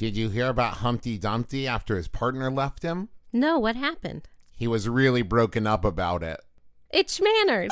Did 0.00 0.16
you 0.16 0.30
hear 0.30 0.46
about 0.46 0.78
Humpty 0.78 1.18
Dumpty 1.18 1.68
after 1.68 1.94
his 1.94 2.08
partner 2.08 2.50
left 2.50 2.82
him? 2.82 3.10
No, 3.34 3.58
what 3.58 3.76
happened? 3.76 4.30
He 4.56 4.66
was 4.66 4.88
really 4.88 5.20
broken 5.20 5.66
up 5.66 5.84
about 5.84 6.22
it. 6.22 6.40
It's 6.88 7.20
Schmanners. 7.20 7.68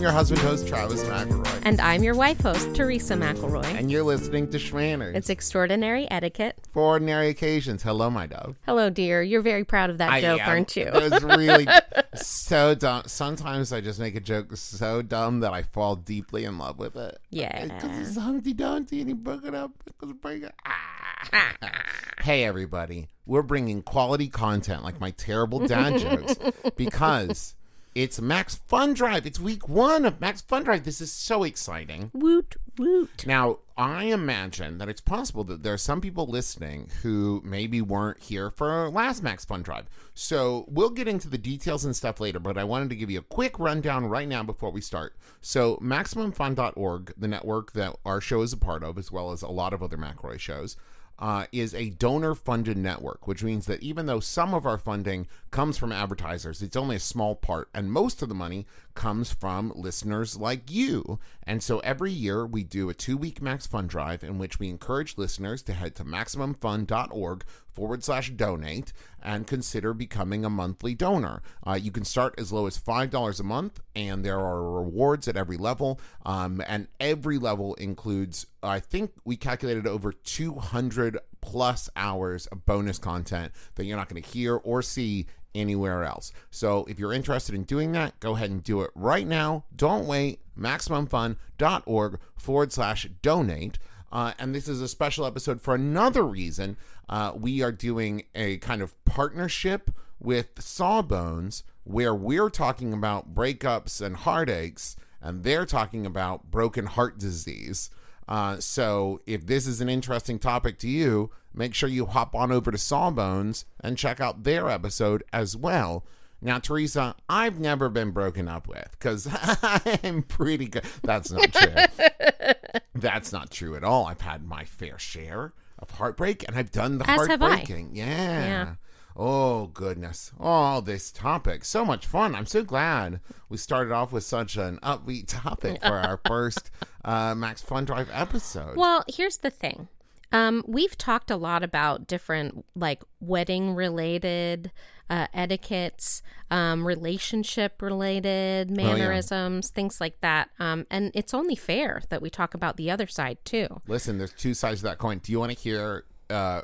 I'm 0.00 0.04
your 0.04 0.12
husband 0.12 0.40
host, 0.40 0.66
Travis 0.66 1.04
McElroy. 1.04 1.60
And 1.62 1.78
I'm 1.78 2.02
your 2.02 2.14
wife 2.14 2.40
host, 2.40 2.74
Teresa 2.74 3.16
McElroy. 3.16 3.66
And 3.66 3.90
you're 3.90 4.02
listening 4.02 4.48
to 4.48 4.56
Schmanners. 4.56 5.14
It's 5.14 5.28
extraordinary 5.28 6.10
etiquette. 6.10 6.56
for 6.72 6.80
ordinary 6.84 7.28
occasions. 7.28 7.82
Hello, 7.82 8.08
my 8.08 8.26
dove. 8.26 8.56
Hello, 8.64 8.88
dear. 8.88 9.22
You're 9.22 9.42
very 9.42 9.62
proud 9.62 9.90
of 9.90 9.98
that 9.98 10.10
I 10.10 10.22
joke, 10.22 10.40
am. 10.40 10.48
aren't 10.48 10.74
you? 10.74 10.84
It 10.84 10.94
was 10.94 11.22
really 11.22 11.66
so 12.14 12.74
dumb. 12.74 13.02
Sometimes 13.08 13.74
I 13.74 13.82
just 13.82 14.00
make 14.00 14.16
a 14.16 14.20
joke 14.20 14.56
so 14.56 15.02
dumb 15.02 15.40
that 15.40 15.52
I 15.52 15.64
fall 15.64 15.96
deeply 15.96 16.46
in 16.46 16.56
love 16.56 16.78
with 16.78 16.96
it. 16.96 17.18
Yeah. 17.28 17.64
Because 17.66 17.98
it's 18.08 18.16
Humpty 18.16 18.54
Dumpty 18.54 19.00
and 19.00 19.08
he 19.08 19.12
broke 19.14 19.44
it 19.44 19.54
up. 19.54 19.72
Because 19.84 20.14
break 20.14 20.44
it. 20.44 20.54
Ah. 20.64 21.52
hey, 22.22 22.44
everybody. 22.44 23.10
We're 23.26 23.42
bringing 23.42 23.82
quality 23.82 24.28
content 24.28 24.82
like 24.82 24.98
my 24.98 25.10
terrible 25.10 25.66
dad 25.66 25.98
jokes 25.98 26.36
because 26.76 27.54
it's 27.94 28.20
Max 28.20 28.54
Fun 28.54 28.94
Drive. 28.94 29.26
It's 29.26 29.40
week 29.40 29.68
one 29.68 30.04
of 30.04 30.20
Max 30.20 30.40
Fun 30.42 30.62
Drive. 30.62 30.84
This 30.84 31.00
is 31.00 31.12
so 31.12 31.42
exciting. 31.42 32.10
woot, 32.14 32.56
woot. 32.78 33.26
Now, 33.26 33.58
I 33.76 34.04
imagine 34.04 34.78
that 34.78 34.88
it's 34.88 35.00
possible 35.00 35.42
that 35.44 35.62
there 35.62 35.72
are 35.72 35.78
some 35.78 36.00
people 36.00 36.26
listening 36.26 36.90
who 37.02 37.42
maybe 37.44 37.80
weren't 37.82 38.20
here 38.20 38.50
for 38.50 38.88
last 38.90 39.22
Max 39.22 39.44
Fun 39.44 39.62
Drive. 39.62 39.86
So 40.14 40.66
we'll 40.68 40.90
get 40.90 41.08
into 41.08 41.28
the 41.28 41.38
details 41.38 41.84
and 41.84 41.96
stuff 41.96 42.20
later, 42.20 42.38
but 42.38 42.56
I 42.56 42.64
wanted 42.64 42.90
to 42.90 42.96
give 42.96 43.10
you 43.10 43.18
a 43.18 43.22
quick 43.22 43.58
rundown 43.58 44.06
right 44.06 44.28
now 44.28 44.42
before 44.42 44.70
we 44.70 44.80
start. 44.80 45.16
So, 45.40 45.76
MaximumFun.org, 45.78 47.14
the 47.16 47.28
network 47.28 47.72
that 47.72 47.96
our 48.04 48.20
show 48.20 48.42
is 48.42 48.52
a 48.52 48.58
part 48.58 48.84
of, 48.84 48.98
as 48.98 49.10
well 49.10 49.32
as 49.32 49.42
a 49.42 49.48
lot 49.48 49.72
of 49.72 49.82
other 49.82 49.96
McElroy 49.96 50.38
shows, 50.38 50.76
uh, 51.20 51.44
is 51.52 51.74
a 51.74 51.90
donor 51.90 52.34
funded 52.34 52.78
network, 52.78 53.28
which 53.28 53.44
means 53.44 53.66
that 53.66 53.82
even 53.82 54.06
though 54.06 54.20
some 54.20 54.54
of 54.54 54.64
our 54.64 54.78
funding 54.78 55.26
comes 55.50 55.76
from 55.76 55.92
advertisers, 55.92 56.62
it's 56.62 56.76
only 56.76 56.96
a 56.96 57.00
small 57.00 57.34
part, 57.34 57.68
and 57.74 57.92
most 57.92 58.22
of 58.22 58.28
the 58.28 58.34
money 58.34 58.66
comes 58.94 59.32
from 59.32 59.72
listeners 59.76 60.36
like 60.38 60.70
you. 60.70 61.18
And 61.50 61.64
so 61.64 61.80
every 61.80 62.12
year 62.12 62.46
we 62.46 62.62
do 62.62 62.90
a 62.90 62.94
two 62.94 63.16
week 63.16 63.42
Max 63.42 63.66
Fun 63.66 63.88
Drive 63.88 64.22
in 64.22 64.38
which 64.38 64.60
we 64.60 64.68
encourage 64.68 65.18
listeners 65.18 65.62
to 65.62 65.72
head 65.72 65.96
to 65.96 66.04
MaximumFun.org 66.04 67.44
forward 67.72 68.04
slash 68.04 68.30
donate 68.30 68.92
and 69.20 69.48
consider 69.48 69.92
becoming 69.92 70.44
a 70.44 70.48
monthly 70.48 70.94
donor. 70.94 71.42
Uh, 71.66 71.72
you 71.72 71.90
can 71.90 72.04
start 72.04 72.36
as 72.38 72.52
low 72.52 72.68
as 72.68 72.78
$5 72.78 73.40
a 73.40 73.42
month, 73.42 73.80
and 73.96 74.24
there 74.24 74.38
are 74.38 74.62
rewards 74.62 75.26
at 75.26 75.36
every 75.36 75.56
level. 75.56 76.00
Um, 76.24 76.62
and 76.68 76.86
every 77.00 77.36
level 77.36 77.74
includes, 77.74 78.46
I 78.62 78.78
think 78.78 79.10
we 79.24 79.36
calculated 79.36 79.88
over 79.88 80.12
200 80.12 81.18
plus 81.40 81.90
hours 81.96 82.46
of 82.46 82.64
bonus 82.64 82.98
content 82.98 83.50
that 83.74 83.86
you're 83.86 83.96
not 83.96 84.08
going 84.08 84.22
to 84.22 84.28
hear 84.28 84.54
or 84.54 84.82
see 84.82 85.26
anywhere 85.54 86.04
else. 86.04 86.32
So 86.50 86.84
if 86.88 86.98
you're 86.98 87.12
interested 87.12 87.54
in 87.54 87.64
doing 87.64 87.92
that, 87.92 88.18
go 88.20 88.36
ahead 88.36 88.50
and 88.50 88.62
do 88.62 88.82
it 88.82 88.90
right 88.94 89.26
now. 89.26 89.64
Don't 89.74 90.06
wait. 90.06 90.40
MaximumFun.org 90.58 92.18
forward 92.36 92.72
slash 92.72 93.08
donate. 93.22 93.78
Uh, 94.12 94.32
and 94.38 94.54
this 94.54 94.68
is 94.68 94.80
a 94.80 94.88
special 94.88 95.24
episode 95.24 95.60
for 95.60 95.74
another 95.74 96.24
reason. 96.24 96.76
Uh, 97.08 97.32
we 97.34 97.62
are 97.62 97.72
doing 97.72 98.24
a 98.34 98.58
kind 98.58 98.82
of 98.82 99.02
partnership 99.04 99.90
with 100.18 100.50
Sawbones 100.58 101.62
where 101.84 102.14
we're 102.14 102.50
talking 102.50 102.92
about 102.92 103.34
breakups 103.34 104.00
and 104.00 104.16
heartaches, 104.16 104.96
and 105.20 105.42
they're 105.44 105.66
talking 105.66 106.04
about 106.04 106.50
broken 106.50 106.86
heart 106.86 107.18
disease. 107.18 107.90
Uh, 108.30 108.60
so 108.60 109.20
if 109.26 109.44
this 109.44 109.66
is 109.66 109.80
an 109.80 109.88
interesting 109.88 110.38
topic 110.38 110.78
to 110.78 110.88
you, 110.88 111.30
make 111.52 111.74
sure 111.74 111.88
you 111.88 112.06
hop 112.06 112.32
on 112.34 112.52
over 112.52 112.70
to 112.70 112.78
Sawbones 112.78 113.64
and 113.80 113.98
check 113.98 114.20
out 114.20 114.44
their 114.44 114.70
episode 114.70 115.24
as 115.32 115.56
well. 115.56 116.04
Now, 116.40 116.58
Teresa, 116.58 117.16
I've 117.28 117.58
never 117.58 117.88
been 117.88 118.12
broken 118.12 118.48
up 118.48 118.68
with 118.68 118.88
because 118.92 119.28
I'm 120.04 120.22
pretty 120.22 120.68
good. 120.68 120.84
That's 121.02 121.32
not 121.32 121.52
true. 121.52 122.06
That's 122.94 123.32
not 123.32 123.50
true 123.50 123.74
at 123.74 123.82
all. 123.84 124.06
I've 124.06 124.20
had 124.20 124.46
my 124.46 124.64
fair 124.64 124.98
share 124.98 125.52
of 125.78 125.90
heartbreak 125.90 126.46
and 126.46 126.56
I've 126.56 126.70
done 126.70 126.98
the 126.98 127.10
As 127.10 127.26
heartbreaking. 127.26 127.90
Yeah. 127.94 128.06
Yeah. 128.46 128.74
Oh, 129.16 129.66
goodness. 129.66 130.32
Oh, 130.38 130.80
this 130.80 131.10
topic. 131.10 131.64
So 131.64 131.84
much 131.84 132.06
fun. 132.06 132.34
I'm 132.34 132.46
so 132.46 132.62
glad 132.62 133.20
we 133.48 133.56
started 133.56 133.92
off 133.92 134.12
with 134.12 134.24
such 134.24 134.56
an 134.56 134.78
upbeat 134.82 135.26
topic 135.28 135.80
for 135.82 135.94
our 135.94 136.20
first 136.26 136.70
uh, 137.04 137.34
Max 137.34 137.60
Fun 137.60 137.84
Drive 137.84 138.08
episode. 138.12 138.76
Well, 138.76 139.04
here's 139.08 139.38
the 139.38 139.50
thing. 139.50 139.88
Um, 140.32 140.62
we've 140.66 140.96
talked 140.96 141.30
a 141.30 141.36
lot 141.36 141.64
about 141.64 142.06
different, 142.06 142.64
like, 142.76 143.02
wedding 143.20 143.74
related 143.74 144.70
uh, 145.10 145.26
etiquettes, 145.34 146.22
um, 146.52 146.86
relationship 146.86 147.82
related 147.82 148.70
mannerisms, 148.70 149.70
things 149.70 150.00
like 150.00 150.20
that. 150.20 150.50
Um, 150.60 150.86
and 150.88 151.10
it's 151.14 151.34
only 151.34 151.56
fair 151.56 152.02
that 152.10 152.22
we 152.22 152.30
talk 152.30 152.54
about 152.54 152.76
the 152.76 152.92
other 152.92 153.08
side, 153.08 153.38
too. 153.44 153.66
Listen, 153.88 154.18
there's 154.18 154.32
two 154.32 154.54
sides 154.54 154.80
of 154.80 154.84
that 154.84 154.98
coin. 154.98 155.18
Do 155.18 155.32
you 155.32 155.40
want 155.40 155.50
to 155.50 155.58
hear? 155.58 156.04
Uh, 156.30 156.62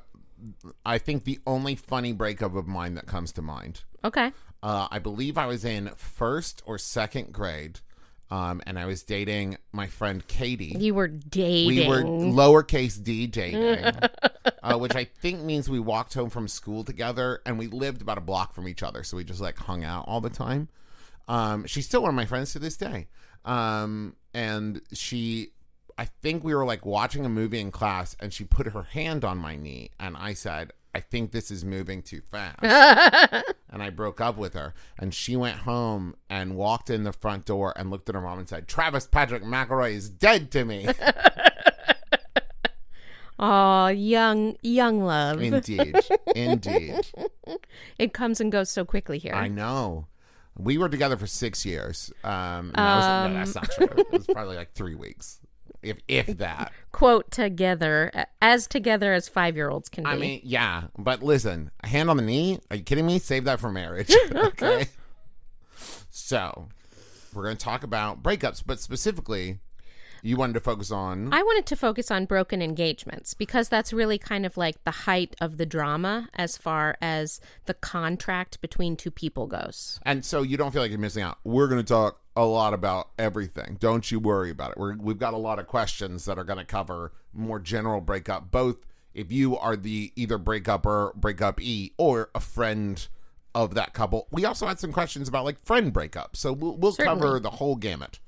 I 0.85 0.99
think 0.99 1.25
the 1.25 1.41
only 1.47 1.75
funny 1.75 2.13
breakup 2.13 2.55
of 2.55 2.67
mine 2.67 2.95
that 2.95 3.07
comes 3.07 3.33
to 3.33 3.43
mind. 3.43 3.83
Okay. 4.05 4.33
Uh, 4.63 4.89
I 4.91 4.99
believe 4.99 5.37
I 5.39 5.47
was 5.47 5.65
in 5.65 5.91
first 5.97 6.63
or 6.67 6.79
second 6.79 7.33
grade, 7.33 7.81
um, 8.31 8.61
and 8.67 8.79
I 8.79 8.87
was 8.87 9.03
dating 9.03 9.59
my 9.73 9.87
friend 9.87 10.27
Katie. 10.27 10.77
You 10.79 10.95
were 10.95 11.09
dating. 11.09 11.67
We 11.69 11.87
were 11.87 12.03
lowercase 12.03 13.03
d 13.03 13.27
dating, 13.27 13.93
uh, 14.63 14.79
which 14.79 14.97
I 14.97 15.05
think 15.05 15.43
means 15.43 15.69
we 15.69 15.79
walked 15.79 16.15
home 16.15 16.31
from 16.31 16.49
school 16.49 16.85
together, 16.85 17.41
and 17.47 17.59
we 17.59 17.67
lived 17.69 18.03
about 18.03 18.19
a 18.19 18.23
block 18.23 18.53
from 18.53 18.67
each 18.67 18.83
other, 18.83 19.05
so 19.05 19.17
we 19.17 19.25
just 19.25 19.41
like 19.41 19.59
hung 19.59 19.85
out 19.85 20.05
all 20.09 20.21
the 20.21 20.31
time. 20.31 20.69
Um, 21.29 21.67
she's 21.67 21.87
still 21.87 22.03
one 22.03 22.11
of 22.11 22.15
my 22.15 22.27
friends 22.27 22.53
to 22.53 22.59
this 22.59 22.77
day, 22.77 23.09
um, 23.45 24.17
and 24.35 24.81
she, 24.93 25.51
I 25.99 26.05
think 26.05 26.45
we 26.45 26.55
were 26.55 26.65
like 26.65 26.84
watching 26.84 27.25
a 27.25 27.29
movie 27.29 27.61
in 27.61 27.71
class, 27.71 28.17
and 28.21 28.33
she 28.33 28.45
put 28.45 28.67
her 28.69 28.83
hand 28.83 29.25
on 29.25 29.39
my 29.39 29.57
knee, 29.57 29.91
and 29.99 30.17
I 30.17 30.34
said. 30.34 30.73
I 30.95 31.01
think 31.01 31.31
this 31.31 31.51
is 31.51 31.62
moving 31.62 32.01
too 32.01 32.23
fast. 32.23 32.62
and 33.71 33.83
I 33.83 33.91
broke 33.91 34.19
up 34.19 34.39
with 34.39 34.55
her. 34.55 34.73
And 34.99 35.12
she 35.12 35.37
went 35.37 35.59
home 35.59 36.17
and 36.31 36.57
walked 36.57 36.89
in 36.89 37.05
the 37.05 37.12
front 37.12 37.45
door 37.45 37.75
and 37.77 37.91
looked 37.91 38.09
at 38.09 38.15
her 38.15 38.23
mom 38.23 38.39
and 38.39 38.49
said, 38.49 38.67
Travis 38.67 39.07
Patrick 39.07 39.43
McElroy 39.43 39.93
is 39.93 40.09
dead 40.09 40.51
to 40.53 40.65
me. 40.65 40.89
Oh, 43.39 43.89
young, 43.89 44.57
young 44.63 45.03
love. 45.03 45.43
Indeed. 45.43 45.97
Indeed. 46.34 47.07
it 47.99 48.15
comes 48.15 48.41
and 48.41 48.51
goes 48.51 48.71
so 48.71 48.84
quickly 48.84 49.19
here. 49.19 49.34
I 49.34 49.49
know. 49.49 50.07
We 50.59 50.78
were 50.78 50.89
together 50.89 51.19
for 51.19 51.27
six 51.27 51.67
years. 51.67 52.11
Um, 52.25 52.73
and 52.75 52.75
that 52.77 52.97
was, 52.97 53.31
no, 53.31 53.34
that's 53.34 53.55
not 53.55 53.71
true. 53.73 54.03
It 54.05 54.11
was 54.11 54.27
probably 54.27 54.57
like 54.57 54.73
three 54.73 54.95
weeks, 54.95 55.41
if 55.87 55.99
if 56.09 56.39
that. 56.39 56.73
Quote 56.93 57.31
together, 57.31 58.27
as 58.41 58.67
together 58.67 59.13
as 59.13 59.29
five 59.29 59.57
year 59.57 59.69
olds 59.69 59.89
can 59.89 60.05
be. 60.05 60.11
I 60.11 60.17
mean, 60.17 60.41
yeah. 60.43 60.85
But 60.99 61.23
listen, 61.23 61.71
a 61.83 61.89
hand 61.89 62.10
on 62.10 62.16
the 62.16 62.22
knee. 62.22 62.59
Are 62.71 62.77
you 62.77 62.83
kidding 62.83 63.07
me? 63.07 63.19
Save 63.19 63.45
that 63.45 63.60
for 63.60 63.71
marriage. 63.71 64.15
okay. 64.34 64.89
so, 66.10 66.69
we're 67.34 67.45
going 67.45 67.57
to 67.57 67.65
talk 67.65 67.84
about 67.84 68.22
breakups, 68.22 68.63
but 68.65 68.81
specifically, 68.81 69.59
you 70.22 70.37
wanted 70.37 70.55
to 70.55 70.60
focus 70.60 70.91
on. 70.91 71.33
I 71.33 71.43
wanted 71.43 71.66
to 71.66 71.77
focus 71.77 72.10
on 72.10 72.25
broken 72.25 72.60
engagements 72.63 73.34
because 73.34 73.69
that's 73.69 73.93
really 73.93 74.19
kind 74.19 74.45
of 74.45 74.57
like 74.57 74.83
the 74.84 74.91
height 74.91 75.37
of 75.41 75.57
the 75.57 75.66
drama 75.66 76.28
as 76.34 76.57
far 76.57 76.97
as 77.01 77.41
the 77.66 77.75
contract 77.75 78.60
between 78.60 78.97
two 78.97 79.10
people 79.10 79.47
goes. 79.47 80.01
And 80.05 80.25
so 80.25 80.43
you 80.43 80.57
don't 80.57 80.72
feel 80.72 80.83
like 80.83 80.91
you're 80.91 80.99
missing 80.99 81.22
out. 81.22 81.39
We're 81.45 81.69
going 81.69 81.81
to 81.81 81.84
talk 81.84 82.21
a 82.36 82.44
lot 82.44 82.74
about 82.74 83.09
everything. 83.18 83.78
Don't 83.80 84.10
you 84.10 84.21
worry 84.21 84.50
about 84.50 84.72
it. 84.72 84.78
We're, 84.78 84.94
we've 84.97 85.18
got 85.18 85.34
a 85.34 85.38
lot 85.38 85.59
of 85.59 85.66
questions 85.66 86.27
that 86.27 86.38
are 86.38 86.44
going 86.44 86.59
to 86.59 86.65
cover 86.65 87.12
more 87.33 87.59
general 87.59 88.00
breakup, 88.00 88.50
both 88.50 88.86
if 89.15 89.33
you 89.33 89.56
are 89.56 89.77
the 89.77 90.12
either 90.15 90.36
breakup 90.36 90.84
or 90.84 91.12
breakup 91.16 91.60
E 91.60 91.92
or 91.97 92.30
a 92.34 92.41
friend 92.41 93.09
of 93.54 93.74
that 93.74 93.94
couple. 93.94 94.28
We 94.30 94.44
also 94.44 94.66
had 94.66 94.78
some 94.78 94.92
questions 94.92 95.28
about 95.28 95.47
like 95.47 95.59
friend 95.65 95.92
breakup. 95.92 96.36
So 96.36 96.53
we'll, 96.53 96.77
we'll 96.77 96.92
cover 96.92 97.41
the 97.41 97.53
whole 97.53 97.77
gamut. 97.77 98.21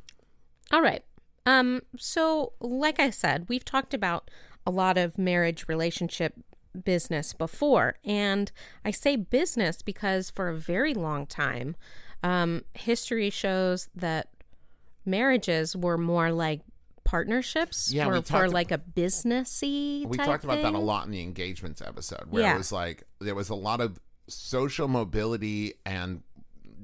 All 0.73 0.81
right. 0.81 1.05
Um, 1.45 1.83
so 1.99 2.55
like 2.61 2.99
I 2.99 3.11
said, 3.11 3.47
we've 3.49 3.65
talked 3.65 3.93
about 3.93 4.31
a 4.67 4.71
lot 4.71 4.97
of 4.97 5.19
marriage 5.19 5.67
relationship 5.69 6.35
business 6.85 7.35
before. 7.35 7.97
And 8.05 8.51
I 8.85 8.91
say 8.91 9.17
business 9.17 9.83
because 9.83 10.31
for 10.31 10.49
a 10.49 10.57
very 10.57 10.95
long 10.95 11.27
time, 11.27 11.77
um, 12.23 12.63
history 12.75 13.31
shows 13.31 13.89
that 13.95 14.29
marriages 15.05 15.77
were 15.77 15.99
more 15.99 16.31
like 16.33 16.61
partnerships 17.05 17.91
Yeah, 17.91 18.07
or 18.09 18.21
for 18.23 18.49
like 18.51 18.71
a 18.71 18.79
businessy 18.79 20.05
We 20.07 20.19
type 20.19 20.27
talked 20.27 20.45
about 20.45 20.61
that 20.63 20.75
a 20.75 20.79
lot 20.79 21.07
in 21.07 21.11
the 21.13 21.23
engagements 21.23 21.81
episode, 21.81 22.25
where 22.31 22.43
Yeah. 22.43 22.55
it 22.55 22.59
was 22.59 22.73
like 22.73 23.05
there 23.21 23.35
was 23.35 23.49
a 23.49 23.55
lot 23.55 23.81
of 23.81 23.99
social 24.29 24.89
mobility 24.89 25.75
and 25.87 26.23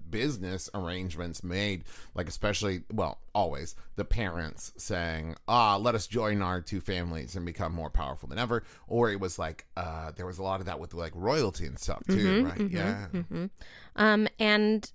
business 0.08 0.70
arrangements 0.72 1.42
made, 1.42 1.84
like 2.14 2.28
especially, 2.28 2.84
well, 2.92 3.19
always 3.34 3.75
the 3.96 4.04
parents 4.04 4.72
saying, 4.78 5.34
"Ah, 5.48 5.76
let 5.76 5.94
us 5.96 6.06
join 6.06 6.40
our 6.40 6.60
two 6.60 6.81
families 6.81 7.34
and 7.36 7.44
become 7.44 7.72
more 7.75 7.90
powerful 7.90 8.28
than 8.28 8.38
ever," 8.38 8.62
or 8.86 9.10
it 9.10 9.19
was 9.20 9.38
like 9.38 9.66
uh, 9.76 10.12
there 10.12 10.25
was 10.25 10.38
a 10.38 10.42
lot 10.42 10.60
of 10.60 10.66
that 10.66 10.78
with 10.78 10.94
like 10.94 11.12
royalty 11.14 11.66
and 11.66 11.78
stuff 11.78 12.00
too, 12.08 12.44
right? 12.44 12.70
yeah, 12.70 13.08
Um, 13.96 14.28
and 14.38 14.90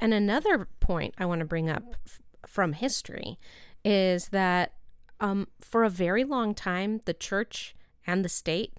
and 0.00 0.14
another 0.14 0.66
point 0.80 1.14
I 1.18 1.26
want 1.26 1.40
to 1.40 1.44
bring 1.44 1.68
up 1.70 1.96
f- 2.06 2.20
from 2.46 2.72
history 2.72 3.38
is 3.84 4.28
that 4.28 4.74
um, 5.20 5.48
for 5.60 5.84
a 5.84 5.90
very 5.90 6.24
long 6.24 6.54
time, 6.54 7.00
the 7.04 7.14
church 7.14 7.74
and 8.06 8.24
the 8.24 8.28
state 8.28 8.72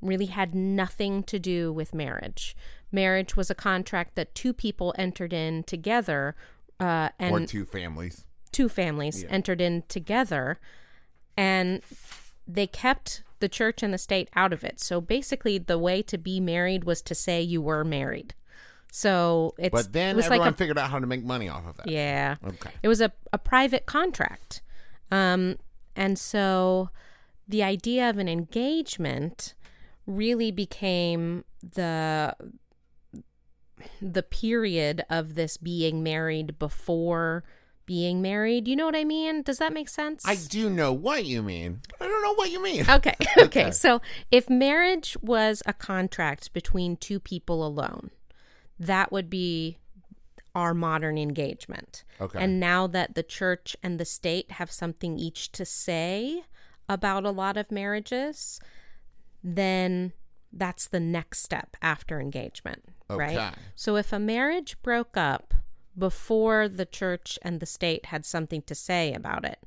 really 0.00 0.26
had 0.26 0.54
nothing 0.54 1.22
to 1.24 1.38
do 1.38 1.72
with 1.72 1.94
marriage. 1.94 2.54
Marriage 2.92 3.36
was 3.36 3.50
a 3.50 3.54
contract 3.54 4.14
that 4.14 4.34
two 4.34 4.52
people 4.52 4.94
entered 4.98 5.32
in 5.32 5.62
together, 5.64 6.36
uh, 6.80 7.08
and 7.18 7.34
or 7.34 7.46
two 7.46 7.64
families. 7.64 8.24
two 8.52 8.68
families 8.68 9.24
entered 9.28 9.60
in 9.60 9.82
together 9.88 10.58
and 11.36 11.82
they 12.46 12.66
kept 12.66 13.22
the 13.40 13.48
church 13.48 13.82
and 13.82 13.92
the 13.94 13.98
state 13.98 14.28
out 14.34 14.52
of 14.52 14.64
it. 14.64 14.80
So 14.80 15.00
basically 15.00 15.58
the 15.58 15.78
way 15.78 16.02
to 16.02 16.18
be 16.18 16.40
married 16.40 16.84
was 16.84 17.02
to 17.02 17.14
say 17.14 17.40
you 17.42 17.60
were 17.62 17.84
married. 17.84 18.34
So 18.90 19.54
it's 19.58 19.72
But 19.72 19.92
then 19.92 20.10
it 20.10 20.16
was 20.16 20.24
everyone 20.26 20.46
like 20.46 20.54
a, 20.54 20.56
figured 20.56 20.78
out 20.78 20.90
how 20.90 20.98
to 20.98 21.06
make 21.06 21.24
money 21.24 21.48
off 21.48 21.66
of 21.66 21.76
that. 21.76 21.88
yeah. 21.88 22.36
Okay. 22.44 22.70
It 22.82 22.88
was 22.88 23.00
a, 23.00 23.12
a 23.32 23.38
private 23.38 23.86
contract. 23.86 24.62
Um, 25.10 25.56
and 25.94 26.18
so 26.18 26.90
the 27.46 27.62
idea 27.62 28.08
of 28.08 28.18
an 28.18 28.28
engagement 28.28 29.54
really 30.06 30.50
became 30.50 31.44
the 31.62 32.34
the 34.02 34.22
period 34.22 35.04
of 35.08 35.34
this 35.34 35.56
being 35.56 36.02
married 36.02 36.58
before 36.58 37.44
being 37.86 38.20
married. 38.20 38.68
You 38.68 38.76
know 38.76 38.84
what 38.86 38.96
I 38.96 39.04
mean? 39.04 39.42
Does 39.42 39.58
that 39.58 39.72
make 39.72 39.88
sense? 39.88 40.26
I 40.26 40.34
do 40.34 40.68
know 40.68 40.92
what 40.92 41.24
you 41.24 41.42
mean. 41.42 41.80
I 42.00 42.06
don't 42.06 42.22
know 42.22 42.34
what 42.34 42.50
you 42.50 42.62
mean. 42.62 42.84
Okay. 42.90 43.14
Okay. 43.38 43.70
So 43.70 44.00
if 44.30 44.50
marriage 44.50 45.16
was 45.22 45.62
a 45.64 45.72
contract 45.72 46.52
between 46.52 46.96
two 46.96 47.20
people 47.20 47.66
alone, 47.66 48.10
that 48.78 49.10
would 49.12 49.28
be 49.28 49.78
our 50.54 50.74
modern 50.74 51.18
engagement. 51.18 52.04
Okay. 52.20 52.42
And 52.42 52.58
now 52.58 52.86
that 52.88 53.14
the 53.14 53.22
church 53.22 53.76
and 53.82 53.98
the 54.00 54.04
state 54.04 54.52
have 54.52 54.70
something 54.72 55.18
each 55.18 55.52
to 55.52 55.64
say 55.64 56.42
about 56.88 57.24
a 57.24 57.30
lot 57.30 57.56
of 57.56 57.70
marriages, 57.70 58.60
then 59.42 60.12
that's 60.52 60.88
the 60.88 61.00
next 61.00 61.42
step 61.42 61.76
after 61.82 62.20
engagement, 62.20 62.84
Okay. 63.10 63.36
right? 63.36 63.54
So 63.74 63.96
if 63.96 64.12
a 64.12 64.18
marriage 64.18 64.80
broke 64.82 65.16
up 65.16 65.54
before 65.96 66.68
the 66.68 66.86
church 66.86 67.38
and 67.42 67.60
the 67.60 67.66
state 67.66 68.06
had 68.06 68.24
something 68.24 68.62
to 68.62 68.74
say 68.74 69.12
about 69.12 69.44
it, 69.44 69.58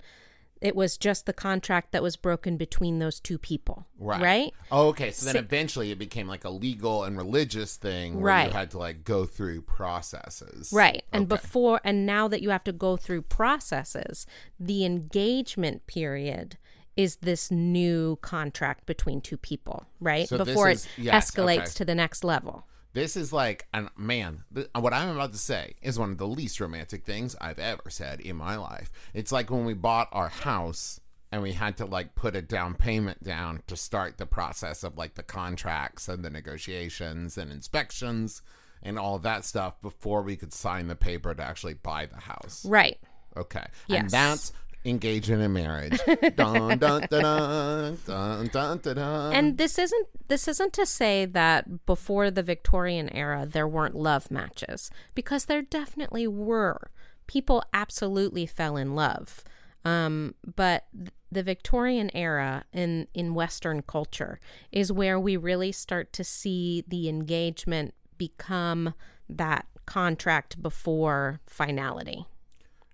it 0.61 0.75
was 0.75 0.97
just 0.97 1.25
the 1.25 1.33
contract 1.33 1.91
that 1.91 2.03
was 2.03 2.15
broken 2.15 2.55
between 2.55 2.99
those 2.99 3.19
two 3.19 3.37
people, 3.39 3.87
Right. 3.97 4.21
right? 4.21 4.53
Oh, 4.71 4.89
okay. 4.89 5.11
So 5.11 5.25
then 5.25 5.33
So- 5.33 5.39
eventually 5.39 5.91
it 5.91 5.97
became 5.97 6.27
like 6.27 6.45
a 6.45 6.49
legal 6.51 7.03
and 7.03 7.17
religious 7.17 7.75
thing 7.77 8.15
where 8.15 8.25
Right. 8.25 8.47
you 8.47 8.53
had 8.53 8.69
to 8.71 8.77
like 8.77 9.03
go 9.03 9.25
through 9.25 9.63
processes. 9.63 10.71
Right. 10.71 11.03
And 11.11 11.23
Okay. 11.31 11.41
before, 11.41 11.81
and 11.83 12.05
now 12.05 12.27
that 12.27 12.41
you 12.41 12.51
have 12.51 12.63
to 12.65 12.71
go 12.73 12.95
through 12.97 13.23
processes, 13.23 14.25
the 14.59 14.85
engagement 14.85 15.87
period 15.87 16.57
is 16.97 17.17
this 17.17 17.49
new 17.49 18.17
contract 18.21 18.85
between 18.85 19.21
two 19.21 19.37
people, 19.37 19.85
right? 19.99 20.27
So 20.27 20.43
before 20.43 20.69
is- 20.69 20.85
it 20.97 21.03
yes, 21.05 21.31
escalates 21.31 21.57
okay. 21.59 21.71
to 21.75 21.85
the 21.85 21.95
next 21.95 22.23
level. 22.23 22.67
This 22.93 23.15
is 23.15 23.31
like, 23.31 23.67
man, 23.97 24.43
th- 24.53 24.67
what 24.77 24.93
I'm 24.93 25.09
about 25.09 25.31
to 25.31 25.37
say 25.37 25.75
is 25.81 25.97
one 25.97 26.11
of 26.11 26.17
the 26.17 26.27
least 26.27 26.59
romantic 26.59 27.05
things 27.05 27.35
I've 27.39 27.59
ever 27.59 27.89
said 27.89 28.19
in 28.19 28.35
my 28.35 28.57
life. 28.57 28.91
It's 29.13 29.31
like 29.31 29.49
when 29.49 29.65
we 29.65 29.73
bought 29.73 30.09
our 30.11 30.29
house 30.29 30.99
and 31.31 31.41
we 31.41 31.53
had 31.53 31.77
to 31.77 31.85
like 31.85 32.15
put 32.15 32.35
a 32.35 32.41
down 32.41 32.75
payment 32.75 33.23
down 33.23 33.63
to 33.67 33.77
start 33.77 34.17
the 34.17 34.25
process 34.25 34.83
of 34.83 34.97
like 34.97 35.15
the 35.15 35.23
contracts 35.23 36.09
and 36.09 36.23
the 36.23 36.29
negotiations 36.29 37.37
and 37.37 37.51
inspections 37.51 38.41
and 38.83 38.99
all 38.99 39.19
that 39.19 39.45
stuff 39.45 39.81
before 39.81 40.21
we 40.23 40.35
could 40.35 40.53
sign 40.53 40.87
the 40.87 40.95
paper 40.95 41.33
to 41.33 41.43
actually 41.43 41.75
buy 41.75 42.05
the 42.05 42.19
house. 42.19 42.65
Right. 42.65 42.99
Okay. 43.37 43.65
Yes. 43.87 44.01
And 44.01 44.09
that's 44.09 44.53
engaging 44.85 45.41
in 45.41 45.53
marriage. 45.53 45.99
dun, 46.35 46.77
dun, 46.77 46.79
dun, 46.79 47.07
dun, 47.09 47.97
dun, 48.05 48.47
dun, 48.47 48.77
dun, 48.79 48.95
dun. 48.95 49.33
And 49.33 49.57
this 49.57 49.77
isn't 49.77 50.07
this 50.27 50.47
isn't 50.47 50.73
to 50.73 50.85
say 50.85 51.25
that 51.25 51.85
before 51.85 52.31
the 52.31 52.43
Victorian 52.43 53.09
era 53.09 53.45
there 53.45 53.67
weren't 53.67 53.95
love 53.95 54.31
matches 54.31 54.89
because 55.15 55.45
there 55.45 55.61
definitely 55.61 56.27
were. 56.27 56.91
People 57.27 57.63
absolutely 57.73 58.45
fell 58.45 58.77
in 58.77 58.95
love. 58.95 59.43
Um, 59.83 60.35
but 60.55 60.85
the 61.31 61.43
Victorian 61.43 62.11
era 62.15 62.65
in 62.73 63.07
in 63.13 63.33
Western 63.33 63.81
culture 63.81 64.39
is 64.71 64.91
where 64.91 65.19
we 65.19 65.37
really 65.37 65.71
start 65.71 66.13
to 66.13 66.23
see 66.23 66.83
the 66.87 67.09
engagement 67.09 67.93
become 68.17 68.93
that 69.29 69.65
contract 69.85 70.61
before 70.61 71.39
finality. 71.47 72.25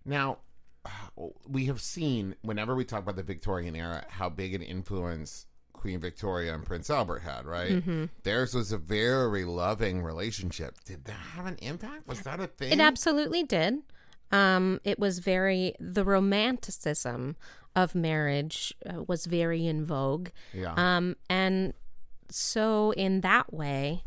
Now, 0.05 0.37
we 1.45 1.65
have 1.65 1.81
seen 1.81 2.35
whenever 2.41 2.75
we 2.75 2.85
talk 2.85 3.01
about 3.03 3.15
the 3.15 3.23
Victorian 3.23 3.75
era 3.75 4.05
how 4.09 4.29
big 4.29 4.53
an 4.53 4.61
influence 4.61 5.45
Queen 5.73 5.99
Victoria 5.99 6.53
and 6.53 6.65
Prince 6.65 6.89
Albert 6.89 7.19
had, 7.19 7.45
right? 7.45 7.71
Mm-hmm. 7.71 8.05
Theirs 8.23 8.53
was 8.53 8.71
a 8.71 8.77
very 8.77 9.45
loving 9.45 10.01
relationship. 10.03 10.75
Did 10.83 11.05
that 11.05 11.11
have 11.35 11.45
an 11.45 11.57
impact? 11.61 12.07
Was 12.07 12.21
that 12.21 12.39
a 12.39 12.47
thing? 12.47 12.73
It 12.73 12.79
absolutely 12.79 13.43
did. 13.43 13.75
Um, 14.31 14.81
it 14.83 14.99
was 14.99 15.19
very 15.19 15.75
the 15.79 16.03
romanticism 16.03 17.37
of 17.75 17.95
marriage 17.95 18.73
uh, 18.85 19.03
was 19.03 19.25
very 19.25 19.67
in 19.67 19.85
vogue. 19.85 20.29
yeah. 20.53 20.73
Um, 20.75 21.15
and 21.29 21.73
so 22.29 22.91
in 22.91 23.21
that 23.21 23.53
way, 23.53 24.03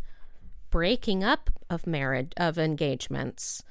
breaking 0.71 1.25
up 1.25 1.51
of 1.71 1.87
marriage 1.87 2.33
of 2.37 2.59
engagements 2.59 3.63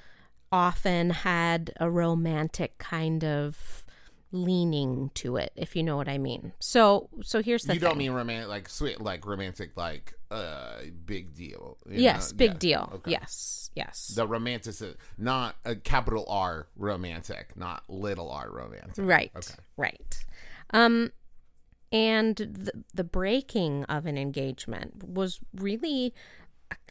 often 0.51 1.11
had 1.11 1.71
a 1.79 1.89
romantic 1.89 2.77
kind 2.77 3.23
of 3.23 3.85
leaning 4.31 5.09
to 5.15 5.37
it, 5.37 5.51
if 5.55 5.75
you 5.75 5.83
know 5.83 5.97
what 5.97 6.07
I 6.07 6.17
mean. 6.17 6.53
So 6.59 7.09
so 7.21 7.41
here's 7.41 7.63
the 7.63 7.73
you 7.73 7.79
thing. 7.79 7.89
don't 7.89 7.97
mean 7.97 8.11
romantic, 8.11 8.49
like 8.49 8.69
sweet, 8.69 9.01
like 9.01 9.25
romantic, 9.25 9.75
like 9.75 10.13
uh, 10.29 10.81
big 11.05 11.33
deal. 11.33 11.77
yes, 11.89 12.31
know? 12.31 12.37
big 12.37 12.59
deal. 12.59 12.89
Okay. 12.95 13.11
Yes, 13.11 13.71
yes. 13.75 14.07
The 14.15 14.27
romantic, 14.27 14.75
not 15.17 15.55
a 15.65 15.75
capital 15.75 16.25
R 16.29 16.67
romantic, 16.75 17.57
not 17.57 17.83
little 17.89 18.29
r 18.29 18.49
romantic. 18.51 18.93
Right. 18.97 19.31
Okay. 19.35 19.55
Right. 19.77 20.25
Um 20.71 21.11
and 21.91 22.35
the 22.35 22.83
the 22.93 23.03
breaking 23.03 23.83
of 23.85 24.05
an 24.05 24.17
engagement 24.17 25.03
was 25.03 25.39
really 25.55 26.13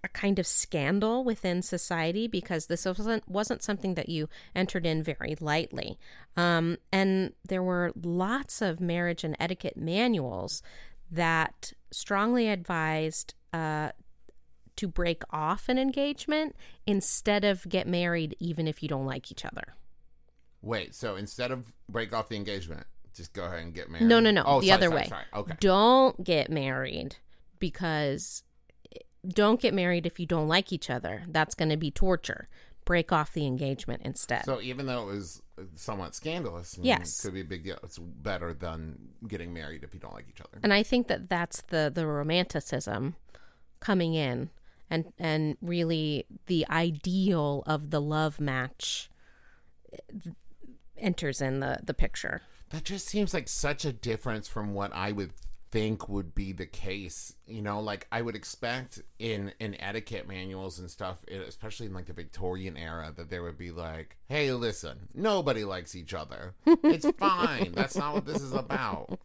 a, 0.02 0.08
kind 0.08 0.38
of 0.38 0.46
scandal 0.46 1.24
within 1.24 1.62
society 1.62 2.26
because 2.26 2.66
this 2.66 2.84
wasn't 2.84 3.28
wasn't 3.28 3.62
something 3.62 3.94
that 3.94 4.08
you 4.08 4.28
entered 4.54 4.86
in 4.86 5.02
very 5.02 5.36
lightly. 5.40 5.98
Um 6.36 6.78
and 6.92 7.32
there 7.46 7.62
were 7.62 7.92
lots 8.00 8.62
of 8.62 8.80
marriage 8.80 9.24
and 9.24 9.36
etiquette 9.38 9.76
manuals 9.76 10.62
that 11.10 11.72
strongly 11.90 12.48
advised 12.48 13.34
uh 13.52 13.90
to 14.76 14.86
break 14.86 15.22
off 15.30 15.68
an 15.68 15.78
engagement 15.78 16.54
instead 16.86 17.44
of 17.44 17.68
get 17.68 17.86
married 17.88 18.36
even 18.38 18.68
if 18.68 18.82
you 18.82 18.88
don't 18.88 19.06
like 19.06 19.32
each 19.32 19.44
other. 19.44 19.74
Wait, 20.62 20.94
so 20.94 21.16
instead 21.16 21.50
of 21.50 21.66
break 21.88 22.12
off 22.12 22.28
the 22.28 22.36
engagement, 22.36 22.86
just 23.14 23.32
go 23.32 23.44
ahead 23.44 23.60
and 23.60 23.74
get 23.74 23.90
married? 23.90 24.06
No, 24.06 24.20
no, 24.20 24.30
no. 24.30 24.42
Oh, 24.46 24.60
the 24.60 24.68
sorry, 24.68 24.76
other 24.76 24.86
sorry, 24.86 24.96
way. 25.02 25.08
Sorry. 25.08 25.24
Okay. 25.34 25.54
Don't 25.60 26.24
get 26.24 26.50
married 26.50 27.16
because 27.58 28.42
don't 29.26 29.60
get 29.60 29.74
married 29.74 30.06
if 30.06 30.20
you 30.20 30.26
don't 30.26 30.48
like 30.48 30.72
each 30.72 30.90
other. 30.90 31.24
That's 31.28 31.54
going 31.54 31.70
to 31.70 31.76
be 31.76 31.90
torture. 31.90 32.48
Break 32.84 33.12
off 33.12 33.32
the 33.32 33.46
engagement 33.46 34.02
instead. 34.04 34.44
So 34.44 34.60
even 34.60 34.86
though 34.86 35.02
it 35.02 35.06
was 35.12 35.42
somewhat 35.74 36.14
scandalous, 36.14 36.74
and 36.74 36.86
Yes. 36.86 37.20
could 37.20 37.34
be 37.34 37.40
a 37.40 37.44
big 37.44 37.64
deal. 37.64 37.78
It's 37.82 37.98
better 37.98 38.54
than 38.54 39.10
getting 39.26 39.52
married 39.52 39.82
if 39.84 39.92
you 39.92 40.00
don't 40.00 40.14
like 40.14 40.26
each 40.28 40.40
other. 40.40 40.58
and 40.62 40.72
I 40.72 40.82
think 40.82 41.08
that 41.08 41.28
that's 41.28 41.62
the 41.62 41.90
the 41.94 42.06
romanticism 42.06 43.16
coming 43.80 44.14
in 44.14 44.50
and 44.88 45.12
and 45.18 45.56
really 45.60 46.24
the 46.46 46.64
ideal 46.70 47.62
of 47.66 47.90
the 47.90 48.00
love 48.00 48.40
match 48.40 49.10
eh, 49.92 50.30
enters 50.96 51.40
in 51.42 51.60
the 51.60 51.80
the 51.82 51.94
picture. 51.94 52.40
That 52.70 52.84
just 52.84 53.06
seems 53.06 53.34
like 53.34 53.48
such 53.48 53.84
a 53.84 53.92
difference 53.92 54.48
from 54.48 54.74
what 54.74 54.92
I 54.94 55.12
would 55.12 55.32
think 55.70 56.08
would 56.08 56.34
be 56.34 56.52
the 56.52 56.66
case. 56.66 57.34
You 57.46 57.62
know, 57.62 57.80
like 57.80 58.06
I 58.10 58.22
would 58.22 58.36
expect 58.36 59.00
in 59.18 59.52
in 59.58 59.80
etiquette 59.80 60.28
manuals 60.28 60.78
and 60.78 60.90
stuff, 60.90 61.24
especially 61.28 61.86
in 61.86 61.94
like 61.94 62.06
the 62.06 62.12
Victorian 62.12 62.76
era, 62.76 63.12
that 63.16 63.30
there 63.30 63.42
would 63.42 63.58
be 63.58 63.70
like, 63.70 64.16
"Hey, 64.28 64.52
listen, 64.52 65.08
nobody 65.14 65.64
likes 65.64 65.94
each 65.94 66.14
other. 66.14 66.54
It's 66.66 67.10
fine. 67.18 67.72
That's 67.72 67.96
not 67.96 68.14
what 68.14 68.26
this 68.26 68.42
is 68.42 68.52
about." 68.52 69.18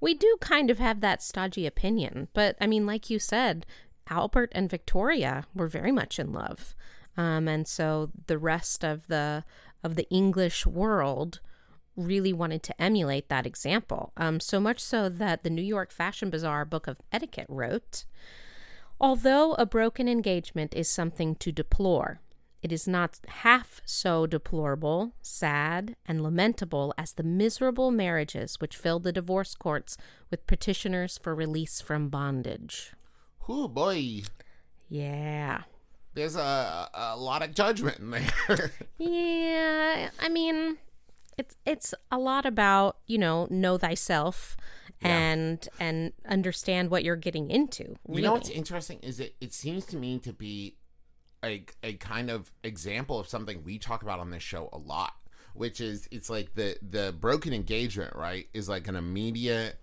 We 0.00 0.14
do 0.14 0.36
kind 0.40 0.68
of 0.70 0.78
have 0.78 1.00
that 1.00 1.22
stodgy 1.22 1.66
opinion, 1.66 2.28
but 2.34 2.56
I 2.60 2.66
mean, 2.66 2.86
like 2.86 3.08
you 3.08 3.18
said, 3.18 3.64
Albert 4.08 4.50
and 4.52 4.68
Victoria 4.68 5.44
were 5.54 5.68
very 5.68 5.92
much 5.92 6.18
in 6.18 6.32
love, 6.32 6.74
um, 7.16 7.46
and 7.46 7.68
so 7.68 8.10
the 8.26 8.38
rest 8.38 8.84
of 8.84 9.06
the 9.06 9.44
of 9.84 9.94
the 9.94 10.08
English 10.10 10.66
world 10.66 11.40
really 11.96 12.32
wanted 12.32 12.62
to 12.64 12.82
emulate 12.82 13.28
that 13.28 13.46
example. 13.46 14.12
Um, 14.16 14.40
so 14.40 14.58
much 14.60 14.80
so 14.80 15.08
that 15.08 15.42
the 15.42 15.50
New 15.50 15.62
York 15.62 15.92
Fashion 15.92 16.30
Bazaar 16.30 16.64
Book 16.64 16.86
of 16.86 17.00
Etiquette 17.12 17.46
wrote 17.48 18.04
Although 19.00 19.54
a 19.54 19.66
broken 19.66 20.08
engagement 20.08 20.74
is 20.74 20.88
something 20.88 21.34
to 21.36 21.50
deplore, 21.50 22.20
it 22.62 22.70
is 22.70 22.86
not 22.86 23.18
half 23.26 23.80
so 23.84 24.26
deplorable, 24.28 25.12
sad, 25.20 25.96
and 26.06 26.22
lamentable 26.22 26.94
as 26.96 27.12
the 27.12 27.24
miserable 27.24 27.90
marriages 27.90 28.60
which 28.60 28.76
filled 28.76 29.02
the 29.02 29.10
divorce 29.12 29.56
courts 29.56 29.96
with 30.30 30.46
petitioners 30.46 31.18
for 31.20 31.34
release 31.34 31.80
from 31.80 32.08
bondage. 32.08 32.92
Oh 33.48 33.66
boy, 33.66 34.22
Yeah. 34.88 35.62
there's 36.14 36.36
a 36.36 36.88
a 36.94 37.16
lot 37.16 37.42
of 37.42 37.54
judgment 37.54 37.98
in 37.98 38.10
there. 38.10 38.70
Yeah, 38.98 40.10
I 40.20 40.28
mean, 40.28 40.78
it's 41.42 41.56
it's 41.66 41.94
a 42.10 42.18
lot 42.18 42.46
about 42.46 42.98
you 43.06 43.18
know 43.18 43.46
know 43.50 43.76
thyself 43.76 44.56
and 45.04 45.68
and 45.80 46.12
understand 46.28 46.90
what 46.90 47.02
you're 47.02 47.16
getting 47.16 47.50
into. 47.50 47.96
Really. 48.06 48.22
You 48.22 48.26
know 48.28 48.34
what's 48.34 48.50
interesting 48.50 49.00
is 49.02 49.18
it 49.18 49.34
it 49.40 49.52
seems 49.52 49.84
to 49.86 49.96
me 49.96 50.18
to 50.20 50.32
be 50.32 50.76
a 51.44 51.64
a 51.82 51.94
kind 51.94 52.30
of 52.30 52.52
example 52.62 53.18
of 53.18 53.28
something 53.28 53.64
we 53.64 53.78
talk 53.78 54.02
about 54.02 54.20
on 54.20 54.30
this 54.30 54.42
show 54.42 54.68
a 54.72 54.78
lot, 54.78 55.14
which 55.54 55.80
is 55.80 56.08
it's 56.12 56.30
like 56.30 56.54
the 56.54 56.76
the 56.88 57.12
broken 57.18 57.52
engagement, 57.52 58.14
right? 58.14 58.46
Is 58.54 58.68
like 58.68 58.86
an 58.86 58.94
immediate 58.94 59.78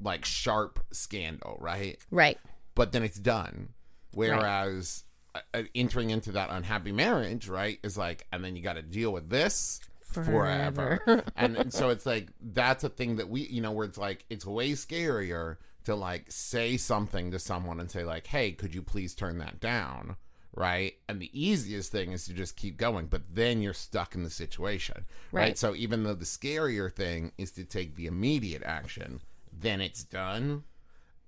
like 0.00 0.24
sharp 0.24 0.84
scandal, 0.92 1.58
right? 1.60 1.98
right? 2.10 2.38
But 2.74 2.92
then 2.92 3.02
it's 3.02 3.18
done. 3.18 3.70
Whereas 4.14 5.04
uh, 5.34 5.40
uh, 5.54 5.62
entering 5.74 6.10
into 6.10 6.32
that 6.32 6.50
unhappy 6.50 6.92
marriage, 6.92 7.48
right, 7.48 7.80
is 7.82 7.98
like 7.98 8.26
and 8.32 8.44
then 8.44 8.54
you 8.54 8.62
got 8.62 8.74
to 8.74 8.82
deal 8.82 9.12
with 9.12 9.28
this 9.28 9.80
forever. 10.12 11.00
Forever. 11.04 11.24
and, 11.36 11.56
and 11.56 11.72
so 11.72 11.88
it's 11.90 12.06
like 12.06 12.28
that's 12.40 12.84
a 12.84 12.88
thing 12.88 13.16
that 13.16 13.28
we, 13.28 13.42
you 13.42 13.60
know, 13.60 13.72
where 13.72 13.86
it's 13.86 13.98
like 13.98 14.24
it's 14.30 14.46
way 14.46 14.72
scarier 14.72 15.56
to 15.84 15.94
like 15.94 16.26
say 16.28 16.76
something 16.76 17.30
to 17.30 17.38
someone 17.38 17.80
and 17.80 17.90
say 17.90 18.04
like, 18.04 18.26
"Hey, 18.26 18.52
could 18.52 18.74
you 18.74 18.82
please 18.82 19.14
turn 19.14 19.38
that 19.38 19.60
down?" 19.60 20.16
Right? 20.54 20.94
And 21.08 21.20
the 21.20 21.30
easiest 21.32 21.90
thing 21.90 22.12
is 22.12 22.26
to 22.26 22.34
just 22.34 22.56
keep 22.56 22.76
going, 22.76 23.06
but 23.06 23.22
then 23.32 23.62
you're 23.62 23.72
stuck 23.72 24.14
in 24.14 24.22
the 24.22 24.30
situation. 24.30 25.06
Right? 25.32 25.42
Right. 25.42 25.58
So 25.58 25.74
even 25.74 26.04
though 26.04 26.14
the 26.14 26.26
scarier 26.26 26.92
thing 26.92 27.32
is 27.38 27.52
to 27.52 27.64
take 27.64 27.96
the 27.96 28.06
immediate 28.06 28.62
action, 28.62 29.20
then 29.52 29.80
it's 29.80 30.04
done. 30.04 30.64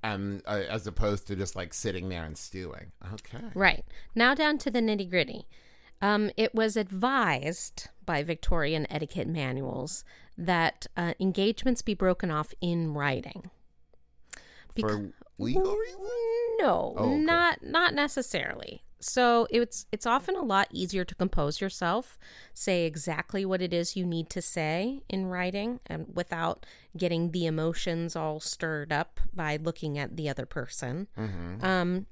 Um, 0.03 0.43
uh, 0.45 0.65
as 0.69 0.87
opposed 0.87 1.27
to 1.29 1.37
just 1.37 1.57
like 1.57 1.73
sitting 1.73 2.11
there 2.11 2.25
and 2.25 2.37
stewing. 2.37 2.93
Okay. 3.15 3.43
Right. 3.55 3.87
Now 4.15 4.35
down 4.35 4.59
to 4.59 4.71
the 4.71 4.81
nitty 4.81 5.09
gritty. 5.09 5.47
Um, 6.03 6.31
it 6.37 6.55
was 6.55 6.77
advised 6.77 7.89
by 8.07 8.23
Victorian 8.23 8.87
etiquette 8.91 9.29
manuals 9.29 10.05
that 10.37 10.87
uh, 10.97 11.15
engagements 11.21 11.83
be 11.83 11.95
broken 11.95 12.31
off 12.31 12.53
in 12.61 12.93
writing. 12.95 13.51
For 14.79 15.13
legal 15.39 15.77
reasons? 15.77 16.01
No, 16.59 16.95
Oh, 16.97 17.05
okay. 17.13 17.17
not 17.17 17.63
not 17.65 17.95
necessarily. 17.95 18.83
So 19.01 19.47
it's 19.51 19.85
it's 19.93 20.07
often 20.07 20.35
a 20.35 20.43
lot 20.43 20.69
easier 20.73 21.05
to 21.05 21.15
compose 21.15 21.61
yourself, 21.61 22.19
say 22.55 22.87
exactly 22.87 23.45
what 23.45 23.61
it 23.61 23.73
is 23.75 23.97
you 23.97 24.07
need 24.07 24.31
to 24.31 24.41
say 24.43 25.03
in 25.09 25.27
writing, 25.27 25.81
and 25.87 26.07
without 26.15 26.65
getting 26.97 27.31
the 27.33 27.45
emotions 27.47 28.17
all 28.17 28.41
stirred 28.41 28.93
up 28.93 29.21
by 29.35 29.57
looking 29.57 29.99
at 29.99 30.17
the 30.17 30.29
other 30.29 30.47
person. 30.47 31.07
Um, 31.63 32.07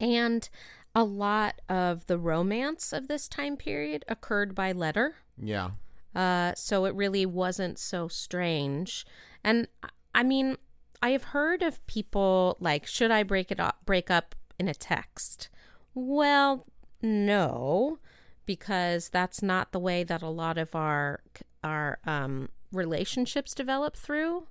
and 0.00 0.48
a 0.94 1.04
lot 1.04 1.60
of 1.68 2.06
the 2.06 2.18
romance 2.18 2.92
of 2.92 3.08
this 3.08 3.28
time 3.28 3.56
period 3.56 4.04
occurred 4.08 4.54
by 4.54 4.72
letter. 4.72 5.16
Yeah. 5.36 5.70
Uh, 6.14 6.52
so 6.54 6.84
it 6.84 6.94
really 6.94 7.24
wasn't 7.24 7.78
so 7.78 8.08
strange. 8.08 9.06
And 9.42 9.68
I 10.14 10.22
mean, 10.22 10.56
I 11.02 11.10
have 11.10 11.24
heard 11.24 11.62
of 11.62 11.84
people 11.86 12.56
like, 12.60 12.86
should 12.86 13.10
I 13.10 13.22
break 13.22 13.50
it 13.50 13.58
up, 13.58 13.80
break 13.86 14.10
up 14.10 14.34
in 14.58 14.68
a 14.68 14.74
text? 14.74 15.48
Well, 15.94 16.66
no, 17.00 17.98
because 18.46 19.08
that's 19.08 19.42
not 19.42 19.72
the 19.72 19.80
way 19.80 20.04
that 20.04 20.22
a 20.22 20.28
lot 20.28 20.58
of 20.58 20.74
our 20.74 21.20
our 21.64 21.98
um, 22.04 22.48
relationships 22.72 23.54
develop 23.54 23.96
through. 23.96 24.46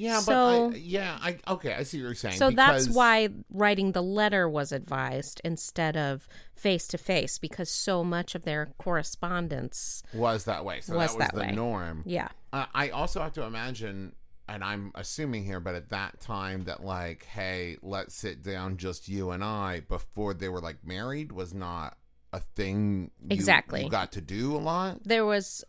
Yeah, 0.00 0.20
So- 0.20 0.68
but 0.70 0.76
I, 0.76 0.78
yeah, 0.78 1.18
I 1.20 1.38
okay, 1.48 1.74
I 1.74 1.82
see 1.82 1.98
what 1.98 2.04
you're 2.06 2.14
saying. 2.14 2.36
So 2.38 2.50
that's 2.50 2.88
why 2.88 3.28
writing 3.50 3.92
the 3.92 4.02
letter 4.02 4.48
was 4.48 4.72
advised 4.72 5.40
instead 5.44 5.96
of 5.96 6.26
face 6.54 6.86
to 6.88 6.98
face, 6.98 7.38
because 7.38 7.68
so 7.70 8.02
much 8.02 8.34
of 8.34 8.42
their 8.44 8.70
correspondence, 8.78 10.02
was 10.14 10.44
that 10.44 10.64
way. 10.64 10.80
So 10.80 10.96
was 10.96 11.10
that 11.12 11.18
was 11.18 11.26
that 11.28 11.34
the 11.34 11.40
way. 11.40 11.52
norm. 11.52 12.02
yeah, 12.06 12.28
Uh, 12.52 12.66
I 12.74 12.88
also 12.90 13.20
have 13.20 13.32
to 13.34 13.42
imagine, 13.42 14.14
and 14.48 14.64
I'm 14.64 14.92
assuming 14.94 15.44
here, 15.44 15.60
but 15.60 15.74
at 15.74 15.90
that 15.90 16.20
time 16.20 16.64
that 16.64 16.82
like, 16.84 17.24
hey, 17.26 17.76
let's 17.82 18.14
sit 18.14 18.42
down, 18.42 18.76
just 18.76 19.08
you 19.08 19.30
and 19.30 19.44
I, 19.44 19.80
before 19.80 20.34
they 20.34 20.48
were 20.48 20.60
like 20.60 20.84
married, 20.84 21.32
was 21.32 21.52
not 21.54 21.96
a 22.32 22.40
thing. 22.40 23.10
you- 23.22 23.34
Exactly. 23.34 23.84
you 23.84 23.90
got 23.90 24.12
to 24.12 24.20
do 24.20 24.56
a 24.56 24.58
lot, 24.58 25.02
there 25.04 25.24
was. 25.26 25.64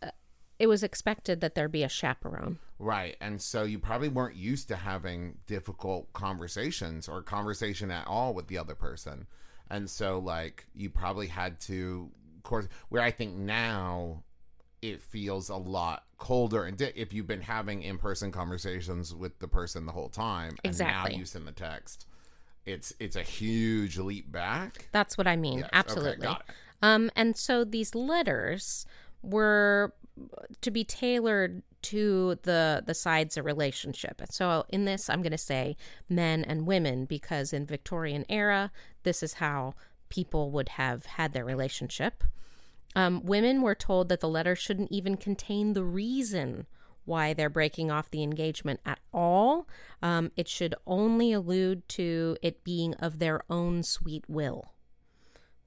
It 0.62 0.68
was 0.68 0.84
expected 0.84 1.40
that 1.40 1.56
there 1.56 1.68
be 1.68 1.82
a 1.82 1.88
chaperone. 1.88 2.58
right? 2.78 3.16
And 3.20 3.42
so 3.42 3.64
you 3.64 3.78
probably 3.80 4.08
weren't 4.08 4.36
used 4.36 4.68
to 4.68 4.76
having 4.76 5.38
difficult 5.48 6.12
conversations 6.12 7.08
or 7.08 7.20
conversation 7.22 7.90
at 7.90 8.06
all 8.06 8.32
with 8.32 8.46
the 8.46 8.58
other 8.58 8.76
person, 8.76 9.26
and 9.68 9.90
so 9.90 10.18
like 10.20 10.66
you 10.74 10.88
probably 10.88 11.26
had 11.26 11.58
to, 11.62 12.10
of 12.36 12.42
course, 12.44 12.68
where 12.90 13.02
I 13.02 13.10
think 13.10 13.34
now 13.34 14.22
it 14.82 15.02
feels 15.02 15.48
a 15.48 15.56
lot 15.56 16.04
colder 16.18 16.64
and 16.64 16.76
di- 16.76 16.92
if 16.94 17.12
you've 17.12 17.26
been 17.26 17.40
having 17.40 17.82
in-person 17.82 18.30
conversations 18.30 19.12
with 19.14 19.38
the 19.40 19.48
person 19.48 19.86
the 19.86 19.92
whole 19.92 20.08
time 20.08 20.50
and 20.64 20.70
Exactly. 20.72 21.12
now 21.12 21.18
you 21.18 21.24
send 21.24 21.46
the 21.46 21.52
text 21.52 22.06
it's 22.66 22.92
it's 23.00 23.16
a 23.16 23.22
huge 23.22 23.96
leap 23.98 24.30
back 24.30 24.88
That's 24.92 25.16
what 25.18 25.26
I 25.26 25.34
mean. 25.36 25.58
Yes, 25.60 25.68
okay, 25.68 25.78
Absolutely. 25.78 26.28
it. 26.28 26.36
Um, 26.80 27.10
and 27.16 27.36
so 27.36 27.64
these 27.64 27.94
letters 27.94 28.86
were 29.22 29.94
to 30.60 30.70
be 30.70 30.84
tailored 30.84 31.62
to 31.82 32.36
the 32.42 32.82
the 32.86 32.94
sides 32.94 33.36
of 33.36 33.44
relationship. 33.44 34.22
So 34.30 34.64
in 34.68 34.84
this, 34.84 35.10
I'm 35.10 35.22
going 35.22 35.32
to 35.32 35.38
say 35.38 35.76
men 36.08 36.44
and 36.44 36.66
women 36.66 37.04
because 37.04 37.52
in 37.52 37.66
Victorian 37.66 38.24
era, 38.28 38.70
this 39.02 39.22
is 39.22 39.34
how 39.34 39.74
people 40.08 40.50
would 40.50 40.70
have 40.70 41.06
had 41.06 41.32
their 41.32 41.44
relationship. 41.44 42.24
Um, 42.94 43.24
women 43.24 43.62
were 43.62 43.74
told 43.74 44.08
that 44.10 44.20
the 44.20 44.28
letter 44.28 44.54
shouldn't 44.54 44.92
even 44.92 45.16
contain 45.16 45.72
the 45.72 45.84
reason 45.84 46.66
why 47.04 47.32
they're 47.32 47.50
breaking 47.50 47.90
off 47.90 48.10
the 48.10 48.22
engagement 48.22 48.80
at 48.84 49.00
all. 49.12 49.66
Um, 50.02 50.30
it 50.36 50.48
should 50.48 50.74
only 50.86 51.32
allude 51.32 51.88
to 51.90 52.36
it 52.42 52.62
being 52.62 52.94
of 52.94 53.18
their 53.18 53.42
own 53.50 53.82
sweet 53.82 54.24
will. 54.28 54.72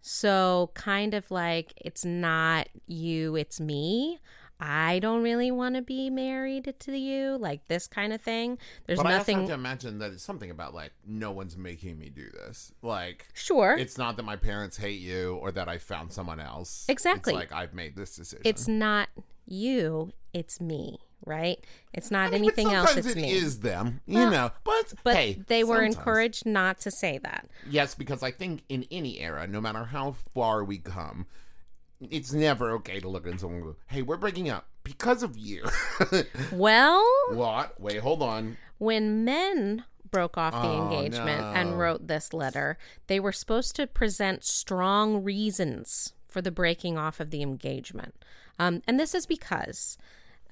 So, 0.02 0.70
kind 0.76 1.16
of 1.16 1.32
like 1.32 1.74
it's 1.78 2.06
not 2.06 2.70
you, 2.86 3.36
it's 3.36 3.60
me. 3.60 4.20
I 4.60 5.00
don't 5.00 5.22
really 5.24 5.52
want 5.52 5.76
to 5.76 5.82
be 5.82 6.10
married 6.10 6.74
to 6.80 6.98
you, 6.98 7.38
like 7.38 7.68
this 7.68 7.88
kind 7.88 8.14
of 8.14 8.22
thing. 8.22 8.58
There's 8.88 8.98
but 9.00 9.08
i 9.08 9.18
nothing. 9.18 9.40
have 9.40 9.48
to 9.48 9.54
imagine 9.54 10.00
that 10.00 10.12
it's 10.14 10.24
something 10.24 10.50
about 10.50 10.74
like 10.74 10.92
no 11.06 11.32
one's 11.32 11.58
making 11.58 12.00
me 12.00 12.10
do 12.10 12.30
this 12.32 12.72
like 12.82 13.28
sure. 13.34 13.76
it's 13.78 13.98
not 13.98 14.16
that 14.18 14.24
my 14.24 14.36
parents 14.38 14.78
hate 14.78 15.00
you 15.00 15.36
or 15.42 15.52
that 15.52 15.68
i 15.68 15.78
found 15.78 16.12
someone 16.14 16.40
else 16.40 16.86
Exactly. 16.88 17.34
it's 17.34 17.40
like 17.40 17.52
i've 17.52 17.74
made 17.74 17.96
this 17.96 18.16
decision 18.16 18.42
It's 18.46 18.68
not 18.68 19.10
you, 19.48 20.12
it's 20.34 20.60
me, 20.60 20.98
right? 21.26 21.64
It's 21.94 22.10
not 22.10 22.28
I 22.28 22.32
mean, 22.32 22.44
anything 22.46 22.72
else, 22.74 22.96
it's 22.98 23.08
it 23.08 23.16
me. 23.16 23.32
is 23.32 23.60
them 23.60 24.02
you 24.06 24.18
Well, 24.20 24.32
know 24.32 24.52
but 24.64 24.94
but 25.04 25.16
hey 25.16 25.44
they 25.48 25.64
were 25.64 25.76
sometimes. 25.78 25.96
encouraged 25.98 26.46
not 26.46 26.80
to 26.80 26.92
say 26.92 27.18
that. 27.20 27.48
Yes, 27.70 27.94
because 27.94 28.24
I 28.24 28.32
think 28.32 28.64
in 28.70 28.86
any 28.90 29.20
era, 29.20 29.46
no 29.48 29.60
matter 29.62 29.84
how 29.86 30.16
far 30.34 30.64
we 30.64 30.78
come, 30.80 31.28
it's 32.12 32.34
never 32.34 32.72
okay 32.74 33.00
to 33.00 33.08
look 33.08 33.26
at 33.28 33.40
someone 33.40 33.58
and 33.62 33.66
go, 33.72 33.76
hey, 33.88 34.02
we're 34.02 34.18
breaking 34.18 34.50
up 34.50 34.68
because 34.84 35.24
of 35.24 35.38
you. 35.38 35.64
Well, 36.52 37.04
what? 37.32 37.80
Wait, 37.80 38.00
hold 38.00 38.22
on. 38.22 38.58
when 38.78 39.24
men 39.26 39.86
broke 40.12 40.38
off 40.38 40.54
the 40.54 40.70
Oh, 40.70 40.84
engagement 40.84 41.42
no. 41.42 41.52
and 41.54 41.78
wrote 41.80 42.08
this 42.08 42.34
letter, 42.34 42.78
they 43.08 43.20
were 43.20 43.32
supposed 43.32 43.76
to 43.76 43.88
present 43.88 44.44
strong 44.46 45.24
reasons 45.24 46.14
for 46.28 46.42
the 46.42 46.52
breaking 46.52 46.98
off 46.98 47.20
of 47.20 47.32
the 47.32 47.42
engagement. 47.42 48.16
Um, 48.60 48.82
and 48.88 49.00
this 49.00 49.14
is 49.14 49.26
because 49.26 49.98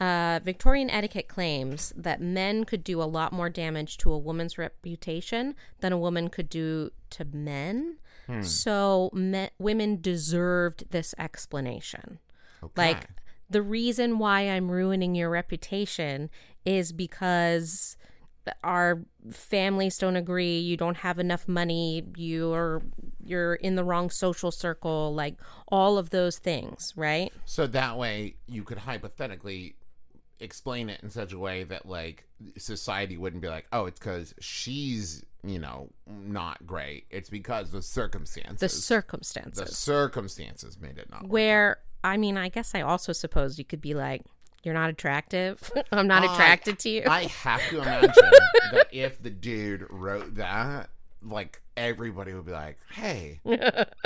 uh, 0.02 0.40
Victorian 0.44 0.90
etiquette 0.90 1.28
claims 1.30 1.94
that 1.96 2.20
men 2.22 2.64
could 2.66 2.84
do 2.84 3.02
a 3.02 3.06
lot 3.06 3.32
more 3.32 3.50
damage 3.50 3.98
to 4.00 4.12
a 4.12 4.18
woman's 4.18 4.58
reputation 4.58 5.56
than 5.80 5.94
a 5.94 5.98
woman 5.98 6.30
could 6.30 6.50
do 6.50 6.90
to 7.12 7.24
men. 7.26 7.98
Hmm. 8.28 8.42
So 8.42 9.10
me- 9.14 9.50
women 9.60 10.02
deserved 10.02 10.86
this 10.92 11.14
explanation. 11.18 12.20
Okay. 12.64 12.72
Like 12.76 13.08
the 13.50 13.62
reason 13.62 14.20
why 14.20 14.42
I'm 14.42 14.72
ruining 14.72 15.16
your 15.16 15.30
reputation 15.30 16.30
is 16.66 16.92
because 16.92 17.98
our 18.64 19.02
families 19.32 19.98
don't 19.98 20.16
agree, 20.16 20.60
you 20.60 20.76
don't 20.76 20.98
have 20.98 21.20
enough 21.20 21.48
money, 21.48 22.04
you're 22.18 22.82
you're 23.24 23.56
in 23.56 23.76
the 23.76 23.84
wrong 23.84 24.10
social 24.10 24.52
circle, 24.52 25.14
like 25.14 25.36
all 25.70 25.98
of 25.98 26.10
those 26.10 26.38
things, 26.38 26.94
right? 26.96 27.32
So 27.46 27.68
that 27.68 27.98
way 27.98 28.36
you 28.48 28.64
could 28.64 28.80
hypothetically 28.80 29.76
explain 30.44 30.90
it 30.90 31.00
in 31.02 31.10
such 31.10 31.34
a 31.34 31.40
way 31.40 31.64
that 31.64 31.88
like 31.88 32.26
society 32.58 33.18
wouldn't 33.18 33.42
be 33.42 33.48
like, 33.50 33.66
oh, 33.72 33.86
it's 33.86 34.00
because 34.00 34.36
she's 34.40 35.24
you 35.44 35.60
know 35.60 35.90
not 36.08 36.66
great. 36.66 37.06
It's 37.10 37.30
because 37.30 37.72
the 37.72 37.82
circumstances. 37.82 38.60
The 38.60 38.70
circumstances. 38.70 39.68
the 39.68 39.74
circumstances. 39.74 40.80
made 40.80 40.98
it 40.98 41.10
not. 41.10 41.28
Where 41.28 41.80
I 42.04 42.18
mean, 42.18 42.38
I 42.38 42.50
guess 42.50 42.76
I 42.76 42.82
also 42.82 43.14
suppose 43.14 43.58
you 43.58 43.66
could 43.66 43.82
be 43.82 43.94
like, 43.94 44.22
you're 44.64 44.74
not 44.74 44.90
attractive. 44.90 45.72
I'm 45.92 46.08
not 46.08 46.24
I- 46.24 46.34
attracted 46.34 46.80
to 46.80 46.90
you. 46.90 47.04
I 47.08 47.24
have 47.44 47.62
to 47.70 47.82
imagine 47.82 48.12
that 48.72 48.88
if 48.92 49.22
the 49.22 49.30
dude 49.30 49.86
wrote 49.90 50.36
that, 50.36 50.90
like 51.22 51.62
everybody 51.78 52.34
would 52.34 52.46
be 52.46 52.52
like, 52.52 52.78
"Hey, 52.92 53.40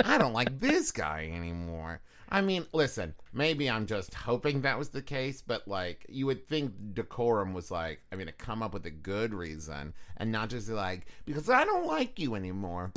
I 0.04 0.18
don't 0.18 0.32
like 0.32 0.60
this 0.60 0.92
guy 0.92 1.30
anymore." 1.34 2.00
I 2.30 2.40
mean, 2.40 2.66
listen, 2.72 3.14
maybe 3.32 3.70
I'm 3.70 3.86
just 3.86 4.12
hoping 4.12 4.60
that 4.62 4.78
was 4.78 4.90
the 4.90 5.02
case, 5.02 5.42
but 5.42 5.66
like 5.66 6.04
you 6.08 6.26
would 6.26 6.46
think 6.46 6.72
decorum 6.94 7.54
was 7.54 7.70
like, 7.70 8.02
I 8.12 8.16
mean, 8.16 8.26
to 8.26 8.32
come 8.32 8.62
up 8.62 8.74
with 8.74 8.84
a 8.86 8.90
good 8.90 9.32
reason 9.32 9.94
and 10.16 10.30
not 10.30 10.50
just 10.50 10.68
like 10.68 11.06
because 11.24 11.48
I 11.48 11.64
don't 11.64 11.86
like 11.86 12.18
you 12.18 12.34
anymore. 12.34 12.92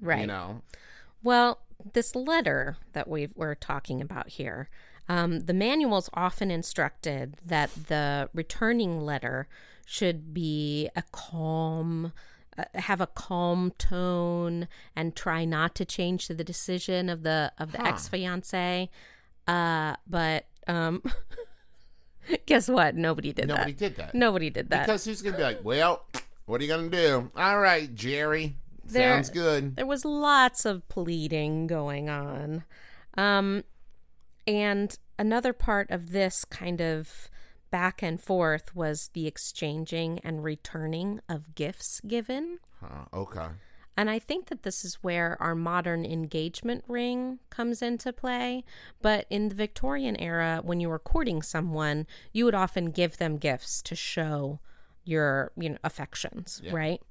right. 0.00 0.20
You 0.20 0.26
know? 0.26 0.62
Well, 1.22 1.60
this 1.92 2.14
letter 2.14 2.76
that 2.92 3.08
we 3.08 3.28
we're 3.34 3.54
talking 3.54 4.00
about 4.00 4.28
here, 4.28 4.68
um, 5.08 5.40
the 5.40 5.52
manuals 5.52 6.08
often 6.14 6.50
instructed 6.50 7.36
that 7.44 7.70
the 7.88 8.30
returning 8.32 9.00
letter 9.00 9.48
should 9.86 10.32
be 10.32 10.88
a 10.96 11.02
calm, 11.12 12.12
uh, 12.58 12.64
have 12.74 13.00
a 13.00 13.06
calm 13.06 13.72
tone, 13.78 14.68
and 14.96 15.14
try 15.16 15.44
not 15.44 15.74
to 15.76 15.84
change 15.84 16.28
the 16.28 16.44
decision 16.44 17.08
of 17.08 17.22
the 17.22 17.52
of 17.58 17.72
the 17.72 17.78
Huh. 17.78 17.88
ex 17.88 18.08
fiance. 18.08 18.90
Uh, 19.46 19.94
but 20.08 20.46
um, 20.66 21.02
guess 22.46 22.68
what? 22.68 22.94
Nobody 22.94 23.32
did 23.32 23.48
that. 23.48 23.54
Nobody 23.56 23.72
that. 23.72 23.78
did 23.78 23.96
that. 23.96 24.14
Nobody 24.14 24.50
did 24.50 24.70
that. 24.70 24.86
Because 24.86 25.04
who's 25.04 25.22
gonna 25.22 25.36
be 25.36 25.42
like, 25.42 25.60
well, 25.64 26.04
what 26.46 26.60
are 26.60 26.64
you 26.64 26.70
gonna 26.70 26.88
do? 26.88 27.30
All 27.36 27.60
right, 27.60 27.94
Jerry. 27.94 28.56
There- 28.86 29.14
Sounds 29.14 29.30
good. 29.30 29.76
there 29.76 29.86
was 29.86 30.04
lots 30.04 30.64
of 30.64 30.86
pleading 30.88 31.66
going 31.66 32.08
on. 32.10 32.64
Um, 33.16 33.64
and 34.46 34.96
another 35.18 35.52
part 35.54 35.90
of 35.90 36.10
this 36.12 36.44
kind 36.44 36.80
of 36.82 37.30
back 37.74 38.04
and 38.04 38.20
forth 38.20 38.76
was 38.76 39.10
the 39.14 39.26
exchanging 39.26 40.20
and 40.20 40.44
returning 40.44 41.20
of 41.28 41.56
gifts 41.56 42.00
given. 42.06 42.60
Huh, 42.80 43.06
okay. 43.12 43.48
And 43.96 44.08
I 44.08 44.20
think 44.20 44.46
that 44.46 44.62
this 44.62 44.84
is 44.84 45.02
where 45.02 45.36
our 45.40 45.56
modern 45.56 46.04
engagement 46.04 46.84
ring 46.86 47.40
comes 47.50 47.82
into 47.82 48.12
play. 48.12 48.62
But 49.02 49.26
in 49.28 49.48
the 49.48 49.56
Victorian 49.56 50.14
era, 50.20 50.60
when 50.62 50.78
you 50.78 50.88
were 50.88 51.00
courting 51.00 51.42
someone, 51.42 52.06
you 52.32 52.44
would 52.44 52.54
often 52.54 52.92
give 52.92 53.16
them 53.16 53.38
gifts 53.38 53.82
to 53.82 53.96
show 53.96 54.60
your, 55.02 55.50
you 55.56 55.70
know, 55.70 55.78
affections, 55.82 56.62
right? 56.72 57.02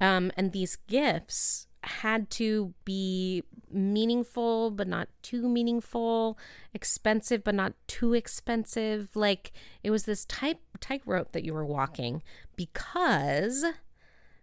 Um, 0.00 0.30
and 0.36 0.52
these 0.52 0.76
gifts 0.86 1.66
had 1.86 2.30
to 2.30 2.74
be 2.84 3.42
meaningful, 3.70 4.70
but 4.70 4.88
not 4.88 5.08
too 5.22 5.48
meaningful, 5.48 6.38
expensive, 6.74 7.44
but 7.44 7.54
not 7.54 7.74
too 7.86 8.14
expensive. 8.14 9.14
Like 9.14 9.52
it 9.82 9.90
was 9.90 10.04
this 10.04 10.24
tight 10.24 10.58
tightrope 10.80 11.32
that 11.32 11.44
you 11.44 11.54
were 11.54 11.64
walking 11.64 12.22
because 12.56 13.64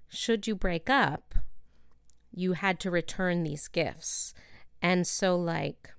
should 0.08 0.48
you 0.48 0.56
break 0.56 0.90
up, 0.90 1.36
you 2.32 2.54
had 2.54 2.80
to 2.82 2.92
return 2.92 3.44
these 3.44 3.68
gifts. 3.68 4.34
And 4.82 5.08
so, 5.08 5.36
like, 5.36 5.94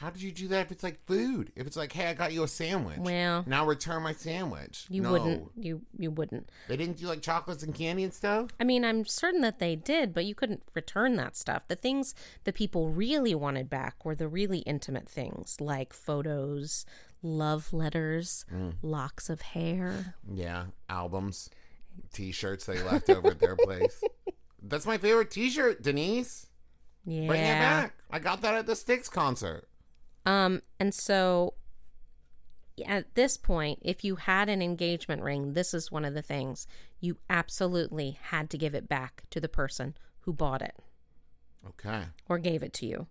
How 0.00 0.10
did 0.10 0.22
you 0.22 0.30
do 0.30 0.46
that 0.48 0.66
if 0.66 0.70
it's 0.70 0.84
like 0.84 1.04
food? 1.06 1.50
If 1.56 1.66
it's 1.66 1.76
like, 1.76 1.92
hey, 1.92 2.06
I 2.06 2.14
got 2.14 2.32
you 2.32 2.44
a 2.44 2.48
sandwich. 2.48 2.98
well, 3.00 3.44
Now 3.48 3.66
return 3.66 4.04
my 4.04 4.12
sandwich. 4.12 4.86
you 4.88 5.02
no. 5.02 5.10
wouldn't, 5.10 5.50
you 5.56 5.82
you 5.98 6.12
wouldn't. 6.12 6.50
They 6.68 6.76
didn't 6.76 6.98
do 6.98 7.08
like 7.08 7.20
chocolates 7.20 7.64
and 7.64 7.74
candy 7.74 8.04
and 8.04 8.14
stuff? 8.14 8.50
I 8.60 8.64
mean, 8.64 8.84
I'm 8.84 9.04
certain 9.04 9.40
that 9.40 9.58
they 9.58 9.74
did, 9.74 10.14
but 10.14 10.24
you 10.24 10.36
couldn't 10.36 10.62
return 10.72 11.16
that 11.16 11.36
stuff. 11.36 11.66
The 11.66 11.74
things 11.74 12.14
that 12.44 12.54
people 12.54 12.90
really 12.90 13.34
wanted 13.34 13.68
back 13.68 14.04
were 14.04 14.14
the 14.14 14.28
really 14.28 14.58
intimate 14.60 15.08
things, 15.08 15.60
like 15.60 15.92
photos, 15.92 16.86
love 17.20 17.72
letters, 17.72 18.44
mm. 18.54 18.74
locks 18.82 19.28
of 19.28 19.40
hair. 19.40 20.14
Yeah. 20.32 20.66
Albums, 20.88 21.50
t 22.12 22.30
shirts 22.30 22.66
they 22.66 22.80
left 22.82 23.10
over 23.10 23.30
at 23.30 23.40
their 23.40 23.56
place. 23.56 24.04
That's 24.62 24.86
my 24.86 24.98
favorite 24.98 25.32
t 25.32 25.50
shirt, 25.50 25.82
Denise. 25.82 26.46
Yeah. 27.04 27.26
Bring 27.26 27.40
it 27.40 27.58
back. 27.58 27.94
I 28.12 28.20
got 28.20 28.42
that 28.42 28.54
at 28.54 28.66
the 28.66 28.76
Styx 28.76 29.08
concert. 29.08 29.68
Um, 30.28 30.62
and 30.78 30.92
so 30.94 31.54
at 32.86 33.14
this 33.14 33.36
point, 33.36 33.78
if 33.82 34.04
you 34.04 34.16
had 34.16 34.48
an 34.48 34.62
engagement 34.62 35.22
ring, 35.22 35.54
this 35.54 35.74
is 35.74 35.90
one 35.90 36.04
of 36.04 36.14
the 36.14 36.22
things 36.22 36.66
you 37.00 37.16
absolutely 37.30 38.18
had 38.22 38.50
to 38.50 38.58
give 38.58 38.74
it 38.74 38.88
back 38.88 39.22
to 39.30 39.40
the 39.40 39.48
person 39.48 39.96
who 40.20 40.32
bought 40.32 40.62
it 40.62 40.76
Okay. 41.66 42.04
or 42.28 42.38
gave 42.38 42.62
it 42.62 42.72
to 42.74 42.86
you. 42.86 43.06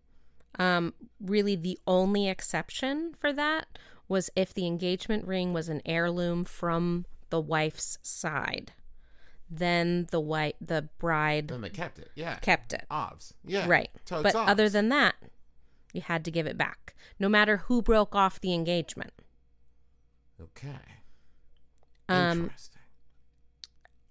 Um, 0.59 0.93
really, 1.19 1.55
the 1.55 1.79
only 1.87 2.27
exception 2.29 3.13
for 3.19 3.33
that 3.33 3.67
was 4.07 4.29
if 4.35 4.53
the 4.53 4.65
engagement 4.65 5.25
ring 5.27 5.53
was 5.53 5.69
an 5.69 5.81
heirloom 5.85 6.43
from 6.45 7.05
the 7.29 7.41
wife's 7.41 7.97
side. 8.01 8.71
Then 9.49 10.07
the 10.11 10.19
wife, 10.19 10.53
the 10.61 10.89
bride, 10.97 11.47
Then 11.49 11.61
they 11.61 11.69
kept 11.69 11.99
it. 11.99 12.09
Yeah. 12.15 12.35
kept 12.35 12.73
it. 12.73 12.85
Ovs. 12.91 13.33
Yeah. 13.45 13.67
Right. 13.67 13.89
Totes 14.05 14.23
but 14.23 14.33
ovs. 14.35 14.47
other 14.47 14.69
than 14.69 14.89
that, 14.89 15.15
you 15.97 16.01
had 16.03 16.23
to 16.25 16.31
give 16.31 16.47
it 16.47 16.57
back, 16.57 16.95
no 17.19 17.27
matter 17.27 17.57
who 17.57 17.81
broke 17.81 18.15
off 18.15 18.39
the 18.39 18.53
engagement. 18.53 19.11
Okay. 20.41 20.69
Um, 22.07 22.43
Interesting. 22.43 22.81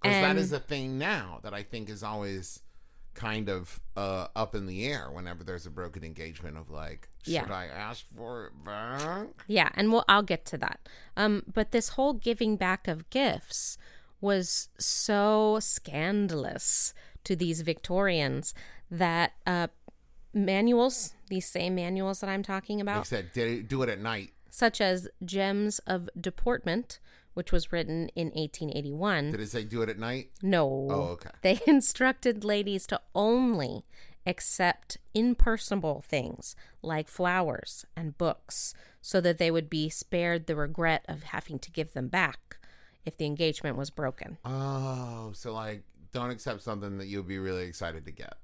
Because 0.02 0.20
that 0.20 0.36
and- 0.36 0.52
a 0.52 0.60
thing 0.60 0.98
now 0.98 1.40
that 1.42 1.54
I 1.54 1.62
think 1.62 1.88
is 1.88 2.02
always 2.02 2.60
kind 3.14 3.48
of 3.48 3.80
uh, 3.96 4.26
up 4.36 4.54
in 4.54 4.66
the 4.66 4.84
air 4.86 5.10
whenever 5.10 5.42
there's 5.42 5.64
a 5.64 5.70
broken 5.70 6.04
engagement 6.04 6.58
of 6.58 6.70
like, 6.70 7.08
should 7.22 7.32
Yeah. 7.32 7.46
I 7.50 7.64
ask 7.64 8.04
for 8.14 8.46
it 8.48 8.64
back? 8.64 9.28
Yeah, 9.46 9.70
and 9.74 9.90
we'll 9.90 10.04
I'll 10.08 10.22
get 10.22 10.44
to 10.46 10.58
that. 10.58 10.80
Um, 11.16 11.42
but 11.52 11.70
this 11.72 11.90
whole 11.90 12.12
giving 12.12 12.56
back 12.56 12.86
of 12.88 13.08
gifts 13.08 13.78
was 14.20 14.68
so 14.78 15.58
scandalous 15.60 16.92
to 17.24 17.34
these 17.34 17.62
Victorians 17.62 18.52
that 18.90 19.32
uh, 19.46 19.68
manuals, 20.36 21.14
these 21.28 21.46
same 21.48 21.74
manuals 21.74 22.20
that 22.20 22.28
I'm 22.30 22.42
talking 22.42 22.76
They 22.78 22.82
about, 22.82 23.06
said, 23.06 23.32
do 23.32 23.82
it 23.82 23.88
at 23.88 23.98
night. 24.00 24.30
such 24.50 24.80
as 24.80 25.08
Gems 25.24 25.78
of 25.80 26.08
Deportment, 26.20 26.98
which 27.34 27.52
was 27.52 27.72
written 27.72 28.08
in 28.14 28.28
1881. 28.28 29.32
Did 29.32 29.40
it 29.40 29.48
say 29.50 29.64
do 29.64 29.82
it 29.82 29.88
at 29.88 29.98
night? 29.98 30.30
No. 30.42 30.88
Oh, 30.90 31.00
okay. 31.14 31.30
They 31.42 31.60
instructed 31.66 32.44
ladies 32.44 32.86
to 32.88 33.00
only 33.14 33.84
accept 34.26 34.98
impersonable 35.14 36.02
things 36.06 36.56
like 36.82 37.08
flowers 37.08 37.84
and 37.96 38.18
books 38.18 38.74
so 39.00 39.20
that 39.20 39.38
they 39.38 39.50
would 39.50 39.70
be 39.70 39.88
spared 39.88 40.46
the 40.46 40.56
regret 40.56 41.04
of 41.08 41.22
having 41.24 41.58
to 41.60 41.70
give 41.70 41.92
them 41.92 42.08
back 42.08 42.58
if 43.04 43.16
the 43.16 43.24
engagement 43.26 43.76
was 43.76 43.88
broken. 43.90 44.36
Oh, 44.44 45.30
so 45.32 45.52
like, 45.54 45.82
don't 46.12 46.30
accept 46.30 46.62
something 46.62 46.98
that 46.98 47.06
you'll 47.06 47.22
be 47.22 47.38
really 47.38 47.64
excited 47.66 48.04
to 48.06 48.10
get. 48.10 48.34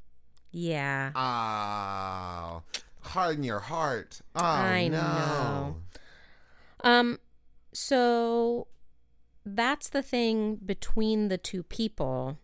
Yeah. 0.52 1.12
Oh, 1.14 2.62
harden 3.00 3.42
your 3.42 3.60
heart. 3.60 4.20
Oh, 4.36 4.44
I 4.44 4.88
no. 4.88 4.98
know. 5.00 5.76
Um 6.84 7.18
so 7.72 8.68
that's 9.44 9.88
the 9.88 10.02
thing 10.02 10.56
between 10.56 11.28
the 11.28 11.38
two 11.38 11.62
people, 11.62 12.38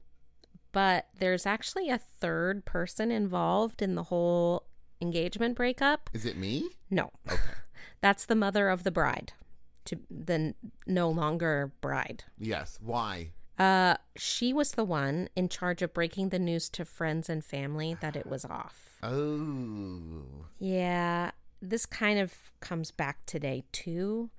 but 0.73 1.07
there's 1.19 1.47
actually 1.47 1.91
a 1.91 1.99
third 1.99 2.65
person 2.65 3.11
involved 3.13 3.83
in 3.83 3.95
the 3.95 4.05
whole 4.05 4.65
engagement 5.01 5.55
breakup. 5.55 6.11
Is 6.13 6.25
it 6.25 6.37
me? 6.37 6.71
No. 6.91 7.11
Okay. 7.31 7.39
That's 8.01 8.27
the 8.27 8.35
mother 8.35 8.69
of 8.69 8.85
the 8.85 8.91
bride, 8.91 9.33
to 9.87 9.99
the 10.11 10.55
no 10.87 11.09
longer 11.11 11.73
bride. 11.81 12.25
Yes. 12.39 12.79
Why? 12.83 13.31
Uh, 13.59 13.97
she 14.17 14.53
was 14.53 14.73
the 14.73 14.85
one 14.85 15.29
in 15.35 15.49
charge 15.49 15.83
of 15.83 15.93
breaking 15.93 16.29
the 16.29 16.39
news 16.39 16.69
to 16.71 16.85
friends 16.85 17.29
and 17.29 17.45
family 17.45 17.97
that 18.01 18.15
it 18.15 18.27
was 18.27 18.45
off. 18.45 18.99
Oh. 19.03 20.47
Yeah, 20.59 21.33
this 21.61 21.85
kind 21.85 22.19
of 22.19 22.35
comes 22.61 22.91
back 22.91 23.27
today 23.27 23.65
too. 23.73 24.31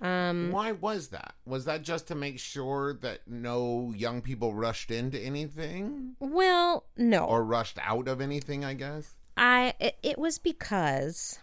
Um, 0.00 0.52
Why 0.52 0.72
was 0.72 1.08
that? 1.08 1.34
Was 1.44 1.64
that 1.64 1.82
just 1.82 2.06
to 2.08 2.14
make 2.14 2.38
sure 2.38 2.94
that 3.00 3.26
no 3.26 3.92
young 3.96 4.22
people 4.22 4.54
rushed 4.54 4.92
into 4.92 5.18
anything 5.18 6.14
well, 6.20 6.84
no. 6.96 7.24
or 7.24 7.42
rushed 7.42 7.78
out 7.82 8.06
of 8.06 8.20
anything? 8.20 8.64
I 8.64 8.74
guess. 8.74 9.16
I 9.36 9.74
it, 9.80 9.98
it 10.04 10.18
was 10.18 10.38
because 10.38 11.40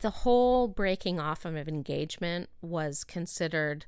the 0.00 0.10
whole 0.10 0.68
breaking 0.68 1.18
off 1.18 1.46
of 1.46 1.56
engagement 1.56 2.50
was 2.60 3.04
considered 3.04 3.86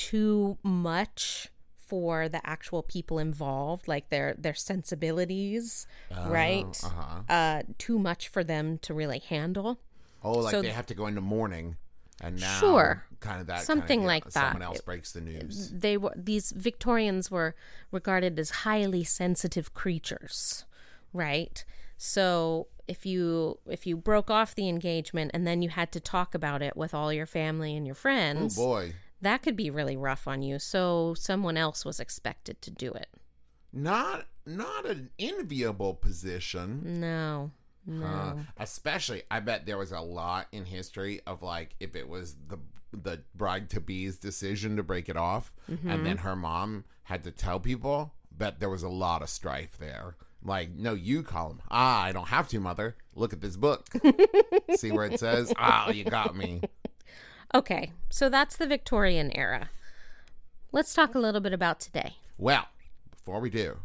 too 0.00 0.56
much 0.62 1.48
for 1.76 2.28
the 2.28 2.40
actual 2.48 2.82
people 2.82 3.18
involved 3.18 3.88
like 3.88 4.08
their 4.10 4.34
their 4.38 4.54
sensibilities 4.54 5.86
right 6.26 6.80
Uh-huh. 6.84 7.22
uh 7.28 7.62
too 7.78 7.98
much 7.98 8.28
for 8.28 8.42
them 8.44 8.78
to 8.78 8.94
really 8.94 9.18
handle 9.18 9.80
Oh, 10.22 10.38
like 10.40 10.50
So- 10.52 10.62
they 10.62 10.68
have 10.70 10.86
to 10.86 10.94
go 10.94 11.06
into 11.06 11.20
mourning, 11.22 11.76
and 12.20 12.38
now 12.38 12.60
Sure. 12.60 13.04
kind 13.20 13.40
of 13.40 13.46
that, 13.46 13.62
Something 13.62 14.00
kind 14.00 14.02
of, 14.02 14.06
like 14.14 14.24
that. 14.24 14.32
Someone 14.34 14.62
else 14.62 14.82
breaks 14.82 15.12
the 15.12 15.22
news. 15.22 15.70
they 15.72 15.96
were 15.96 16.12
these 16.14 16.52
Victorians 16.52 17.30
were 17.30 17.54
regarded 17.90 18.38
as 18.38 18.50
highly 18.68 19.02
sensitive 19.02 19.72
creatures, 19.72 20.66
right? 21.14 21.64
So 21.96 22.66
if 22.86 23.06
you 23.06 23.58
if 23.66 23.86
you 23.86 23.96
broke 23.96 24.30
off 24.30 24.54
the 24.54 24.68
engagement 24.68 25.30
and 25.32 25.46
then 25.46 25.62
you 25.62 25.70
had 25.70 25.90
to 25.92 26.00
talk 26.00 26.34
about 26.34 26.60
it 26.60 26.76
with 26.76 26.92
all 26.92 27.10
your 27.12 27.26
family 27.26 27.74
and 27.76 27.86
your 27.86 27.94
friends. 27.94 28.58
Oh 28.58 28.64
boy, 28.66 28.94
that 29.22 29.42
could 29.42 29.56
be 29.56 29.70
really 29.70 29.96
rough 29.96 30.26
on 30.28 30.42
you. 30.42 30.58
So 30.58 31.14
someone 31.14 31.56
else 31.56 31.84
was 31.84 32.00
expected 32.00 32.60
to 32.62 32.70
do 32.70 32.92
it. 32.92 33.08
not 33.72 34.26
not 34.46 34.86
an 34.86 35.10
enviable 35.18 35.94
position. 35.94 37.00
No, 37.00 37.52
no. 37.86 38.04
Uh, 38.06 38.34
especially, 38.58 39.22
I 39.30 39.40
bet 39.40 39.66
there 39.66 39.78
was 39.78 39.92
a 39.92 40.00
lot 40.00 40.46
in 40.52 40.64
history 40.64 41.20
of 41.26 41.42
like 41.42 41.76
if 41.80 41.94
it 41.94 42.08
was 42.08 42.34
the 42.48 42.58
the 42.92 43.22
bride 43.36 43.70
to 43.70 43.80
be's 43.80 44.16
decision 44.18 44.76
to 44.76 44.82
break 44.82 45.08
it 45.08 45.16
off, 45.16 45.52
Mm-hmm. 45.70 45.88
and 45.90 46.04
then 46.06 46.16
her 46.18 46.34
mom 46.34 46.84
had 47.04 47.22
to 47.24 47.30
tell 47.30 47.60
people. 47.60 48.14
Bet 48.32 48.58
there 48.58 48.70
was 48.70 48.82
a 48.82 48.88
lot 48.88 49.22
of 49.22 49.28
strife 49.28 49.76
there. 49.78 50.16
Like, 50.42 50.70
no, 50.74 50.94
you 50.94 51.22
call 51.22 51.50
him. 51.50 51.60
Ah, 51.70 52.02
I 52.04 52.12
don't 52.12 52.28
have 52.28 52.48
to, 52.48 52.58
mother. 52.60 52.96
Look 53.14 53.34
at 53.34 53.42
this 53.42 53.56
book. 53.56 53.86
See 54.76 54.90
where 54.90 55.04
it 55.04 55.20
says, 55.20 55.52
"Ah, 55.58 55.90
you 55.90 56.04
got 56.04 56.34
me." 56.34 56.62
Okay, 57.52 57.92
so 58.08 58.28
that's 58.28 58.56
the 58.56 58.66
Victorian 58.66 59.36
era. 59.36 59.70
Let's 60.70 60.94
talk 60.94 61.16
a 61.16 61.18
little 61.18 61.40
bit 61.40 61.52
about 61.52 61.80
today. 61.80 62.14
Well, 62.38 62.68
before 63.10 63.40
we 63.40 63.50
do, 63.50 63.78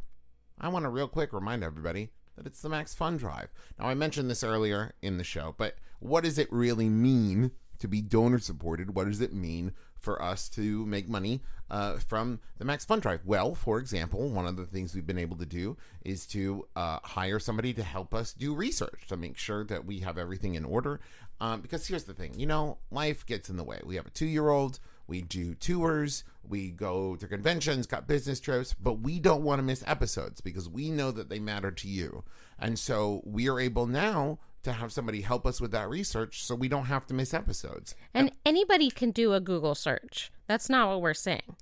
I 0.61 0.67
want 0.67 0.85
to 0.85 0.89
real 0.89 1.07
quick 1.07 1.33
remind 1.33 1.63
everybody 1.63 2.09
that 2.37 2.45
it's 2.45 2.61
the 2.61 2.69
Max 2.69 2.93
Fun 2.93 3.17
Drive. 3.17 3.49
Now, 3.79 3.87
I 3.87 3.95
mentioned 3.95 4.29
this 4.29 4.43
earlier 4.43 4.93
in 5.01 5.17
the 5.17 5.23
show, 5.23 5.55
but 5.57 5.77
what 5.99 6.23
does 6.23 6.37
it 6.37 6.51
really 6.51 6.89
mean 6.89 7.51
to 7.79 7.87
be 7.87 8.01
donor 8.01 8.37
supported? 8.37 8.95
What 8.95 9.07
does 9.07 9.19
it 9.19 9.33
mean 9.33 9.73
for 9.99 10.21
us 10.21 10.47
to 10.49 10.85
make 10.85 11.09
money 11.09 11.41
uh, 11.71 11.97
from 11.97 12.39
the 12.59 12.65
Max 12.65 12.85
Fun 12.85 12.99
Drive? 12.99 13.21
Well, 13.25 13.55
for 13.55 13.79
example, 13.79 14.29
one 14.29 14.45
of 14.45 14.57
the 14.57 14.65
things 14.67 14.93
we've 14.93 15.07
been 15.07 15.17
able 15.17 15.37
to 15.37 15.45
do 15.45 15.75
is 16.03 16.27
to 16.27 16.67
uh, 16.75 16.99
hire 17.03 17.39
somebody 17.39 17.73
to 17.73 17.83
help 17.83 18.13
us 18.13 18.31
do 18.31 18.53
research 18.53 19.07
to 19.07 19.17
make 19.17 19.37
sure 19.37 19.63
that 19.65 19.85
we 19.85 20.01
have 20.01 20.19
everything 20.19 20.53
in 20.53 20.65
order. 20.65 20.99
Um, 21.41 21.61
because 21.61 21.87
here's 21.87 22.05
the 22.05 22.13
thing 22.13 22.39
you 22.39 22.45
know, 22.45 22.77
life 22.91 23.25
gets 23.25 23.49
in 23.49 23.57
the 23.57 23.63
way. 23.63 23.79
We 23.83 23.95
have 23.95 24.07
a 24.07 24.11
two 24.11 24.25
year 24.25 24.49
old. 24.49 24.79
We 25.07 25.21
do 25.21 25.53
tours, 25.53 26.23
we 26.47 26.71
go 26.71 27.15
to 27.15 27.27
conventions, 27.27 27.85
got 27.85 28.07
business 28.07 28.39
trips, 28.39 28.73
but 28.73 29.01
we 29.01 29.19
don't 29.19 29.43
want 29.43 29.59
to 29.59 29.63
miss 29.63 29.83
episodes 29.85 30.41
because 30.41 30.67
we 30.67 30.89
know 30.89 31.11
that 31.11 31.29
they 31.29 31.39
matter 31.39 31.71
to 31.71 31.87
you. 31.87 32.23
And 32.57 32.79
so 32.79 33.21
we 33.23 33.47
are 33.47 33.59
able 33.59 33.85
now 33.85 34.39
to 34.63 34.73
have 34.73 34.91
somebody 34.91 35.21
help 35.21 35.45
us 35.45 35.61
with 35.61 35.71
that 35.71 35.89
research 35.89 36.43
so 36.43 36.55
we 36.55 36.67
don't 36.67 36.85
have 36.85 37.05
to 37.07 37.13
miss 37.13 37.35
episodes. 37.35 37.93
And 38.15 38.31
anybody 38.45 38.89
can 38.89 39.11
do 39.11 39.33
a 39.33 39.39
Google 39.39 39.75
search. 39.75 40.31
That's 40.47 40.69
not 40.69 40.89
what 40.89 41.01
we're 41.01 41.13
saying. 41.13 41.55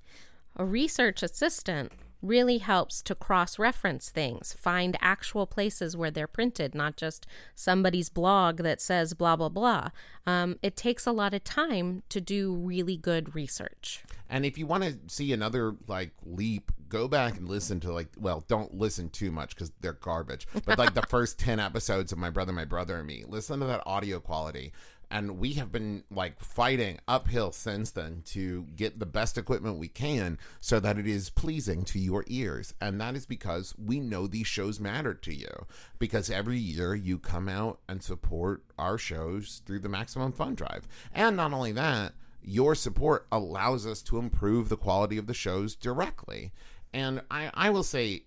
A 0.55 0.63
research 0.63 1.21
assistant 1.21 1.91
really 2.23 2.59
helps 2.59 3.01
to 3.03 3.13
cross 3.13 3.59
reference 3.59 4.09
things, 4.09 4.53
find 4.53 4.97
actual 5.01 5.45
places 5.45 5.95
where 5.95 6.09
they're 6.09 6.25
printed, 6.25 6.73
not 6.73 6.95
just 6.95 7.27
somebody's 7.53 8.09
blog 8.09 8.57
that 8.57 8.81
says 8.81 9.13
blah, 9.13 9.35
blah, 9.35 9.49
blah. 9.49 9.89
Um, 10.25 10.57
it 10.63 10.77
takes 10.77 11.05
a 11.05 11.11
lot 11.11 11.33
of 11.33 11.43
time 11.43 12.01
to 12.09 12.21
do 12.21 12.55
really 12.55 12.95
good 12.95 13.35
research. 13.35 14.03
And 14.29 14.45
if 14.45 14.57
you 14.57 14.65
want 14.65 14.83
to 14.83 14.97
see 15.07 15.33
another 15.33 15.75
like 15.87 16.11
leap, 16.25 16.71
go 16.87 17.07
back 17.07 17.37
and 17.37 17.47
listen 17.47 17.79
to 17.81 17.91
like 17.91 18.07
well, 18.17 18.43
don't 18.47 18.73
listen 18.73 19.09
too 19.09 19.31
much 19.31 19.55
because 19.55 19.71
they're 19.81 19.93
garbage. 19.93 20.47
But 20.65 20.79
like 20.79 20.93
the 20.93 21.01
first 21.09 21.37
ten 21.37 21.59
episodes 21.59 22.11
of 22.11 22.17
My 22.17 22.29
Brother, 22.29 22.53
My 22.53 22.65
Brother 22.65 22.97
and 22.97 23.05
Me, 23.05 23.25
listen 23.27 23.59
to 23.59 23.65
that 23.65 23.83
audio 23.85 24.19
quality. 24.19 24.71
And 25.13 25.37
we 25.37 25.53
have 25.53 25.71
been 25.71 26.05
like 26.09 26.39
fighting 26.39 26.97
uphill 27.07 27.51
since 27.51 27.91
then 27.91 28.23
to 28.29 28.63
get 28.75 28.97
the 28.97 29.05
best 29.05 29.37
equipment 29.37 29.77
we 29.77 29.87
can 29.87 30.39
so 30.59 30.79
that 30.79 30.97
it 30.97 31.05
is 31.05 31.29
pleasing 31.29 31.85
to 31.85 31.99
your 31.99 32.25
ears. 32.25 32.73
And 32.81 32.99
that 32.99 33.15
is 33.15 33.27
because 33.27 33.75
we 33.77 33.99
know 33.99 34.25
these 34.25 34.47
shows 34.47 34.79
matter 34.79 35.13
to 35.13 35.31
you. 35.31 35.67
Because 35.99 36.31
every 36.31 36.57
year 36.57 36.95
you 36.95 37.19
come 37.19 37.47
out 37.47 37.79
and 37.87 38.01
support 38.01 38.63
our 38.79 38.97
shows 38.97 39.61
through 39.67 39.81
the 39.81 39.87
Maximum 39.87 40.31
Fun 40.31 40.55
Drive. 40.55 40.87
And 41.13 41.37
not 41.37 41.53
only 41.53 41.73
that, 41.73 42.13
your 42.41 42.73
support 42.73 43.27
allows 43.31 43.85
us 43.85 44.01
to 44.01 44.17
improve 44.17 44.67
the 44.67 44.77
quality 44.77 45.19
of 45.19 45.27
the 45.27 45.35
shows 45.35 45.75
directly. 45.75 46.53
And 46.91 47.21
I, 47.29 47.51
I 47.53 47.69
will 47.69 47.83
say 47.83 48.23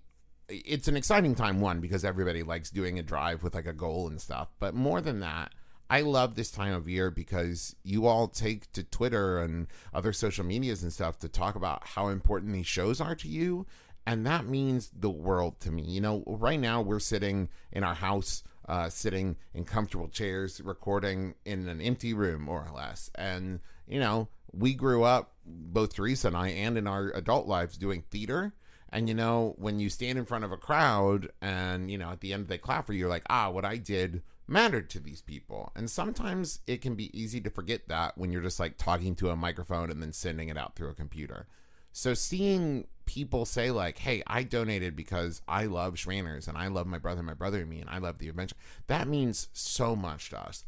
it's 0.48 0.86
an 0.86 0.96
exciting 0.96 1.34
time, 1.34 1.60
one, 1.60 1.80
because 1.80 2.04
everybody 2.04 2.44
likes 2.44 2.70
doing 2.70 2.96
a 2.96 3.02
drive 3.02 3.42
with 3.42 3.56
like 3.56 3.66
a 3.66 3.72
goal 3.72 4.06
and 4.06 4.20
stuff. 4.20 4.50
But 4.60 4.72
more 4.72 5.00
than 5.00 5.18
that, 5.18 5.52
I 5.88 6.00
love 6.00 6.34
this 6.34 6.50
time 6.50 6.74
of 6.74 6.88
year 6.88 7.10
because 7.10 7.76
you 7.84 8.06
all 8.06 8.26
take 8.28 8.72
to 8.72 8.82
Twitter 8.82 9.38
and 9.38 9.68
other 9.94 10.12
social 10.12 10.44
medias 10.44 10.82
and 10.82 10.92
stuff 10.92 11.18
to 11.20 11.28
talk 11.28 11.54
about 11.54 11.86
how 11.86 12.08
important 12.08 12.52
these 12.52 12.66
shows 12.66 13.00
are 13.00 13.14
to 13.14 13.28
you. 13.28 13.66
And 14.06 14.26
that 14.26 14.46
means 14.46 14.90
the 14.96 15.10
world 15.10 15.60
to 15.60 15.70
me. 15.70 15.82
You 15.82 16.00
know, 16.00 16.24
right 16.26 16.58
now 16.58 16.80
we're 16.80 17.00
sitting 17.00 17.48
in 17.72 17.84
our 17.84 17.94
house, 17.94 18.42
uh, 18.68 18.88
sitting 18.88 19.36
in 19.54 19.64
comfortable 19.64 20.08
chairs, 20.08 20.60
recording 20.60 21.34
in 21.44 21.68
an 21.68 21.80
empty 21.80 22.14
room, 22.14 22.42
more 22.42 22.66
or 22.68 22.76
less. 22.76 23.10
And, 23.14 23.60
you 23.86 24.00
know, 24.00 24.28
we 24.52 24.74
grew 24.74 25.04
up, 25.04 25.34
both 25.44 25.94
Teresa 25.94 26.28
and 26.28 26.36
I, 26.36 26.48
and 26.48 26.76
in 26.76 26.86
our 26.86 27.10
adult 27.10 27.46
lives, 27.46 27.76
doing 27.76 28.02
theater. 28.10 28.54
And 28.90 29.08
you 29.08 29.14
know, 29.14 29.54
when 29.58 29.80
you 29.80 29.90
stand 29.90 30.18
in 30.18 30.24
front 30.24 30.44
of 30.44 30.52
a 30.52 30.56
crowd 30.56 31.30
and, 31.42 31.90
you 31.90 31.98
know, 31.98 32.10
at 32.10 32.20
the 32.20 32.32
end 32.32 32.46
they 32.46 32.58
clap 32.58 32.86
for 32.86 32.92
you, 32.92 33.00
you're 33.00 33.08
like, 33.08 33.24
ah, 33.28 33.50
what 33.50 33.64
I 33.64 33.76
did 33.76 34.22
mattered 34.48 34.88
to 34.90 35.00
these 35.00 35.22
people. 35.22 35.72
And 35.74 35.90
sometimes 35.90 36.60
it 36.66 36.80
can 36.80 36.94
be 36.94 37.16
easy 37.18 37.40
to 37.40 37.50
forget 37.50 37.88
that 37.88 38.16
when 38.16 38.30
you're 38.30 38.42
just 38.42 38.60
like 38.60 38.76
talking 38.76 39.14
to 39.16 39.30
a 39.30 39.36
microphone 39.36 39.90
and 39.90 40.00
then 40.00 40.12
sending 40.12 40.48
it 40.48 40.56
out 40.56 40.76
through 40.76 40.90
a 40.90 40.94
computer. 40.94 41.48
So 41.92 42.14
seeing 42.14 42.86
people 43.06 43.46
say 43.46 43.70
like, 43.70 43.98
"Hey, 43.98 44.22
I 44.26 44.42
donated 44.42 44.94
because 44.94 45.40
I 45.48 45.64
love 45.64 45.94
Schmanners 45.94 46.46
and 46.46 46.58
I 46.58 46.66
love 46.68 46.86
my 46.86 46.98
brother, 46.98 47.22
my 47.22 47.34
brother 47.34 47.60
and 47.60 47.70
me, 47.70 47.80
and 47.80 47.88
I 47.88 47.98
love 47.98 48.18
the 48.18 48.28
adventure," 48.28 48.56
that 48.86 49.08
means 49.08 49.48
so 49.52 49.96
much 49.96 50.30
to 50.30 50.38
us. 50.40 50.64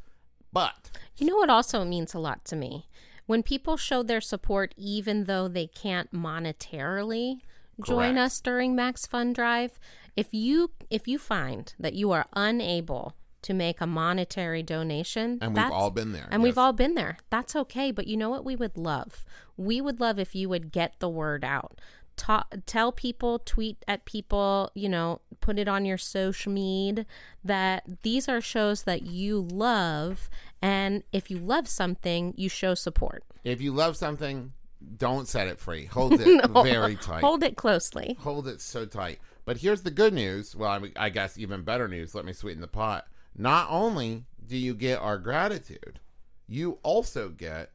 But 0.52 0.90
You 1.16 1.26
know 1.26 1.36
what 1.36 1.50
also 1.50 1.84
means 1.84 2.14
a 2.14 2.18
lot 2.18 2.44
to 2.46 2.56
me? 2.56 2.88
When 3.26 3.42
people 3.42 3.76
show 3.76 4.02
their 4.02 4.22
support, 4.22 4.74
even 4.78 5.24
though 5.24 5.48
they 5.48 5.66
can't 5.66 6.10
monetarily 6.12 7.40
join 7.84 8.14
Correct. 8.14 8.18
us 8.18 8.40
during 8.40 8.74
Max 8.74 9.06
Fun 9.06 9.34
Drive, 9.34 9.78
if 10.16 10.32
you 10.32 10.70
if 10.88 11.06
you 11.06 11.18
find 11.18 11.74
that 11.78 11.92
you 11.92 12.10
are 12.10 12.26
unable 12.32 13.14
to 13.42 13.54
make 13.54 13.80
a 13.80 13.86
monetary 13.86 14.62
donation, 14.62 15.38
and 15.40 15.54
we've 15.54 15.70
all 15.70 15.90
been 15.90 16.12
there, 16.12 16.28
and 16.30 16.42
we've 16.42 16.58
all 16.58 16.72
been 16.72 16.94
there. 16.94 17.18
That's 17.30 17.54
okay, 17.54 17.90
but 17.90 18.06
you 18.06 18.16
know 18.16 18.30
what 18.30 18.44
we 18.44 18.56
would 18.56 18.76
love? 18.76 19.24
We 19.56 19.80
would 19.80 20.00
love 20.00 20.18
if 20.18 20.34
you 20.34 20.48
would 20.48 20.72
get 20.72 20.94
the 20.98 21.08
word 21.08 21.44
out. 21.44 21.80
Ta- 22.16 22.46
tell 22.66 22.90
people, 22.90 23.38
tweet 23.38 23.84
at 23.86 24.04
people, 24.04 24.72
you 24.74 24.88
know, 24.88 25.20
put 25.40 25.58
it 25.58 25.68
on 25.68 25.84
your 25.84 25.98
social 25.98 26.50
media 26.50 27.06
that 27.44 27.84
these 28.02 28.28
are 28.28 28.40
shows 28.40 28.82
that 28.82 29.02
you 29.02 29.46
love. 29.52 30.28
And 30.60 31.04
if 31.12 31.30
you 31.30 31.38
love 31.38 31.68
something, 31.68 32.34
you 32.36 32.48
show 32.48 32.74
support. 32.74 33.22
If 33.44 33.60
you 33.60 33.72
love 33.72 33.96
something, 33.96 34.52
don't 34.96 35.28
set 35.28 35.48
it 35.48 35.58
free. 35.58 35.86
Hold 35.86 36.14
it 36.20 36.50
very 36.50 36.96
tight. 36.96 37.20
Hold 37.20 37.42
it 37.44 37.56
closely. 37.56 38.16
Hold 38.20 38.48
it 38.48 38.60
so 38.60 38.84
tight. 38.84 39.20
But 39.44 39.58
here's 39.58 39.82
the 39.82 39.90
good 39.90 40.12
news. 40.12 40.54
Well, 40.54 40.70
I, 40.70 41.06
I 41.06 41.08
guess 41.08 41.38
even 41.38 41.62
better 41.62 41.88
news. 41.88 42.14
Let 42.14 42.24
me 42.24 42.32
sweeten 42.32 42.60
the 42.60 42.68
pot. 42.68 43.06
Not 43.38 43.68
only 43.70 44.24
do 44.44 44.56
you 44.56 44.74
get 44.74 44.98
our 44.98 45.16
gratitude, 45.16 46.00
you 46.48 46.78
also 46.82 47.28
get 47.28 47.70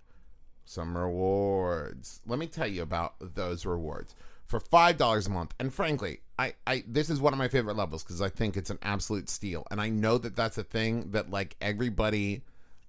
some 0.66 0.98
rewards. 0.98 2.20
Let 2.28 2.38
me 2.38 2.48
tell 2.48 2.68
you 2.68 2.82
about 2.82 3.16
those 3.20 3.66
rewards. 3.66 4.14
For 4.46 4.60
five 4.60 4.98
dollars 4.98 5.26
a 5.26 5.32
month, 5.32 5.56
and 5.60 5.74
frankly, 5.74 6.20
I, 6.38 6.54
I 6.68 6.84
this 6.86 7.10
is 7.10 7.20
one 7.20 7.34
of 7.34 7.40
my 7.40 7.48
favorite 7.48 7.78
levels 7.78 8.04
because 8.04 8.22
I 8.22 8.30
think 8.30 8.56
it's 8.58 8.70
an 8.70 8.78
absolute 8.84 9.30
steal, 9.30 9.66
and 9.72 9.80
I 9.82 9.90
know 9.90 10.18
that 10.18 10.36
that's 10.36 10.58
a 10.58 10.64
thing 10.64 11.12
that 11.12 11.32
like 11.32 11.56
everybody 11.62 12.42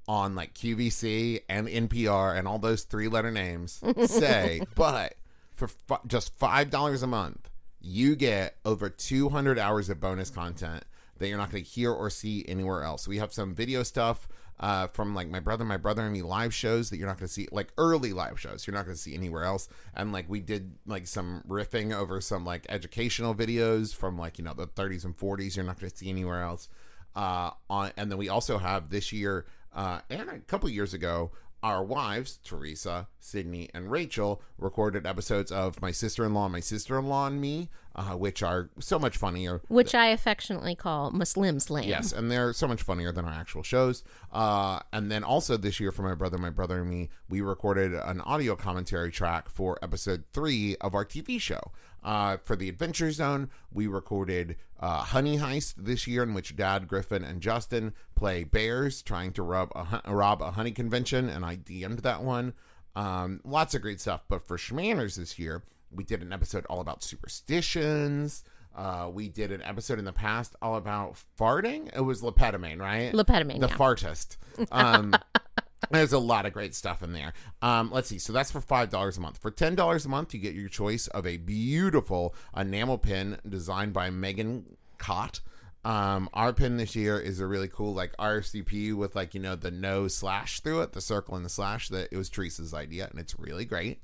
on 0.07 0.35
like 0.35 0.53
QVC 0.53 1.41
and 1.49 1.67
NPR 1.69 2.37
and 2.37 2.47
all 2.47 2.59
those 2.59 2.83
three 2.83 3.09
letter 3.09 3.31
names 3.31 3.81
say, 4.07 4.63
but 4.75 5.15
for 5.53 5.71
f- 5.91 6.01
just 6.07 6.37
five 6.37 6.69
dollars 6.69 7.03
a 7.03 7.07
month, 7.07 7.49
you 7.81 8.15
get 8.17 8.57
over 8.65 8.91
200 8.91 9.59
hours 9.59 9.89
of 9.89 10.01
bonus 10.01 10.29
content 10.31 10.85
that 11.25 11.31
you're 11.31 11.39
not 11.39 11.51
going 11.51 11.65
to 11.65 11.71
hear 11.71 11.91
or 11.91 12.11
see 12.11 12.45
anywhere 12.47 12.83
else. 12.83 13.09
We 13.09 13.17
have 13.17 13.33
some 13.33 13.55
video 13.55 13.83
stuff 13.83 14.29
uh, 14.61 14.89
from 14.89 15.15
like 15.15 15.31
my 15.31 15.41
brother, 15.41 15.65
my 15.65 15.79
brother 15.79 16.03
and 16.03 16.13
me 16.13 16.21
live 16.21 16.53
shows 16.53 16.91
that 16.91 16.99
you're 16.99 17.09
not 17.09 17.17
going 17.17 17.29
to 17.29 17.33
see, 17.33 17.49
like 17.51 17.73
early 17.79 18.13
live 18.13 18.39
shows, 18.39 18.67
you're 18.67 18.75
not 18.75 18.85
going 18.85 18.95
to 18.95 19.01
see 19.01 19.15
anywhere 19.15 19.45
else. 19.45 19.71
And 19.95 20.13
like 20.13 20.29
we 20.29 20.41
did 20.41 20.75
like 20.87 21.07
some 21.07 21.43
riffing 21.49 21.95
over 21.95 22.21
some 22.21 22.45
like 22.45 22.67
educational 22.69 23.35
videos 23.35 23.95
from 23.95 24.19
like 24.19 24.37
you 24.37 24.45
know 24.45 24.53
the 24.53 24.67
30s 24.67 25.07
and 25.07 25.17
40s. 25.17 25.57
You're 25.57 25.65
not 25.65 25.81
going 25.81 25.91
to 25.91 25.97
see 25.97 26.11
anywhere 26.11 26.43
else. 26.43 26.69
Uh, 27.17 27.53
on 27.71 27.91
and 27.97 28.11
then 28.11 28.19
we 28.19 28.29
also 28.29 28.59
have 28.59 28.91
this 28.91 29.13
year 29.13 29.47
uh, 29.75 30.01
and 30.11 30.29
a 30.29 30.39
couple 30.41 30.69
years 30.69 30.93
ago 30.93 31.31
our 31.65 31.83
wives, 31.83 32.39
Teresa, 32.45 33.09
Sydnee, 33.23 33.71
and 33.73 33.91
Rachel, 33.91 34.43
recorded 34.59 35.07
episodes 35.07 35.51
of 35.51 35.81
My 35.81 35.93
Sister 35.93 36.27
in 36.27 36.35
Law, 36.35 36.47
My 36.47 36.61
Sister 36.61 36.99
in 36.99 37.07
Law, 37.07 37.27
and 37.27 37.41
Me, 37.41 37.71
uh, 37.97 38.11
which 38.11 38.43
are 38.43 38.69
so 38.81 38.99
much 38.99 39.17
funnier. 39.17 39.63
Which 39.69 39.95
I 39.95 40.09
affectionately 40.09 40.75
call 40.75 41.11
Muslim 41.11 41.59
slam. 41.59 41.85
Yes, 41.85 42.13
and 42.13 42.31
they're 42.31 42.53
so 42.53 42.69
much 42.69 42.83
funnier 42.83 43.13
than 43.13 43.25
our 43.25 43.33
actual 43.33 43.63
shows. 43.63 44.05
Uh, 44.31 44.81
and 44.93 45.11
then 45.11 45.25
also 45.25 45.57
this 45.57 45.81
year 45.81 45.91
for 45.91 46.03
My 46.03 46.15
Brother, 46.15 46.37
My 46.37 46.51
Brother, 46.51 46.83
and 46.83 46.91
Me, 46.91 47.09
we 47.31 47.41
recorded 47.41 47.95
an 47.95 48.21
audio 48.21 48.57
commentary 48.57 49.11
track 49.11 49.49
for 49.49 49.79
episode 49.83 50.25
three 50.35 50.77
of 50.83 50.95
our 50.95 51.07
TV 51.07 51.41
show. 51.41 51.73
Uh, 52.05 52.37
for 52.37 52.55
the 52.55 52.69
Adventure 52.69 53.11
Zone, 53.11 53.49
we 53.73 53.87
recorded 53.87 54.57
uh, 54.79 54.99
Honey 54.99 55.39
Heist 55.39 55.75
this 55.79 56.07
year, 56.07 56.23
in 56.23 56.35
which 56.35 56.55
Dad, 56.55 56.87
Griffin, 56.87 57.25
and 57.25 57.41
Justin 57.41 57.95
play 58.15 58.45
bears 58.45 59.01
trying 59.01 59.33
to 59.33 59.43
rob 59.43 59.73
a, 59.75 60.13
rob 60.13 60.43
a 60.43 60.51
honey 60.51 60.73
convention, 60.73 61.31
and 61.31 61.45
I 61.45 61.57
DM'd 61.57 62.01
that 62.01 62.23
one. 62.23 62.53
Um, 62.95 63.41
lots 63.45 63.75
of 63.75 63.83
great 63.83 64.01
stuff. 64.01 64.25
But 64.29 64.47
for 64.47 64.59
Schmanners 64.59 65.17
this 65.17 65.39
year, 65.39 65.65
we 65.91 66.05
did 66.05 66.21
an 66.23 66.33
episode 66.33 66.67
all 66.67 66.81
about 66.81 67.03
superstitions. 67.03 68.45
Uh, 68.77 69.09
we 69.13 69.29
did 69.29 69.53
an 69.53 69.63
episode 69.63 69.99
in 69.99 70.05
the 70.05 70.13
past 70.13 70.57
all 70.61 70.77
about 70.77 71.17
farting. 71.39 71.95
It 71.95 72.01
was 72.01 72.23
Le 72.23 72.33
Pétomane, 72.33 72.81
right? 72.81 73.15
Le 73.15 73.25
Pétomane, 73.25 73.61
the 73.61 73.69
yeah. 73.69 73.77
fartist. 73.77 74.37
Um, 74.73 75.15
there's 75.91 76.13
a 76.13 76.19
lot 76.19 76.47
of 76.47 76.53
great 76.53 76.75
stuff 76.75 77.03
in 77.03 77.13
there. 77.13 77.33
Um, 77.63 77.91
let's 77.93 78.09
see. 78.09 78.19
So 78.19 78.33
that's 78.33 78.51
for 78.51 78.61
five 78.61 78.91
dollars 78.91 79.17
a 79.17 79.21
month. 79.21 79.39
For 79.39 79.51
ten 79.51 79.75
dollars 79.75 80.07
a 80.07 80.09
month, 80.09 80.35
you 80.35 80.41
get 80.41 80.55
your 80.55 80.69
choice 80.69 81.07
of 81.09 81.27
a 81.27 81.37
beautiful 81.37 82.35
enamel 82.57 82.99
pin 82.99 83.39
designed 83.49 83.93
by 83.93 84.11
Megan 84.11 84.77
Cott. 84.99 85.41
Um, 85.85 86.31
our 86.33 86.55
pin 86.55 86.79
this 86.79 86.97
year 86.97 87.21
is 87.21 87.41
a 87.41 87.47
really 87.47 87.69
cool 87.69 87.93
like 87.93 88.17
RCP 88.17 88.95
with 88.95 89.15
like 89.15 89.35
you 89.35 89.41
know 89.41 89.55
the 89.55 89.71
no 89.71 90.09
slash 90.09 90.61
through 90.61 90.81
it, 90.81 90.93
the 90.93 91.03
circle 91.03 91.37
and 91.37 91.45
the 91.45 91.51
slash. 91.51 91.89
That 91.89 92.09
it 92.11 92.17
was 92.17 92.31
Teresa's 92.31 92.73
idea, 92.73 93.07
and 93.11 93.21
it's 93.21 93.39
really 93.39 93.67
great. 93.67 94.01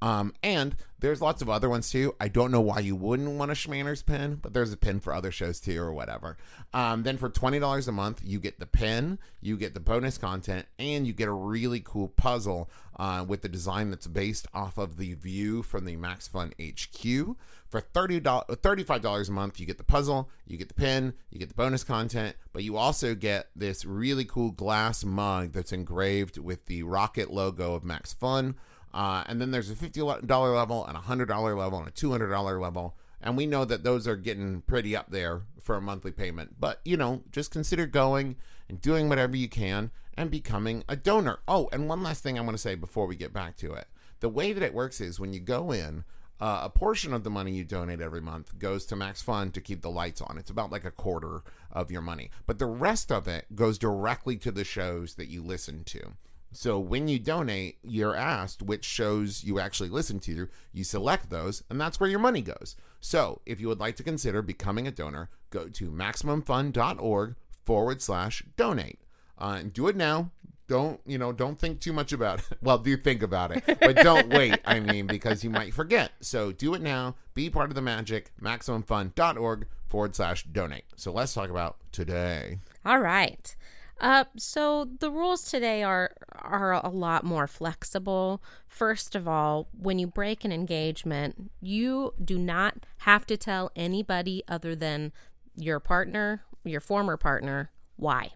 Um, 0.00 0.32
and 0.42 0.76
there's 1.04 1.20
lots 1.20 1.42
of 1.42 1.50
other 1.50 1.68
ones 1.68 1.90
too. 1.90 2.14
I 2.18 2.28
don't 2.28 2.50
know 2.50 2.62
why 2.62 2.78
you 2.78 2.96
wouldn't 2.96 3.38
want 3.38 3.50
a 3.50 3.54
Schmanners 3.54 4.04
pin, 4.04 4.36
but 4.36 4.54
there's 4.54 4.72
a 4.72 4.76
pin 4.76 5.00
for 5.00 5.12
other 5.12 5.30
shows 5.30 5.60
too, 5.60 5.78
or 5.80 5.92
whatever. 5.92 6.38
Um, 6.72 7.02
then 7.02 7.18
for 7.18 7.28
twenty 7.28 7.58
dollars 7.58 7.86
a 7.86 7.92
month, 7.92 8.22
you 8.24 8.40
get 8.40 8.58
the 8.58 8.66
pin, 8.66 9.18
you 9.42 9.58
get 9.58 9.74
the 9.74 9.80
bonus 9.80 10.16
content, 10.16 10.66
and 10.78 11.06
you 11.06 11.12
get 11.12 11.28
a 11.28 11.32
really 11.32 11.80
cool 11.84 12.08
puzzle 12.08 12.70
uh, 12.98 13.24
with 13.26 13.42
the 13.42 13.50
design 13.50 13.90
that's 13.90 14.06
based 14.06 14.46
off 14.54 14.78
of 14.78 14.96
the 14.96 15.12
view 15.12 15.62
from 15.62 15.84
the 15.84 15.96
Max 15.96 16.26
Fun 16.26 16.52
HQ. 16.58 17.36
For 17.68 17.80
$30, 17.80 18.22
$35 18.22 19.28
a 19.28 19.32
month, 19.32 19.58
you 19.58 19.66
get 19.66 19.78
the 19.78 19.84
puzzle, 19.84 20.30
you 20.46 20.56
get 20.56 20.68
the 20.68 20.74
pin, 20.74 21.12
you 21.28 21.40
get 21.40 21.48
the 21.48 21.56
bonus 21.56 21.82
content, 21.82 22.36
but 22.52 22.62
you 22.62 22.76
also 22.76 23.16
get 23.16 23.48
this 23.56 23.84
really 23.84 24.24
cool 24.24 24.52
glass 24.52 25.04
mug 25.04 25.52
that's 25.52 25.72
engraved 25.72 26.38
with 26.38 26.66
the 26.66 26.84
rocket 26.84 27.32
logo 27.32 27.74
of 27.74 27.82
Max 27.82 28.12
Fun. 28.12 28.54
Uh, 28.94 29.24
and 29.26 29.40
then 29.40 29.50
there's 29.50 29.70
a 29.70 29.74
$50 29.74 30.54
level 30.54 30.86
and 30.86 30.96
a 30.96 31.00
$100 31.00 31.58
level 31.58 31.78
and 31.80 31.88
a 31.88 31.90
$200 31.90 32.60
level. 32.60 32.96
And 33.20 33.36
we 33.36 33.44
know 33.44 33.64
that 33.64 33.82
those 33.82 34.06
are 34.06 34.16
getting 34.16 34.60
pretty 34.60 34.94
up 34.94 35.10
there 35.10 35.42
for 35.60 35.76
a 35.76 35.80
monthly 35.80 36.12
payment. 36.12 36.60
But, 36.60 36.80
you 36.84 36.96
know, 36.96 37.22
just 37.32 37.50
consider 37.50 37.86
going 37.86 38.36
and 38.68 38.80
doing 38.80 39.08
whatever 39.08 39.36
you 39.36 39.48
can 39.48 39.90
and 40.16 40.30
becoming 40.30 40.84
a 40.88 40.94
donor. 40.94 41.40
Oh, 41.48 41.68
and 41.72 41.88
one 41.88 42.04
last 42.04 42.22
thing 42.22 42.38
I 42.38 42.42
want 42.42 42.52
to 42.52 42.62
say 42.62 42.76
before 42.76 43.06
we 43.06 43.16
get 43.16 43.32
back 43.32 43.56
to 43.56 43.72
it. 43.72 43.88
The 44.20 44.28
way 44.28 44.52
that 44.52 44.62
it 44.62 44.72
works 44.72 45.00
is 45.00 45.18
when 45.18 45.32
you 45.32 45.40
go 45.40 45.72
in, 45.72 46.04
uh, 46.40 46.60
a 46.62 46.70
portion 46.70 47.12
of 47.12 47.24
the 47.24 47.30
money 47.30 47.52
you 47.52 47.64
donate 47.64 48.00
every 48.00 48.20
month 48.20 48.58
goes 48.58 48.84
to 48.86 48.96
Max 48.96 49.22
Fun 49.22 49.50
to 49.52 49.60
keep 49.60 49.82
the 49.82 49.90
lights 49.90 50.20
on. 50.20 50.38
It's 50.38 50.50
about 50.50 50.70
like 50.70 50.84
a 50.84 50.90
quarter 50.92 51.42
of 51.72 51.90
your 51.90 52.02
money. 52.02 52.30
But 52.46 52.60
the 52.60 52.66
rest 52.66 53.10
of 53.10 53.26
it 53.26 53.56
goes 53.56 53.76
directly 53.76 54.36
to 54.38 54.52
the 54.52 54.64
shows 54.64 55.14
that 55.14 55.28
you 55.28 55.42
listen 55.42 55.82
to. 55.84 56.14
So 56.54 56.78
when 56.78 57.08
you 57.08 57.18
donate, 57.18 57.78
you're 57.82 58.14
asked 58.14 58.62
which 58.62 58.84
shows 58.84 59.42
you 59.42 59.58
actually 59.58 59.88
listen 59.88 60.20
to. 60.20 60.48
You 60.72 60.84
select 60.84 61.28
those, 61.28 61.64
and 61.68 61.80
that's 61.80 61.98
where 61.98 62.08
your 62.08 62.20
money 62.20 62.42
goes. 62.42 62.76
So 63.00 63.40
if 63.44 63.60
you 63.60 63.68
would 63.68 63.80
like 63.80 63.96
to 63.96 64.02
consider 64.02 64.40
becoming 64.40 64.86
a 64.86 64.92
donor, 64.92 65.30
go 65.50 65.68
to 65.68 65.90
MaximumFun.org 65.90 67.34
forward 67.64 68.00
slash 68.00 68.44
donate. 68.56 69.00
Uh, 69.36 69.56
and 69.60 69.72
do 69.72 69.88
it 69.88 69.96
now. 69.96 70.30
Don't, 70.68 71.00
you 71.04 71.18
know, 71.18 71.32
don't 71.32 71.58
think 71.58 71.80
too 71.80 71.92
much 71.92 72.12
about 72.12 72.38
it. 72.38 72.46
Well, 72.62 72.78
do 72.78 72.96
think 72.96 73.22
about 73.22 73.50
it, 73.50 73.64
but 73.80 73.96
don't 73.96 74.30
wait, 74.30 74.58
I 74.64 74.80
mean, 74.80 75.06
because 75.06 75.44
you 75.44 75.50
might 75.50 75.74
forget. 75.74 76.12
So 76.20 76.52
do 76.52 76.72
it 76.72 76.80
now. 76.80 77.16
Be 77.34 77.50
part 77.50 77.70
of 77.70 77.74
the 77.74 77.82
magic. 77.82 78.30
MaximumFun.org 78.40 79.66
forward 79.86 80.14
slash 80.14 80.44
donate. 80.44 80.84
So 80.96 81.12
let's 81.12 81.34
talk 81.34 81.50
about 81.50 81.76
today. 81.92 82.60
All 82.86 83.00
right. 83.00 83.54
Uh, 84.00 84.24
so 84.36 84.88
the 84.98 85.10
rules 85.10 85.44
today 85.44 85.82
are 85.82 86.12
are 86.32 86.72
a 86.72 86.88
lot 86.88 87.24
more 87.24 87.46
flexible. 87.46 88.42
First 88.66 89.14
of 89.14 89.28
all, 89.28 89.68
when 89.76 89.98
you 89.98 90.06
break 90.06 90.44
an 90.44 90.52
engagement, 90.52 91.50
you 91.60 92.12
do 92.22 92.38
not 92.38 92.86
have 92.98 93.24
to 93.26 93.36
tell 93.36 93.70
anybody 93.76 94.42
other 94.48 94.74
than 94.74 95.12
your 95.56 95.78
partner, 95.80 96.42
your 96.64 96.80
former 96.80 97.16
partner, 97.16 97.70
why. 97.96 98.32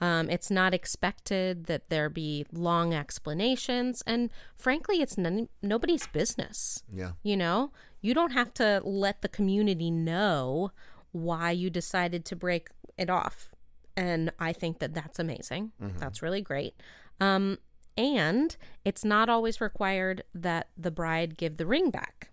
Um, 0.00 0.30
it's 0.30 0.50
not 0.50 0.72
expected 0.72 1.66
that 1.66 1.90
there 1.90 2.08
be 2.08 2.46
long 2.52 2.94
explanations, 2.94 4.02
and 4.06 4.30
frankly, 4.56 5.02
it's 5.02 5.18
none, 5.18 5.50
nobody's 5.62 6.06
business. 6.06 6.82
Yeah, 6.92 7.12
you 7.22 7.36
know, 7.36 7.70
you 8.00 8.14
don't 8.14 8.32
have 8.32 8.52
to 8.54 8.80
let 8.82 9.20
the 9.20 9.28
community 9.28 9.90
know 9.90 10.72
why 11.12 11.50
you 11.50 11.70
decided 11.70 12.24
to 12.24 12.36
break 12.36 12.70
it 12.96 13.10
off 13.10 13.49
and 13.96 14.32
I 14.38 14.52
think 14.52 14.78
that 14.78 14.94
that's 14.94 15.18
amazing. 15.18 15.72
Mm-hmm. 15.82 15.98
That's 15.98 16.22
really 16.22 16.42
great. 16.42 16.74
Um, 17.20 17.58
and 17.96 18.56
it's 18.84 19.04
not 19.04 19.28
always 19.28 19.60
required 19.60 20.22
that 20.34 20.68
the 20.76 20.90
bride 20.90 21.36
give 21.36 21.56
the 21.56 21.66
ring 21.66 21.90
back. 21.90 22.30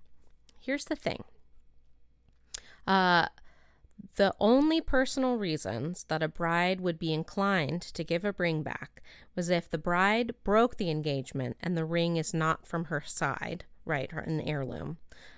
Here's 0.59 0.85
the 0.85 0.95
thing. 0.95 1.23
Uh, 2.85 3.27
the 4.15 4.33
only 4.39 4.81
personal 4.81 5.35
reasons 5.35 6.05
that 6.07 6.23
a 6.23 6.27
bride 6.27 6.81
would 6.81 6.97
be 6.97 7.13
inclined 7.13 7.81
to 7.81 8.03
give 8.03 8.23
a 8.23 8.35
ring 8.37 8.63
back 8.63 9.01
was 9.35 9.49
if 9.49 9.69
the 9.69 9.77
bride 9.77 10.33
broke 10.43 10.77
the 10.77 10.89
engagement 10.89 11.57
and 11.59 11.77
the 11.77 11.85
ring 11.85 12.17
is 12.17 12.33
not 12.33 12.65
from 12.65 12.85
her 12.85 13.03
side, 13.05 13.65
right, 13.85 14.11
an 14.13 14.41
heirloom. 14.41 14.97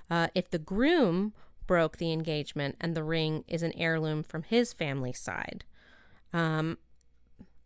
Uh, 0.09 0.27
if 0.35 0.49
the 0.49 0.59
groom 0.59 1.33
broke 1.67 1.97
the 1.97 2.11
engagement 2.11 2.75
and 2.81 2.95
the 2.95 3.03
ring 3.03 3.43
is 3.47 3.61
an 3.61 3.73
heirloom 3.77 4.23
from 4.23 4.43
his 4.43 4.73
family 4.73 5.13
side. 5.13 5.63
Um, 6.33 6.77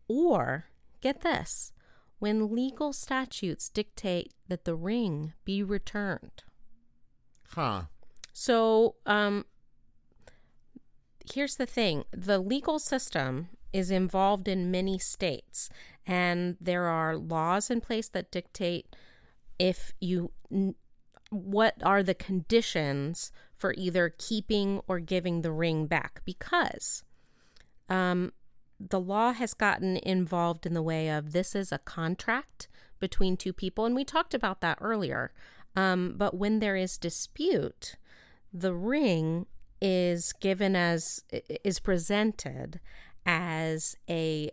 or, 0.07 0.65
get 1.01 1.21
this, 1.21 1.73
when 2.19 2.53
legal 2.53 2.93
statutes 2.93 3.69
dictate 3.69 4.33
that 4.47 4.65
the 4.65 4.75
ring 4.75 5.33
be 5.43 5.61
returned. 5.63 6.43
Huh. 7.49 7.83
So, 8.31 8.95
um, 9.05 9.45
here's 11.33 11.55
the 11.55 11.65
thing 11.65 12.03
the 12.11 12.39
legal 12.39 12.79
system 12.79 13.49
is 13.71 13.91
involved 13.91 14.47
in 14.47 14.71
many 14.71 14.97
states, 14.97 15.69
and 16.05 16.57
there 16.59 16.85
are 16.85 17.17
laws 17.17 17.69
in 17.69 17.81
place 17.81 18.07
that 18.09 18.31
dictate 18.31 18.95
if 19.59 19.93
you. 19.99 20.31
what 21.29 21.73
are 21.83 22.03
the 22.03 22.13
conditions 22.13 23.31
for 23.55 23.73
either 23.75 24.13
keeping 24.17 24.79
or 24.87 24.99
giving 24.99 25.41
the 25.41 25.51
ring 25.51 25.87
back? 25.87 26.21
Because 26.25 27.03
um, 27.89 28.31
the 28.89 28.99
law 28.99 29.33
has 29.33 29.53
gotten 29.53 29.97
involved 29.97 30.65
in 30.65 30.73
the 30.73 30.81
way 30.81 31.09
of 31.09 31.31
this 31.31 31.55
is 31.55 31.71
a 31.71 31.77
contract 31.79 32.67
between 32.99 33.37
two 33.37 33.53
people, 33.53 33.85
and 33.85 33.95
we 33.95 34.05
talked 34.05 34.33
about 34.33 34.61
that 34.61 34.77
earlier. 34.81 35.31
Um, 35.75 36.15
but 36.17 36.35
when 36.35 36.59
there 36.59 36.75
is 36.75 36.97
dispute, 36.97 37.95
the 38.53 38.73
ring 38.73 39.47
is 39.81 40.33
given 40.33 40.75
as 40.75 41.23
is 41.63 41.79
presented 41.79 42.79
as 43.25 43.95
a 44.09 44.49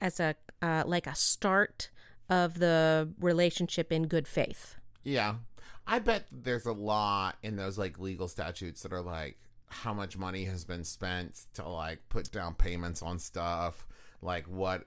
as 0.00 0.18
a 0.18 0.34
uh, 0.60 0.82
like 0.86 1.06
a 1.06 1.14
start 1.14 1.90
of 2.28 2.58
the 2.58 3.12
relationship 3.20 3.92
in 3.92 4.06
good 4.06 4.26
faith. 4.26 4.76
Yeah. 5.04 5.36
I 5.86 5.98
bet 5.98 6.26
there's 6.30 6.66
a 6.66 6.72
law 6.72 7.32
in 7.42 7.56
those 7.56 7.76
like 7.76 7.98
legal 7.98 8.28
statutes 8.28 8.82
that 8.82 8.92
are 8.92 9.02
like 9.02 9.38
how 9.72 9.92
much 9.94 10.16
money 10.16 10.44
has 10.44 10.64
been 10.64 10.84
spent 10.84 11.46
to 11.54 11.66
like 11.68 11.98
put 12.08 12.30
down 12.30 12.54
payments 12.54 13.02
on 13.02 13.18
stuff 13.18 13.86
like 14.20 14.46
what 14.46 14.84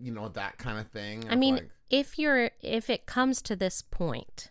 you 0.00 0.10
know 0.12 0.28
that 0.28 0.56
kind 0.58 0.78
of 0.78 0.86
thing 0.88 1.24
i 1.28 1.34
mean 1.36 1.56
like, 1.56 1.70
if 1.90 2.18
you're 2.18 2.50
if 2.62 2.88
it 2.88 3.04
comes 3.06 3.42
to 3.42 3.54
this 3.56 3.82
point 3.82 4.50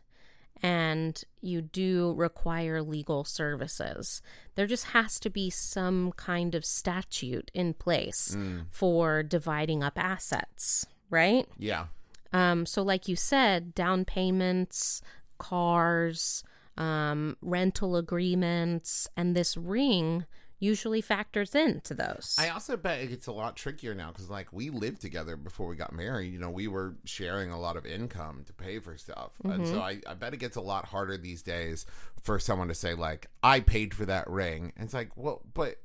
and 0.61 1.23
you 1.41 1.61
do 1.61 2.13
require 2.17 2.81
legal 2.81 3.23
services. 3.23 4.21
There 4.55 4.67
just 4.67 4.87
has 4.87 5.17
to 5.21 5.29
be 5.29 5.49
some 5.49 6.11
kind 6.17 6.53
of 6.53 6.65
statute 6.65 7.49
in 7.53 7.73
place 7.75 8.35
Mm. 8.35 8.65
for 8.69 9.23
dividing 9.23 9.83
up 9.83 9.97
assets, 9.97 10.85
right? 11.09 11.47
Yeah. 11.57 11.85
Um, 12.33 12.65
so, 12.65 12.81
like 12.81 13.07
you 13.07 13.15
said, 13.15 13.73
down 13.73 14.03
payments, 14.03 15.01
cars, 15.37 16.43
um, 16.79 17.37
rental 17.41 17.95
agreements, 17.95 19.07
and 19.17 19.35
this 19.35 19.55
ring 19.57 20.25
usually 20.61 20.99
factors 20.99 21.55
into 21.55 21.93
those. 21.93 22.35
I 22.37 22.49
also 22.49 22.75
bet 22.75 22.99
it 22.99 23.07
gets 23.07 23.27
a 23.27 23.31
lot 23.31 23.55
trickier 23.55 23.95
now 23.95 24.11
because, 24.11 24.29
like, 24.29 24.51
we 24.51 24.69
lived 24.69 24.99
together 24.99 25.37
before 25.37 25.67
we 25.67 25.77
got 25.77 25.93
married. 25.93 26.33
You 26.33 26.39
know, 26.39 26.49
we 26.49 26.67
were 26.67 26.95
sharing 27.05 27.49
a 27.51 27.59
lot 27.59 27.77
of 27.77 27.85
income 27.85 28.43
to 28.45 28.51
pay 28.53 28.79
for 28.79 28.97
stuff. 28.97 29.31
And 29.45 29.61
Mm-hmm. 29.63 29.73
so 29.73 29.79
I, 29.79 30.01
I 30.05 30.15
bet 30.15 30.33
it 30.33 30.37
gets 30.37 30.57
a 30.57 30.61
lot 30.61 30.85
harder 30.85 31.15
these 31.17 31.41
days 31.43 31.85
for 32.21 32.39
someone 32.39 32.67
to 32.67 32.75
say, 32.75 32.93
like, 32.93 33.27
I 33.41 33.61
paid 33.61 33.93
for 33.93 34.05
that 34.07 34.29
ring. 34.29 34.73
And 34.75 34.83
it's 34.83 34.93
like, 34.93 35.15
well, 35.15 35.43
but 35.53 35.77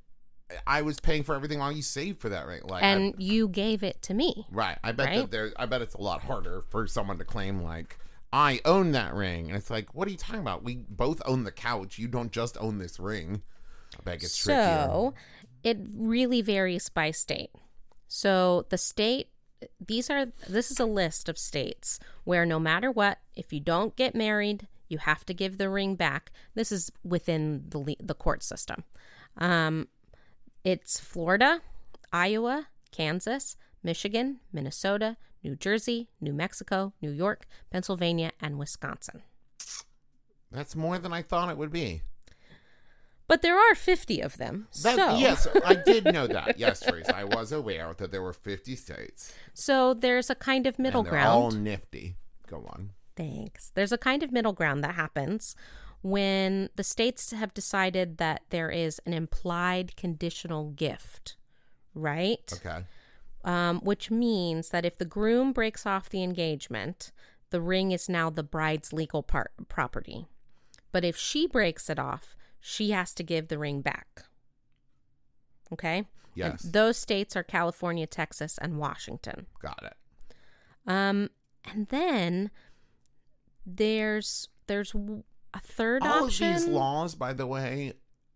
I 0.67 0.83
was 0.83 0.99
paying 0.99 1.23
for 1.23 1.37
everything 1.37 1.61
while 1.61 1.71
you 1.73 1.83
saved 1.83 2.19
for 2.21 2.29
that 2.31 2.45
ring. 2.47 2.63
Like, 2.65 2.83
I- 2.83 2.89
and 2.89 3.15
you 3.19 3.47
gave 3.49 3.85
it 3.85 4.03
to 4.03 4.15
me. 4.15 4.45
right. 4.51 4.77
I 4.83 4.91
bet 4.91 5.07
Right? 5.07 5.17
that 5.19 5.31
there, 5.31 5.53
I 5.57 5.67
bet 5.67 5.83
it's 5.83 5.95
a 5.95 6.01
lot 6.03 6.23
harder 6.23 6.65
for 6.71 6.89
someone 6.89 7.19
to 7.19 7.25
claim, 7.25 7.63
like, 7.63 7.99
I 8.35 8.61
own 8.65 8.91
that 8.93 9.15
ring. 9.15 9.47
And 9.47 9.57
it's 9.57 9.71
like, 9.71 9.95
what 9.95 10.09
are 10.09 10.11
you 10.11 10.17
talking 10.17 10.41
about? 10.41 10.65
We 10.65 10.85
both 10.89 11.23
own 11.25 11.45
the 11.45 11.53
couch. 11.53 12.01
You 12.01 12.09
don't 12.09 12.33
just 12.33 12.57
own 12.59 12.79
this 12.79 12.99
ring. 12.99 13.43
I 13.97 14.03
bet 14.03 14.15
it 14.15 14.21
gets 14.23 14.37
trickier. 14.37 14.87
So 14.87 15.15
it 15.63 15.79
really 15.95 16.43
varies 16.43 16.89
by 16.89 17.13
state. 17.13 17.51
So 18.09 18.67
the 18.71 18.77
state 18.77 19.29
these 19.81 20.11
are 20.11 20.27
this 20.49 20.73
is 20.73 20.81
a 20.81 20.85
list 20.85 21.29
of 21.29 21.39
states 21.39 22.01
where 22.25 22.45
no 22.45 22.59
matter 22.59 22.91
what, 22.91 23.19
if 23.37 23.53
you 23.53 23.61
don't 23.61 23.95
get 23.95 24.17
married, 24.17 24.67
you 24.89 24.99
have 24.99 25.25
to 25.27 25.33
give 25.33 25.57
the 25.57 25.71
ring 25.71 25.95
back. 25.95 26.33
This 26.55 26.73
is 26.73 26.91
within 27.05 27.65
the 27.69 27.97
the 28.01 28.15
court 28.15 28.43
system. 28.43 28.83
Um, 29.39 29.87
it's 30.65 30.99
Florida, 30.99 31.61
Iowa, 32.13 32.67
Kansas, 32.91 33.57
Michigan, 33.83 34.41
Minnesota, 34.53 35.17
New 35.45 35.55
Jersey, 35.55 36.09
New 36.21 36.33
Mexico, 36.33 36.93
New 37.03 37.11
York, 37.11 37.47
Pennsylvania, 37.71 38.33
and 38.41 38.59
Wisconsin. 38.59 39.23
That's 40.51 40.75
more 40.75 40.99
than 40.99 41.13
I 41.13 41.23
thought 41.23 41.51
it 41.51 41.59
would 41.59 41.71
be. 41.73 42.03
But 43.27 43.43
there 43.43 43.59
are 43.59 43.75
50 43.75 44.21
of 44.21 44.37
them. 44.37 44.69
That, 44.83 44.97
so, 44.97 45.17
Yes, 45.17 45.47
I 45.65 45.75
did 45.87 46.05
know 46.05 46.27
that. 46.27 46.59
Yes, 46.59 46.81
Teresa, 46.81 47.17
I 47.17 47.25
was 47.25 47.53
aware 47.53 47.95
that 47.97 48.11
there 48.11 48.23
were 48.23 48.33
50 48.33 48.77
states. 48.77 49.33
so 49.55 49.95
there's 49.95 50.31
a 50.31 50.35
kind 50.35 50.67
of 50.67 50.79
middle 50.79 51.03
ground. 51.03 51.29
all 51.29 51.51
nifty. 51.51 52.17
Go 52.47 52.67
on. 52.69 52.91
Thanks. 53.17 53.71
There's 53.75 53.93
a 53.93 53.99
kind 53.99 54.23
of 54.23 54.33
middle 54.33 54.53
ground 54.53 54.85
that 54.85 54.95
happens 54.95 55.55
when 56.03 56.69
the 56.77 56.85
states 56.85 57.31
have 57.31 57.55
decided 57.55 58.19
that 58.19 58.43
there 58.51 58.71
is 58.71 59.01
an 59.07 59.15
implied 59.15 59.97
conditional 59.97 60.71
gift, 60.73 61.37
right? 61.95 62.53
Okay. 62.53 62.85
Um, 63.45 63.81
which 63.81 64.11
means 64.11 64.71
that 64.71 64.87
if 64.87 64.97
the 64.97 65.05
groom 65.05 65.53
breaks 65.53 65.85
off 65.85 66.09
the 66.09 66.23
engagement, 66.23 67.13
the 67.51 67.61
ring 67.61 67.93
is 67.93 68.09
now 68.09 68.31
the 68.31 68.43
bride's 68.43 68.91
legal 68.93 69.23
part- 69.23 69.53
property. 69.69 70.27
But 70.93 71.05
if 71.05 71.15
she 71.17 71.47
breaks 71.47 71.91
it 71.91 71.99
off, 71.99 72.37
she 72.59 72.91
has 72.93 73.13
to 73.15 73.23
give 73.23 73.49
the 73.49 73.59
ring 73.59 73.83
back. 73.83 74.25
Okay? 75.73 75.99
And 75.99 76.07
Yes. 76.35 76.63
those 76.63 76.97
states 76.97 77.37
are 77.37 77.43
California, 77.43 78.07
Texas, 78.07 78.57
and 78.59 78.79
Washington. 78.79 79.47
Got 79.61 79.83
it. 79.85 80.35
Um, 80.87 81.29
and 81.65 81.89
then 81.89 82.51
there's 83.67 84.49
there's 84.67 84.95
a 84.95 85.61
third 85.61 86.03
All 86.03 86.25
option. 86.25 86.47
All 86.49 86.55
of 86.55 86.61
these 86.63 86.69
laws, 86.69 87.15
by 87.15 87.33
the 87.35 87.47
way, 87.47 87.93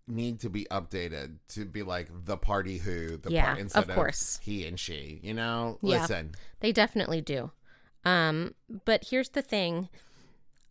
need 0.08 0.40
to 0.40 0.48
be 0.50 0.66
updated 0.70 1.36
to 1.48 1.64
be 1.64 1.82
like 1.82 2.08
the 2.24 2.36
party 2.36 2.78
who, 2.78 3.16
the 3.16 3.30
Yeah, 3.30 3.44
part, 3.46 3.58
instead 3.58 3.88
of 3.88 3.94
course. 3.94 4.40
he 4.42 4.66
and 4.66 4.78
she. 4.78 5.20
You 5.22 5.34
know, 5.34 5.78
Yeah. 5.82 6.00
listen. 6.00 6.34
They 6.60 6.72
definitely 6.72 7.20
do. 7.20 7.52
Um, 8.04 8.54
but 8.84 9.06
here's 9.10 9.30
the 9.30 9.42
thing: 9.42 9.88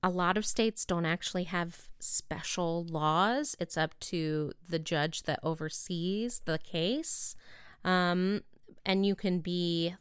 a 0.02 0.10
lot 0.10 0.38
of 0.38 0.46
states 0.46 0.86
don't 0.86 1.06
actually 1.06 1.44
have 1.46 1.90
special 2.00 2.84
laws. 2.86 3.56
It's 3.60 3.78
up 3.78 4.00
to 4.02 4.54
the 4.70 4.80
judge 4.80 5.24
that 5.24 5.40
oversees 5.44 6.42
the 6.46 6.58
case, 6.58 7.36
um, 7.84 8.42
and 8.86 9.06
you 9.06 9.16
can 9.16 9.40
be, 9.40 9.96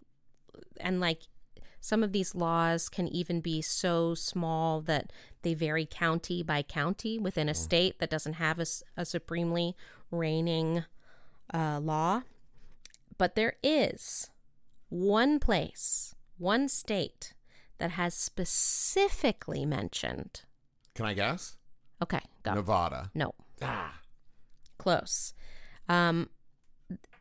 and 0.78 1.00
like. 1.00 1.22
Some 1.86 2.02
of 2.02 2.10
these 2.10 2.34
laws 2.34 2.88
can 2.88 3.06
even 3.06 3.40
be 3.40 3.62
so 3.62 4.12
small 4.16 4.80
that 4.80 5.12
they 5.42 5.54
vary 5.54 5.86
county 5.88 6.42
by 6.42 6.62
county 6.62 7.16
within 7.16 7.48
a 7.48 7.54
state 7.54 8.00
that 8.00 8.10
doesn't 8.10 8.32
have 8.32 8.58
a 8.96 9.04
supremely 9.04 9.76
reigning 10.10 10.82
uh, 11.54 11.78
law. 11.78 12.22
But 13.18 13.36
there 13.36 13.54
is 13.62 14.30
one 14.88 15.38
place, 15.38 16.16
one 16.38 16.68
state 16.68 17.34
that 17.78 17.92
has 17.92 18.14
specifically 18.14 19.64
mentioned. 19.64 20.40
Can 20.96 21.06
I 21.06 21.14
guess? 21.14 21.56
Okay, 22.02 22.22
go. 22.42 22.54
Nevada. 22.54 23.12
No, 23.14 23.32
Ah. 23.62 24.00
close. 24.76 25.34
Um, 25.88 26.30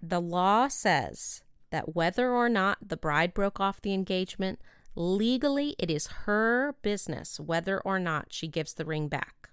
the 0.01 0.19
law 0.19 0.69
says 0.69 1.43
that 1.71 1.95
whether 1.95 2.31
or 2.33 2.49
not 2.49 2.77
the 2.87 2.97
bride 2.97 3.33
broke 3.33 3.59
off 3.59 3.81
the 3.81 3.93
engagement, 3.93 4.59
legally 4.95 5.75
it 5.77 5.91
is 5.91 6.07
her 6.25 6.75
business 6.81 7.39
whether 7.39 7.79
or 7.81 7.99
not 7.99 8.27
she 8.31 8.47
gives 8.47 8.73
the 8.73 8.85
ring 8.85 9.07
back. 9.07 9.49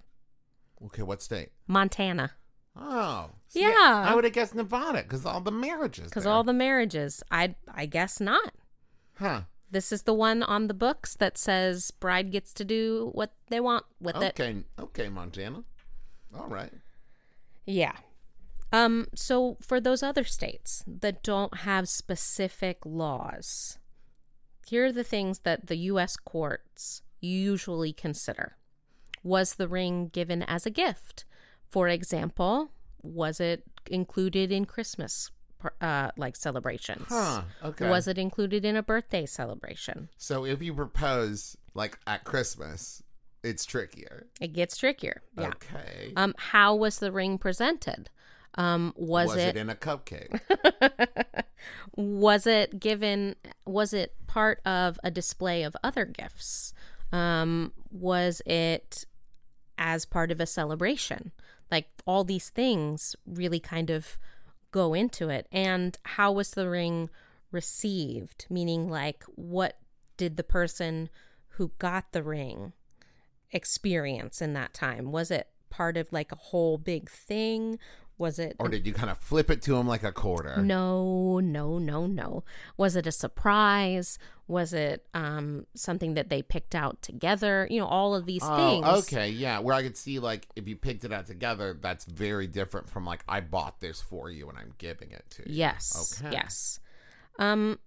Okay, 0.84 1.02
what 1.02 1.22
state? 1.22 1.50
Montana, 1.66 2.32
Oh. 2.76 3.30
Yeah. 3.50 4.04
I 4.06 4.14
would 4.14 4.24
have 4.24 4.32
guessed 4.32 4.54
Nevada 4.54 5.02
because 5.02 5.26
all 5.26 5.40
the 5.40 5.50
marriages. 5.50 6.06
because 6.08 6.26
all 6.26 6.44
the 6.44 6.52
marriages. 6.52 7.22
I 7.30 7.54
I 7.72 7.86
guess 7.86 8.20
not. 8.20 8.54
Huh. 9.16 9.42
This 9.70 9.92
is 9.92 10.02
the 10.02 10.14
one 10.14 10.42
on 10.42 10.68
the 10.68 10.74
books 10.74 11.14
that 11.16 11.38
says 11.38 11.90
bride 11.90 12.30
gets 12.30 12.52
to 12.54 12.64
do 12.64 13.10
what 13.12 13.34
they 13.48 13.60
want 13.60 13.84
with 14.00 14.16
it. 14.16 14.38
Okay. 14.40 14.64
Okay, 14.78 15.08
Montana. 15.08 15.64
All 16.34 16.48
right. 16.48 16.72
Yeah. 17.66 17.92
Um 18.72 19.08
so 19.14 19.58
for 19.60 19.80
those 19.80 20.02
other 20.02 20.24
states 20.24 20.82
that 20.86 21.22
don't 21.22 21.58
have 21.58 21.88
specific 21.88 22.78
laws, 22.84 23.78
here 24.66 24.86
are 24.86 24.92
the 24.92 25.04
things 25.04 25.40
that 25.40 25.66
the 25.66 25.76
US 25.76 26.16
courts 26.16 27.02
usually 27.20 27.92
consider. 27.92 28.56
Was 29.22 29.54
the 29.54 29.68
ring 29.68 30.08
given 30.08 30.42
as 30.42 30.66
a 30.66 30.70
gift? 30.70 31.24
For 31.68 31.88
example, 31.88 32.72
was 33.02 33.40
it 33.40 33.64
included 33.90 34.50
in 34.50 34.64
Christmas 34.64 35.30
uh 35.80 36.10
like 36.16 36.34
celebrations? 36.34 37.06
Huh. 37.08 37.42
Okay. 37.62 37.88
Was 37.88 38.08
it 38.08 38.18
included 38.18 38.64
in 38.64 38.74
a 38.76 38.82
birthday 38.82 39.26
celebration? 39.26 40.08
So 40.16 40.44
if 40.44 40.60
you 40.62 40.74
propose 40.74 41.56
like 41.74 41.98
at 42.06 42.24
Christmas, 42.24 43.02
it's 43.44 43.64
trickier. 43.64 44.26
It 44.40 44.54
gets 44.54 44.76
trickier. 44.76 45.22
Yeah. 45.38 45.48
Okay. 45.48 46.12
Um 46.16 46.34
how 46.36 46.74
was 46.74 46.98
the 46.98 47.12
ring 47.12 47.38
presented? 47.38 48.10
Um 48.54 48.92
was, 48.96 49.34
it 49.36 49.56
in 49.56 49.70
a 49.70 49.74
cupcake? 49.74 50.40
was 51.96 52.46
it 52.46 52.80
given 52.80 53.36
was 53.66 53.92
it 53.92 54.14
part 54.26 54.60
of 54.66 54.98
a 55.02 55.10
display 55.10 55.62
of 55.62 55.76
other 55.82 56.04
gifts? 56.04 56.74
Um 57.12 57.72
was 57.90 58.42
it 58.46 59.06
as 59.78 60.04
part 60.04 60.30
of 60.30 60.40
a 60.40 60.46
celebration? 60.46 61.32
Like 61.70 61.88
all 62.06 62.24
these 62.24 62.50
things 62.50 63.16
really 63.26 63.60
kind 63.60 63.90
of 63.90 64.18
go 64.70 64.94
into 64.94 65.28
it. 65.28 65.46
And 65.50 65.96
how 66.04 66.32
was 66.32 66.50
the 66.50 66.68
ring 66.68 67.10
received? 67.50 68.46
Meaning 68.50 68.90
like 68.90 69.24
what 69.34 69.78
did 70.16 70.36
the 70.36 70.44
person 70.44 71.08
who 71.56 71.72
got 71.78 72.12
the 72.12 72.22
ring 72.22 72.72
experience 73.50 74.42
in 74.42 74.52
that 74.54 74.74
time? 74.74 75.12
Was 75.12 75.30
it 75.30 75.48
part 75.70 75.96
of 75.96 76.12
like 76.12 76.30
a 76.32 76.36
whole 76.36 76.78
big 76.78 77.10
thing 77.10 77.78
was 78.22 78.38
it 78.38 78.56
or 78.58 78.68
did 78.68 78.86
you 78.86 78.92
kind 78.94 79.10
of 79.10 79.18
flip 79.18 79.50
it 79.50 79.60
to 79.62 79.76
him 79.76 79.86
like 79.86 80.02
a 80.04 80.12
quarter? 80.12 80.62
no, 80.62 81.40
no, 81.40 81.78
no, 81.78 82.06
no. 82.06 82.44
Was 82.76 82.96
it 82.96 83.06
a 83.06 83.12
surprise? 83.12 84.18
Was 84.48 84.72
it 84.72 85.06
um, 85.14 85.66
something 85.74 86.14
that 86.14 86.28
they 86.28 86.42
picked 86.42 86.74
out 86.74 87.02
together? 87.02 87.66
You 87.70 87.80
know, 87.80 87.86
all 87.86 88.14
of 88.14 88.24
these 88.26 88.42
Oh, 88.44 88.56
things. 88.56 88.86
okay, 89.12 89.28
yeah. 89.28 89.58
Where 89.58 89.74
I 89.74 89.82
could 89.82 89.96
see 89.96 90.18
like 90.18 90.46
if 90.56 90.66
you 90.68 90.76
picked 90.76 91.04
it 91.04 91.12
out 91.12 91.26
together, 91.26 91.76
that's 91.80 92.04
very 92.04 92.46
different 92.46 92.88
from 92.88 93.04
like 93.04 93.24
I 93.28 93.40
bought 93.40 93.80
this 93.80 94.00
for 94.00 94.30
you 94.30 94.48
and 94.48 94.56
I'm 94.58 94.72
giving 94.78 95.10
it 95.10 95.24
to 95.30 95.42
you. 95.48 95.54
Yes. 95.56 96.18
Okay. 96.22 96.32
Yes. 96.32 96.80
Um, 97.38 97.78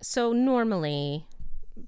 so 0.00 0.32
normally, 0.32 1.26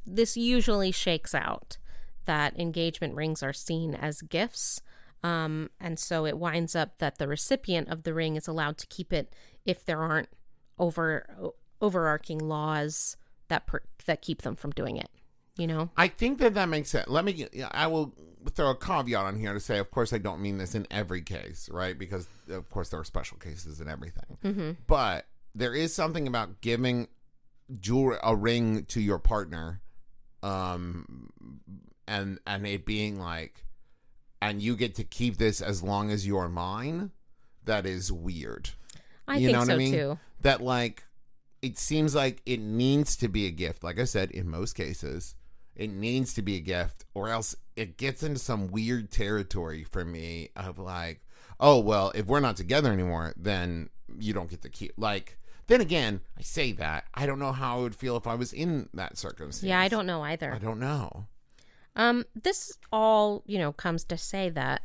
this 0.07 0.37
usually 0.37 0.91
shakes 0.93 1.35
out 1.35 1.79
that 2.27 2.59
engagement 2.59 3.15
rings 3.15 3.43
are 3.43 3.53
seen 3.53 3.95
as 3.95 4.23
gifts. 4.23 4.81
Um, 5.23 5.71
and 5.79 5.99
so 5.99 6.25
it 6.25 6.39
winds 6.39 6.75
up 6.75 6.99
that 6.99 7.19
the 7.19 7.29
recipient 7.29 7.89
of 7.89 8.05
the 8.05 8.15
ring 8.15 8.37
is 8.37 8.49
allowed 8.49 8.79
to 8.79 8.87
keep 8.87 9.13
it 9.13 9.35
if 9.67 9.85
there 9.85 10.01
aren't 10.01 10.29
over 10.79 11.27
overarching 11.83 12.39
laws 12.39 13.17
that 13.49 13.67
per, 13.67 13.81
that 14.07 14.23
keep 14.23 14.43
them 14.43 14.57
from 14.57 14.71
doing 14.71 14.97
it. 14.97 15.11
you 15.61 15.67
know? 15.67 15.91
I 15.97 16.09
think 16.09 16.39
that 16.39 16.55
that 16.55 16.69
makes 16.69 16.91
sense. 16.91 17.07
Let 17.09 17.25
me, 17.25 17.47
I 17.71 17.87
will 17.87 18.15
throw 18.55 18.71
a 18.71 18.75
caveat 18.75 19.25
on 19.25 19.37
here 19.37 19.53
to 19.53 19.61
say, 19.61 19.79
of 19.79 19.91
course, 19.91 20.13
I 20.13 20.19
don't 20.19 20.41
mean 20.41 20.57
this 20.57 20.75
in 20.75 20.87
every 20.91 21.21
case, 21.21 21.69
right? 21.71 21.99
Because, 21.99 22.29
of 22.49 22.71
course, 22.71 22.89
there 22.89 23.01
are 23.01 23.05
special 23.05 23.37
cases 23.37 23.79
and 23.79 23.89
everything. 23.89 24.39
Mm-hmm. 24.43 24.71
But 24.87 25.27
there 25.55 25.75
is 25.75 25.95
something 25.95 26.27
about 26.27 26.63
giving 26.63 27.09
jewelry, 27.79 28.17
a 28.23 28.35
ring 28.35 28.87
to 28.87 29.01
your 29.01 29.19
partner, 29.19 29.83
um, 30.43 31.31
and 32.09 32.39
and 32.47 32.67
it 32.67 32.87
being 32.87 33.21
like, 33.21 33.67
and 34.43 34.63
you 34.63 34.77
get 34.77 34.95
to 34.97 35.05
keep 35.05 35.37
this 35.39 35.61
as 35.61 35.83
long 35.83 36.11
as 36.11 36.27
you're 36.27 36.49
mine. 36.49 37.11
That 37.65 37.87
is 37.87 38.11
weird. 38.11 38.71
I 39.29 39.37
You 39.37 39.47
think 39.49 39.53
know 39.53 39.59
what 39.61 39.67
so 39.69 39.75
I 39.75 39.79
mean? 39.79 39.93
too. 39.93 40.19
that 40.41 40.61
like 40.63 41.05
it 41.63 41.77
seems 41.79 42.15
like 42.15 42.41
it 42.47 42.59
needs 42.61 43.15
to 43.17 43.29
be 43.29 43.47
a 43.47 43.51
gift 43.51 43.85
like 43.85 43.99
i 44.01 44.05
said 44.05 44.31
in 44.31 44.49
most 44.49 44.73
cases 44.73 45.35
it 45.77 45.91
needs 45.91 46.33
to 46.35 46.41
be 46.43 46.57
a 46.57 46.61
gift 46.61 47.05
or 47.13 47.29
else 47.29 47.55
it 47.77 47.99
gets 47.99 48.23
into 48.23 48.39
some 48.39 48.69
weird 48.69 49.11
territory 49.11 49.85
for 49.85 50.03
me 50.05 50.49
of 50.57 50.79
like 50.79 51.21
oh 51.61 51.79
well 51.79 52.11
if 52.15 52.25
we're 52.25 52.41
not 52.41 52.57
together 52.57 52.91
anymore 52.91 53.35
then 53.37 53.91
you 54.19 54.33
don't 54.33 54.49
get 54.49 54.63
the 54.63 54.71
key 54.71 54.91
like 54.97 55.37
then 55.67 55.83
again 55.83 56.23
i 56.39 56.41
say 56.43 56.73
that 56.73 57.05
i 57.15 57.27
don't 57.27 57.39
know 57.39 57.53
how 57.53 57.79
i 57.79 57.83
would 57.83 57.95
feel 57.95 58.17
if 58.17 58.27
i 58.27 58.35
was 58.35 58.55
in 58.55 58.89
that 58.95 59.19
circumstance 59.19 59.69
Yeah, 59.69 59.79
I 59.81 59.89
don't 59.89 60.07
know 60.07 60.23
either. 60.23 60.53
i 60.55 60.59
don't 60.59 60.81
know 60.81 61.27
Um, 62.01 62.25
this 62.35 62.79
all, 62.91 63.43
you 63.47 63.59
know, 63.59 63.73
comes 63.73 64.05
to 64.05 64.17
say 64.17 64.49
that 64.49 64.81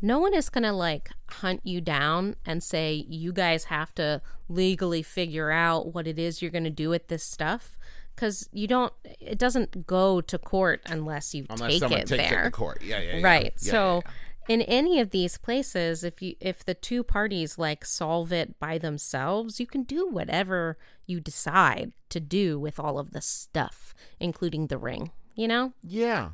no 0.00 0.20
one 0.20 0.34
is 0.34 0.48
going 0.48 0.62
to 0.62 0.72
like 0.72 1.10
hunt 1.28 1.60
you 1.64 1.80
down 1.80 2.36
and 2.46 2.62
say 2.62 3.04
you 3.08 3.32
guys 3.32 3.64
have 3.64 3.92
to 3.96 4.22
legally 4.48 5.02
figure 5.02 5.50
out 5.50 5.92
what 5.92 6.06
it 6.06 6.20
is 6.20 6.40
you're 6.40 6.52
going 6.52 6.62
to 6.62 6.70
do 6.70 6.88
with 6.88 7.08
this 7.08 7.24
stuff 7.24 7.76
cuz 8.14 8.48
you 8.52 8.66
don't 8.66 8.92
it 9.20 9.38
doesn't 9.38 9.86
go 9.86 10.20
to 10.20 10.38
court 10.38 10.82
unless 10.86 11.34
you 11.34 11.46
unless 11.48 11.70
take 11.70 11.80
someone 11.80 12.00
it 12.00 12.06
takes 12.06 12.12
it 12.12 12.30
there. 12.30 12.44
to 12.44 12.50
court 12.50 12.82
yeah 12.82 13.00
yeah, 13.00 13.16
yeah. 13.16 13.24
Right. 13.24 13.54
Yeah, 13.60 13.70
so 13.72 14.02
yeah. 14.04 14.54
in 14.54 14.62
any 14.62 15.00
of 15.00 15.10
these 15.10 15.38
places 15.38 16.04
if 16.04 16.20
you 16.20 16.34
if 16.38 16.64
the 16.64 16.74
two 16.74 17.02
parties 17.02 17.56
like 17.56 17.84
solve 17.84 18.32
it 18.32 18.58
by 18.60 18.76
themselves, 18.76 19.58
you 19.58 19.66
can 19.66 19.82
do 19.84 20.08
whatever 20.08 20.76
you 21.06 21.20
decide 21.20 21.92
to 22.10 22.20
do 22.20 22.60
with 22.60 22.78
all 22.78 22.98
of 22.98 23.12
the 23.12 23.22
stuff, 23.22 23.94
including 24.20 24.66
the 24.66 24.78
ring, 24.78 25.10
you 25.34 25.48
know? 25.48 25.72
yeah 25.82 26.30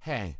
hey 0.00 0.36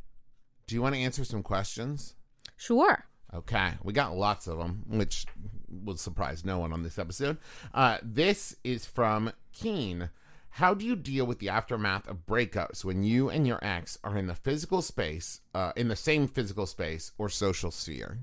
do 0.66 0.74
you 0.74 0.82
want 0.82 0.94
to 0.94 1.00
answer 1.00 1.24
some 1.24 1.42
questions 1.42 2.14
Sure. 2.60 3.04
Okay, 3.32 3.74
we 3.84 3.92
got 3.92 4.16
lots 4.16 4.48
of 4.48 4.58
them, 4.58 4.82
which 4.88 5.26
will 5.68 5.96
surprise 5.96 6.44
no 6.44 6.58
one 6.58 6.72
on 6.72 6.82
this 6.82 6.98
episode. 6.98 7.36
Uh, 7.72 7.98
this 8.02 8.56
is 8.64 8.84
from 8.84 9.30
Keen. 9.52 10.10
How 10.50 10.74
do 10.74 10.84
you 10.84 10.96
deal 10.96 11.24
with 11.24 11.38
the 11.38 11.50
aftermath 11.50 12.08
of 12.08 12.26
breakups 12.26 12.84
when 12.84 13.04
you 13.04 13.28
and 13.30 13.46
your 13.46 13.60
ex 13.62 13.96
are 14.02 14.16
in 14.16 14.26
the 14.26 14.34
physical 14.34 14.82
space, 14.82 15.40
uh, 15.54 15.70
in 15.76 15.86
the 15.86 15.94
same 15.94 16.26
physical 16.26 16.66
space 16.66 17.12
or 17.16 17.28
social 17.28 17.70
sphere? 17.70 18.18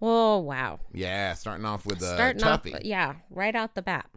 Oh, 0.00 0.38
wow. 0.38 0.80
Yeah, 0.94 1.34
starting 1.34 1.66
off 1.66 1.84
with 1.84 2.00
a 2.00 2.14
Starting 2.14 2.40
toughie. 2.40 2.74
off, 2.76 2.84
yeah, 2.84 3.16
right 3.28 3.54
out 3.54 3.74
the 3.74 3.82
bat. 3.82 4.08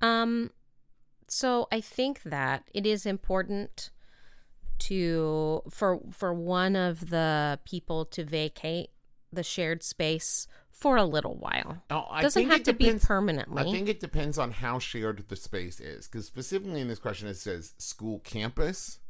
Um, 0.00 0.50
so 1.28 1.68
I 1.70 1.80
think 1.80 2.22
that 2.24 2.64
it 2.74 2.86
is 2.86 3.06
important 3.06 3.90
to 4.80 5.62
for 5.70 6.00
for 6.12 6.32
one 6.32 6.76
of 6.76 7.10
the 7.10 7.58
people 7.64 8.04
to 8.06 8.24
vacate 8.24 8.90
the 9.32 9.42
shared 9.42 9.82
space 9.82 10.46
for 10.70 10.96
a 10.96 11.04
little 11.04 11.34
while. 11.36 11.82
Oh, 11.90 12.06
I 12.08 12.22
Doesn't 12.22 12.40
think 12.42 12.52
have 12.52 12.60
it 12.60 12.64
to 12.66 12.72
be 12.72 12.84
depends- 12.84 13.04
permanently. 13.04 13.62
I 13.62 13.64
think 13.72 13.88
it 13.88 13.98
depends 14.00 14.38
on 14.38 14.52
how 14.52 14.78
shared 14.78 15.24
the 15.28 15.36
space 15.36 15.80
is, 15.80 16.06
because 16.06 16.26
specifically 16.26 16.80
in 16.80 16.86
this 16.88 17.00
question 17.00 17.26
it 17.28 17.36
says 17.36 17.74
school 17.78 18.20
campus, 18.20 19.00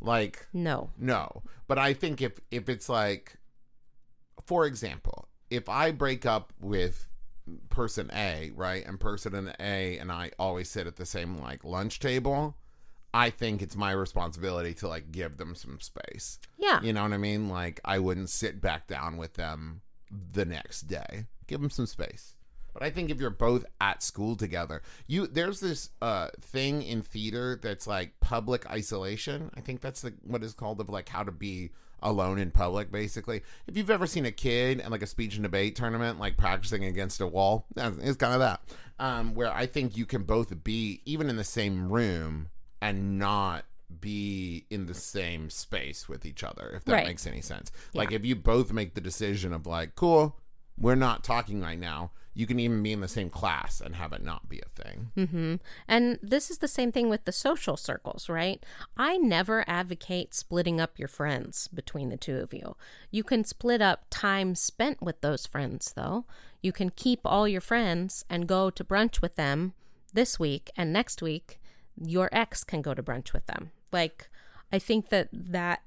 like 0.00 0.46
no. 0.52 0.90
No, 0.98 1.42
but 1.66 1.78
I 1.78 1.92
think 1.94 2.22
if 2.22 2.38
if 2.50 2.68
it's 2.68 2.88
like, 2.88 3.36
for 4.46 4.64
example, 4.66 5.28
if 5.50 5.68
I 5.68 5.90
break 5.90 6.24
up 6.24 6.52
with 6.60 7.08
person 7.68 8.10
A, 8.14 8.50
right, 8.54 8.84
and 8.86 8.98
person 8.98 9.52
A 9.60 9.98
and 9.98 10.10
I 10.10 10.32
always 10.38 10.68
sit 10.68 10.86
at 10.86 10.96
the 10.96 11.06
same 11.06 11.38
like 11.38 11.64
lunch 11.64 12.00
table, 12.00 12.56
I 13.14 13.30
think 13.30 13.62
it's 13.62 13.76
my 13.76 13.92
responsibility 13.92 14.74
to 14.74 14.88
like 14.88 15.12
give 15.12 15.38
them 15.38 15.54
some 15.54 15.80
space. 15.80 16.38
Yeah. 16.58 16.80
You 16.82 16.92
know 16.92 17.02
what 17.02 17.12
I 17.12 17.18
mean? 17.18 17.48
Like 17.48 17.80
I 17.84 17.98
wouldn't 17.98 18.30
sit 18.30 18.60
back 18.60 18.86
down 18.86 19.16
with 19.16 19.34
them 19.34 19.82
the 20.10 20.44
next 20.44 20.82
day. 20.82 21.26
Give 21.46 21.60
them 21.60 21.70
some 21.70 21.86
space. 21.86 22.34
But 22.74 22.82
I 22.82 22.90
think 22.90 23.08
if 23.08 23.18
you're 23.18 23.30
both 23.30 23.64
at 23.80 24.02
school 24.02 24.36
together, 24.36 24.82
you 25.06 25.26
there's 25.26 25.60
this 25.60 25.90
uh 26.02 26.28
thing 26.42 26.82
in 26.82 27.00
theater 27.00 27.58
that's 27.62 27.86
like 27.86 28.20
public 28.20 28.68
isolation. 28.70 29.50
I 29.56 29.60
think 29.60 29.80
that's 29.80 30.02
the, 30.02 30.12
what 30.22 30.42
is 30.42 30.52
called 30.52 30.80
of 30.80 30.90
like 30.90 31.08
how 31.08 31.22
to 31.22 31.32
be 31.32 31.70
alone 32.02 32.38
in 32.38 32.50
public 32.50 32.90
basically. 32.92 33.42
If 33.66 33.76
you've 33.76 33.90
ever 33.90 34.06
seen 34.06 34.26
a 34.26 34.32
kid 34.32 34.80
at 34.80 34.90
like 34.90 35.02
a 35.02 35.06
speech 35.06 35.34
and 35.34 35.42
debate 35.42 35.76
tournament 35.76 36.18
like 36.20 36.36
practicing 36.36 36.84
against 36.84 37.20
a 37.20 37.26
wall, 37.26 37.66
it's 37.76 38.16
kind 38.16 38.34
of 38.34 38.40
that. 38.40 38.60
Um 38.98 39.34
where 39.34 39.52
I 39.52 39.66
think 39.66 39.96
you 39.96 40.06
can 40.06 40.22
both 40.24 40.62
be 40.64 41.00
even 41.04 41.28
in 41.30 41.36
the 41.36 41.44
same 41.44 41.90
room 41.92 42.48
and 42.80 43.18
not 43.18 43.64
be 44.00 44.66
in 44.68 44.86
the 44.86 44.94
same 44.94 45.48
space 45.48 46.08
with 46.08 46.26
each 46.26 46.42
other 46.44 46.72
if 46.74 46.84
that 46.84 46.92
Right. 46.92 47.06
makes 47.06 47.26
any 47.26 47.40
sense. 47.40 47.70
Like 47.94 48.12
if 48.12 48.24
you 48.24 48.34
both 48.36 48.72
make 48.72 48.94
the 48.94 49.00
decision 49.00 49.52
of 49.52 49.66
like, 49.66 49.94
cool, 49.94 50.36
we're 50.78 50.94
not 50.96 51.24
talking 51.24 51.60
right 51.60 51.78
now. 51.78 52.10
You 52.36 52.46
can 52.46 52.60
even 52.60 52.82
be 52.82 52.92
in 52.92 53.00
the 53.00 53.08
same 53.08 53.30
class 53.30 53.80
and 53.80 53.96
have 53.96 54.12
it 54.12 54.22
not 54.22 54.46
be 54.46 54.60
a 54.60 54.82
thing. 54.82 55.10
Mm-hmm. 55.16 55.54
And 55.88 56.18
this 56.22 56.50
is 56.50 56.58
the 56.58 56.68
same 56.68 56.92
thing 56.92 57.08
with 57.08 57.24
the 57.24 57.32
social 57.32 57.78
circles, 57.78 58.28
right? 58.28 58.62
I 58.94 59.16
never 59.16 59.64
advocate 59.66 60.34
splitting 60.34 60.78
up 60.78 60.98
your 60.98 61.08
friends 61.08 61.66
between 61.68 62.10
the 62.10 62.18
two 62.18 62.36
of 62.36 62.52
you. 62.52 62.76
You 63.10 63.24
can 63.24 63.42
split 63.42 63.80
up 63.80 64.04
time 64.10 64.54
spent 64.54 65.00
with 65.00 65.22
those 65.22 65.46
friends, 65.46 65.94
though. 65.96 66.26
You 66.60 66.72
can 66.72 66.90
keep 66.90 67.20
all 67.24 67.48
your 67.48 67.62
friends 67.62 68.26
and 68.28 68.46
go 68.46 68.68
to 68.68 68.84
brunch 68.84 69.22
with 69.22 69.36
them 69.36 69.72
this 70.12 70.38
week, 70.38 70.70
and 70.76 70.92
next 70.92 71.22
week, 71.22 71.58
your 71.98 72.28
ex 72.32 72.64
can 72.64 72.82
go 72.82 72.92
to 72.92 73.02
brunch 73.02 73.32
with 73.32 73.46
them. 73.46 73.70
Like, 73.92 74.28
I 74.70 74.78
think 74.78 75.08
that 75.08 75.28
that 75.32 75.82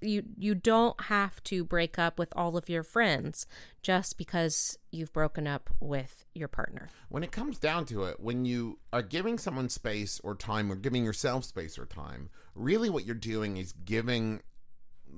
you 0.00 0.22
you 0.36 0.54
don't 0.54 1.00
have 1.02 1.42
to 1.44 1.64
break 1.64 1.98
up 1.98 2.18
with 2.18 2.32
all 2.36 2.56
of 2.56 2.68
your 2.68 2.82
friends 2.82 3.46
just 3.82 4.18
because 4.18 4.78
you've 4.90 5.12
broken 5.12 5.46
up 5.46 5.70
with 5.80 6.24
your 6.34 6.48
partner. 6.48 6.88
When 7.08 7.22
it 7.22 7.32
comes 7.32 7.58
down 7.58 7.86
to 7.86 8.04
it, 8.04 8.20
when 8.20 8.44
you 8.44 8.78
are 8.92 9.02
giving 9.02 9.38
someone 9.38 9.68
space 9.68 10.20
or 10.22 10.34
time 10.34 10.70
or 10.70 10.76
giving 10.76 11.04
yourself 11.04 11.44
space 11.44 11.78
or 11.78 11.86
time, 11.86 12.30
really 12.54 12.90
what 12.90 13.06
you're 13.06 13.14
doing 13.14 13.56
is 13.56 13.72
giving 13.72 14.40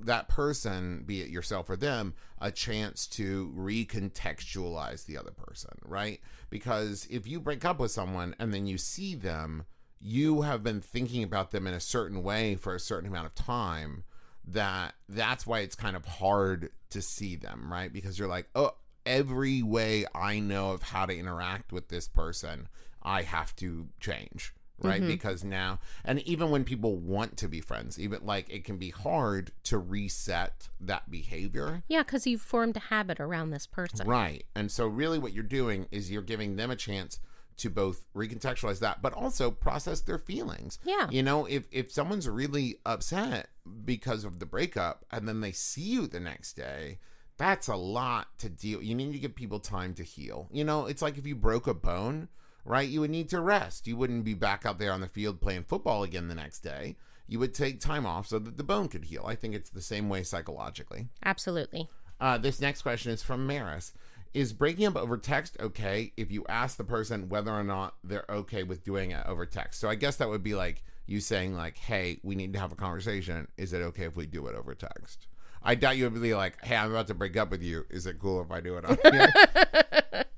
that 0.05 0.27
person, 0.27 1.03
be 1.05 1.21
it 1.21 1.29
yourself 1.29 1.69
or 1.69 1.75
them, 1.75 2.13
a 2.39 2.51
chance 2.51 3.05
to 3.07 3.53
recontextualize 3.55 5.05
the 5.05 5.17
other 5.17 5.31
person, 5.31 5.71
right? 5.85 6.19
Because 6.49 7.07
if 7.09 7.27
you 7.27 7.39
break 7.39 7.63
up 7.63 7.79
with 7.79 7.91
someone 7.91 8.35
and 8.39 8.53
then 8.53 8.65
you 8.65 8.77
see 8.77 9.15
them, 9.15 9.65
you 9.99 10.41
have 10.41 10.63
been 10.63 10.81
thinking 10.81 11.23
about 11.23 11.51
them 11.51 11.67
in 11.67 11.73
a 11.73 11.79
certain 11.79 12.23
way 12.23 12.55
for 12.55 12.75
a 12.75 12.79
certain 12.79 13.07
amount 13.07 13.27
of 13.27 13.35
time 13.35 14.03
that 14.47 14.95
that's 15.07 15.47
why 15.47 15.59
it's 15.59 15.75
kind 15.75 15.95
of 15.95 16.05
hard 16.05 16.69
to 16.89 17.01
see 17.01 17.35
them, 17.35 17.71
right? 17.71 17.91
Because 17.91 18.19
you're 18.19 18.27
like, 18.27 18.49
oh, 18.55 18.71
every 19.05 19.61
way 19.63 20.05
I 20.13 20.39
know 20.39 20.71
of 20.71 20.83
how 20.83 21.05
to 21.05 21.17
interact 21.17 21.71
with 21.71 21.89
this 21.89 22.07
person, 22.07 22.67
I 23.01 23.23
have 23.23 23.55
to 23.57 23.87
change, 23.99 24.53
right? 24.81 25.01
Mm-hmm. 25.01 25.09
Because 25.09 25.43
now, 25.43 25.79
and 26.05 26.19
even 26.19 26.51
when 26.51 26.63
people 26.63 26.97
want 26.97 27.37
to 27.37 27.47
be 27.47 27.61
friends, 27.61 27.99
even 27.99 28.25
like 28.25 28.49
it 28.49 28.63
can 28.63 28.77
be 28.77 28.89
hard 28.89 29.51
to 29.63 29.77
reset 29.77 30.69
that 30.79 31.09
behavior. 31.09 31.83
Yeah, 31.87 32.03
because 32.03 32.27
you've 32.27 32.41
formed 32.41 32.77
a 32.77 32.81
habit 32.81 33.19
around 33.19 33.51
this 33.51 33.67
person. 33.67 34.07
Right. 34.07 34.45
And 34.55 34.71
so, 34.71 34.87
really, 34.87 35.19
what 35.19 35.33
you're 35.33 35.43
doing 35.43 35.87
is 35.91 36.11
you're 36.11 36.21
giving 36.21 36.55
them 36.55 36.71
a 36.71 36.75
chance 36.75 37.19
to 37.57 37.69
both 37.69 38.05
recontextualize 38.15 38.79
that, 38.79 39.01
but 39.01 39.13
also 39.13 39.51
process 39.51 40.01
their 40.01 40.17
feelings. 40.17 40.79
Yeah. 40.83 41.07
You 41.09 41.23
know, 41.23 41.45
if 41.45 41.67
if 41.71 41.91
someone's 41.91 42.27
really 42.27 42.77
upset 42.85 43.49
because 43.85 44.23
of 44.23 44.39
the 44.39 44.45
breakup, 44.45 45.05
and 45.11 45.27
then 45.27 45.41
they 45.41 45.51
see 45.51 45.81
you 45.81 46.07
the 46.07 46.19
next 46.19 46.53
day, 46.53 46.99
that's 47.37 47.67
a 47.67 47.75
lot 47.75 48.27
to 48.39 48.49
deal. 48.49 48.81
You 48.81 48.95
need 48.95 49.13
to 49.13 49.19
give 49.19 49.35
people 49.35 49.59
time 49.59 49.93
to 49.95 50.03
heal. 50.03 50.49
You 50.51 50.63
know, 50.63 50.85
it's 50.85 51.01
like 51.01 51.17
if 51.17 51.25
you 51.25 51.35
broke 51.35 51.67
a 51.67 51.73
bone, 51.73 52.29
right? 52.65 52.87
You 52.87 53.01
would 53.01 53.11
need 53.11 53.29
to 53.29 53.41
rest. 53.41 53.87
You 53.87 53.97
wouldn't 53.97 54.23
be 54.23 54.33
back 54.33 54.65
out 54.65 54.79
there 54.79 54.91
on 54.91 55.01
the 55.01 55.07
field 55.07 55.41
playing 55.41 55.63
football 55.63 56.03
again 56.03 56.27
the 56.27 56.35
next 56.35 56.59
day. 56.59 56.95
You 57.27 57.39
would 57.39 57.53
take 57.53 57.79
time 57.79 58.05
off 58.05 58.27
so 58.27 58.37
that 58.39 58.57
the 58.57 58.63
bone 58.63 58.89
could 58.89 59.05
heal. 59.05 59.23
I 59.25 59.35
think 59.35 59.55
it's 59.55 59.69
the 59.69 59.81
same 59.81 60.09
way 60.09 60.23
psychologically. 60.23 61.07
Absolutely. 61.23 61.87
Uh, 62.19 62.37
this 62.37 62.61
next 62.61 62.81
question 62.81 63.11
is 63.11 63.23
from 63.23 63.47
Maris. 63.47 63.93
Is 64.33 64.51
breaking 64.51 64.85
up 64.85 64.95
over 64.95 65.17
text 65.17 65.57
okay 65.59 66.11
if 66.17 66.31
you 66.31 66.43
ask 66.49 66.77
the 66.77 66.83
person 66.83 67.29
whether 67.29 67.51
or 67.51 67.63
not 67.63 67.95
they're 68.03 68.25
okay 68.29 68.63
with 68.63 68.83
doing 68.83 69.11
it 69.11 69.23
over 69.27 69.45
text? 69.45 69.79
So 69.79 69.89
I 69.89 69.95
guess 69.95 70.15
that 70.15 70.29
would 70.29 70.43
be 70.43 70.55
like 70.55 70.83
you 71.05 71.19
saying 71.19 71.55
like, 71.55 71.77
"Hey, 71.77 72.19
we 72.23 72.35
need 72.35 72.53
to 72.53 72.59
have 72.59 72.71
a 72.71 72.75
conversation. 72.75 73.47
Is 73.57 73.73
it 73.73 73.81
okay 73.81 74.05
if 74.05 74.15
we 74.15 74.25
do 74.25 74.47
it 74.47 74.55
over 74.55 74.73
text?" 74.73 75.27
I 75.61 75.75
doubt 75.75 75.97
you 75.97 76.09
would 76.09 76.21
be 76.21 76.33
like, 76.33 76.63
"Hey, 76.65 76.75
I'm 76.75 76.91
about 76.91 77.07
to 77.07 77.13
break 77.13 77.37
up 77.37 77.51
with 77.51 77.61
you. 77.61 77.85
Is 77.89 78.05
it 78.07 78.19
cool 78.19 78.41
if 78.41 78.51
I 78.51 78.59
do 78.59 78.77
it 78.77 78.85
on 78.85 78.97
here?" 79.13 80.25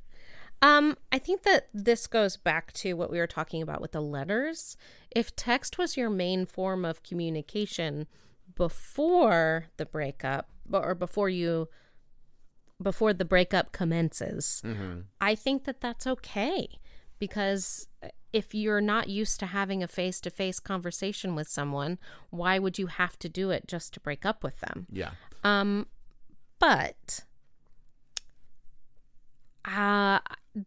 Um, 0.61 0.97
I 1.11 1.19
think 1.19 1.43
that 1.43 1.67
this 1.75 2.07
goes 2.07 2.37
back 2.37 2.73
to 2.73 2.93
what 2.93 3.11
we 3.11 3.19
were 3.19 3.27
talking 3.27 3.61
about 3.61 3.81
with 3.81 3.91
the 3.91 4.01
letters. 4.01 4.77
If 5.11 5.35
text 5.35 5.77
was 5.77 5.95
your 5.95 6.09
main 6.09 6.47
form 6.47 6.83
of 6.83 7.03
communication 7.03 8.07
before 8.55 9.67
the 9.77 9.85
breakup 9.85 10.49
or 10.71 10.95
before 10.95 11.29
you 11.29 11.69
before 12.85 13.13
the 13.13 13.25
breakup 13.25 13.71
commences, 13.71 14.61
Mm-hmm. 14.63 14.99
I 15.19 15.33
think 15.35 15.65
that 15.65 15.81
that's 15.81 16.05
okay 16.07 16.69
because 17.19 17.87
if 18.31 18.53
you're 18.53 18.79
not 18.81 19.09
used 19.09 19.39
to 19.39 19.47
having 19.47 19.81
a 19.81 19.87
face-to-face 19.87 20.59
conversation 20.59 21.33
with 21.35 21.47
someone, 21.47 21.97
why 22.29 22.59
would 22.59 22.77
you 22.77 22.87
have 22.87 23.17
to 23.19 23.27
do 23.27 23.49
it 23.49 23.67
just 23.67 23.93
to 23.95 23.99
break 23.99 24.23
up 24.25 24.43
with 24.43 24.59
them? 24.59 24.85
Yeah. 24.91 25.11
Um, 25.43 25.87
but 26.59 27.23
uh, 29.65 30.19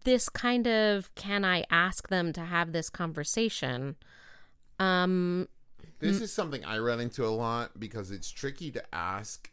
this 0.04 0.28
kind 0.28 0.66
of 0.66 1.14
can 1.14 1.44
I 1.44 1.64
ask 1.70 2.08
them 2.08 2.32
to 2.32 2.40
have 2.40 2.72
this 2.72 2.90
conversation? 2.90 3.94
Um, 4.80 5.46
This 6.00 6.20
is 6.20 6.32
something 6.32 6.64
I 6.64 6.78
run 6.78 7.00
into 7.00 7.24
a 7.24 7.30
lot 7.30 7.78
because 7.78 8.10
it's 8.10 8.30
tricky 8.30 8.70
to 8.72 8.82
ask, 8.94 9.50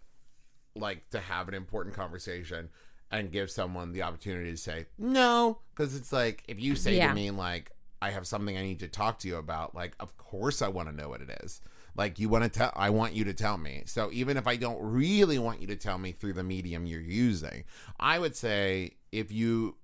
like, 0.76 1.10
to 1.12 1.20
have 1.20 1.48
an 1.48 1.54
important 1.54 1.96
conversation 1.96 2.70
and 3.12 3.32
give 3.32 3.50
someone 3.52 3.92
the 3.92 4.02
opportunity 4.04 4.52
to 4.52 4.58
say 4.58 4.86
no. 4.98 5.60
Because 5.74 5.96
it's 5.96 6.12
like, 6.12 6.44
if 6.48 6.60
you 6.60 6.76
say 6.76 6.98
Yeah. 6.98 7.10
to 7.10 7.14
me, 7.16 7.32
like, 7.32 7.72
I 8.02 8.12
have 8.12 8.28
something 8.28 8.58
I 8.58 8.64
need 8.64 8.80
to 8.80 8.88
talk 8.88 9.20
to 9.20 9.28
you 9.28 9.38
about, 9.38 9.74
like, 9.76 9.96
of 10.00 10.18
course 10.18 10.62
I 10.62 10.68
want 10.68 10.90
to 10.90 10.96
know 10.96 11.10
what 11.10 11.22
it 11.22 11.40
is. 11.44 11.62
Like, 11.96 12.20
you 12.20 12.28
want 12.28 12.44
to 12.44 12.50
tell, 12.50 12.74
I 12.76 12.90
want 12.90 13.14
you 13.14 13.24
to 13.26 13.34
tell 13.34 13.58
me. 13.58 13.84
So 13.86 14.10
even 14.12 14.36
if 14.38 14.48
I 14.48 14.58
don't 14.58 14.82
really 14.82 15.40
want 15.40 15.62
you 15.62 15.68
to 15.68 15.76
tell 15.78 15.98
me 15.98 16.12
through 16.12 16.34
the 16.34 16.44
medium 16.44 16.86
you're 16.86 17.00
using, 17.00 17.64
I 18.00 18.20
would 18.20 18.36
say 18.36 18.92
if 19.12 19.32
you, 19.32 19.78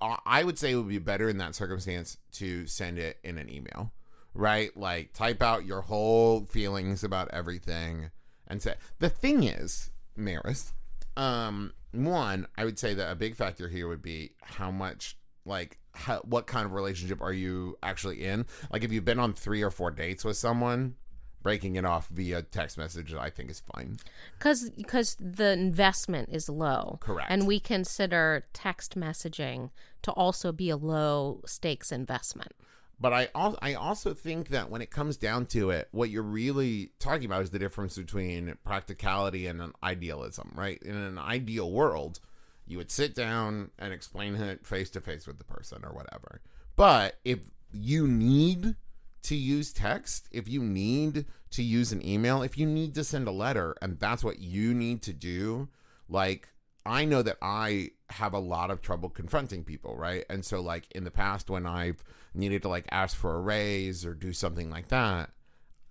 I 0.00 0.18
I 0.24 0.44
would 0.44 0.58
say 0.58 0.72
it 0.72 0.76
would 0.76 0.88
be 0.88 0.98
better 0.98 1.28
in 1.28 1.36
that 1.38 1.54
circumstance 1.54 2.16
to 2.32 2.66
send 2.66 2.98
it 2.98 3.18
in 3.22 3.36
an 3.38 3.50
email 3.50 3.92
right? 4.32 4.76
Like 4.76 5.12
type 5.12 5.42
out 5.42 5.66
your 5.66 5.80
whole 5.80 6.44
feelings 6.44 7.02
about 7.02 7.28
everything 7.32 8.10
and 8.46 8.62
say 8.62 8.74
the 9.00 9.08
thing 9.08 9.42
is, 9.42 9.90
Maris, 10.16 10.72
um, 11.16 11.72
one, 11.92 12.46
I 12.56 12.64
would 12.64 12.78
say 12.78 12.94
that 12.94 13.10
a 13.10 13.14
big 13.14 13.36
factor 13.36 13.68
here 13.68 13.88
would 13.88 14.02
be 14.02 14.32
how 14.42 14.70
much 14.70 15.16
like 15.44 15.78
how, 15.92 16.18
what 16.20 16.46
kind 16.46 16.66
of 16.66 16.72
relationship 16.72 17.20
are 17.20 17.32
you 17.32 17.76
actually 17.82 18.24
in? 18.24 18.46
Like 18.72 18.84
if 18.84 18.92
you've 18.92 19.04
been 19.04 19.18
on 19.18 19.32
three 19.32 19.62
or 19.62 19.70
four 19.70 19.90
dates 19.90 20.24
with 20.24 20.36
someone, 20.36 20.94
breaking 21.42 21.76
it 21.76 21.84
off 21.84 22.08
via 22.08 22.42
text 22.42 22.76
message 22.76 23.14
I 23.14 23.30
think 23.30 23.50
is 23.50 23.62
fine. 23.74 23.98
because 24.38 24.70
because 24.70 25.16
the 25.18 25.52
investment 25.52 26.28
is 26.30 26.48
low, 26.48 26.98
Correct. 27.00 27.30
and 27.30 27.46
we 27.46 27.58
consider 27.58 28.46
text 28.52 28.96
messaging 28.98 29.70
to 30.02 30.12
also 30.12 30.52
be 30.52 30.70
a 30.70 30.76
low 30.76 31.40
stakes 31.46 31.90
investment. 31.90 32.52
But 33.00 33.14
I 33.14 33.28
al- 33.34 33.58
I 33.62 33.74
also 33.74 34.12
think 34.12 34.48
that 34.48 34.70
when 34.70 34.82
it 34.82 34.90
comes 34.90 35.16
down 35.16 35.46
to 35.46 35.70
it, 35.70 35.88
what 35.90 36.10
you're 36.10 36.22
really 36.22 36.92
talking 36.98 37.24
about 37.24 37.42
is 37.42 37.50
the 37.50 37.58
difference 37.58 37.96
between 37.96 38.58
practicality 38.62 39.46
and 39.46 39.62
an 39.62 39.72
idealism, 39.82 40.52
right? 40.54 40.80
In 40.82 40.96
an 40.96 41.18
ideal 41.18 41.70
world, 41.70 42.20
you 42.66 42.76
would 42.76 42.90
sit 42.90 43.14
down 43.14 43.70
and 43.78 43.94
explain 43.94 44.34
it 44.34 44.66
face 44.66 44.90
to 44.90 45.00
face 45.00 45.26
with 45.26 45.38
the 45.38 45.44
person 45.44 45.82
or 45.82 45.92
whatever. 45.92 46.42
But 46.76 47.18
if 47.24 47.38
you 47.72 48.06
need 48.06 48.76
to 49.22 49.34
use 49.34 49.72
text, 49.72 50.28
if 50.30 50.46
you 50.46 50.62
need 50.62 51.24
to 51.52 51.62
use 51.62 51.92
an 51.92 52.06
email, 52.06 52.42
if 52.42 52.58
you 52.58 52.66
need 52.66 52.94
to 52.94 53.04
send 53.04 53.26
a 53.26 53.32
letter, 53.32 53.76
and 53.80 53.98
that's 53.98 54.22
what 54.22 54.40
you 54.40 54.74
need 54.74 55.02
to 55.02 55.12
do, 55.12 55.68
like 56.08 56.48
I 56.84 57.04
know 57.04 57.22
that 57.22 57.36
I 57.42 57.90
have 58.10 58.32
a 58.32 58.38
lot 58.38 58.70
of 58.70 58.82
trouble 58.82 59.08
confronting 59.08 59.64
people, 59.64 59.96
right? 59.96 60.24
And 60.30 60.44
so 60.44 60.60
like 60.60 60.90
in 60.92 61.04
the 61.04 61.10
past 61.10 61.50
when 61.50 61.66
I've 61.66 62.02
needed 62.34 62.62
to 62.62 62.68
like 62.68 62.86
ask 62.90 63.16
for 63.16 63.34
a 63.36 63.40
raise 63.40 64.04
or 64.04 64.14
do 64.14 64.32
something 64.32 64.70
like 64.70 64.88
that, 64.88 65.30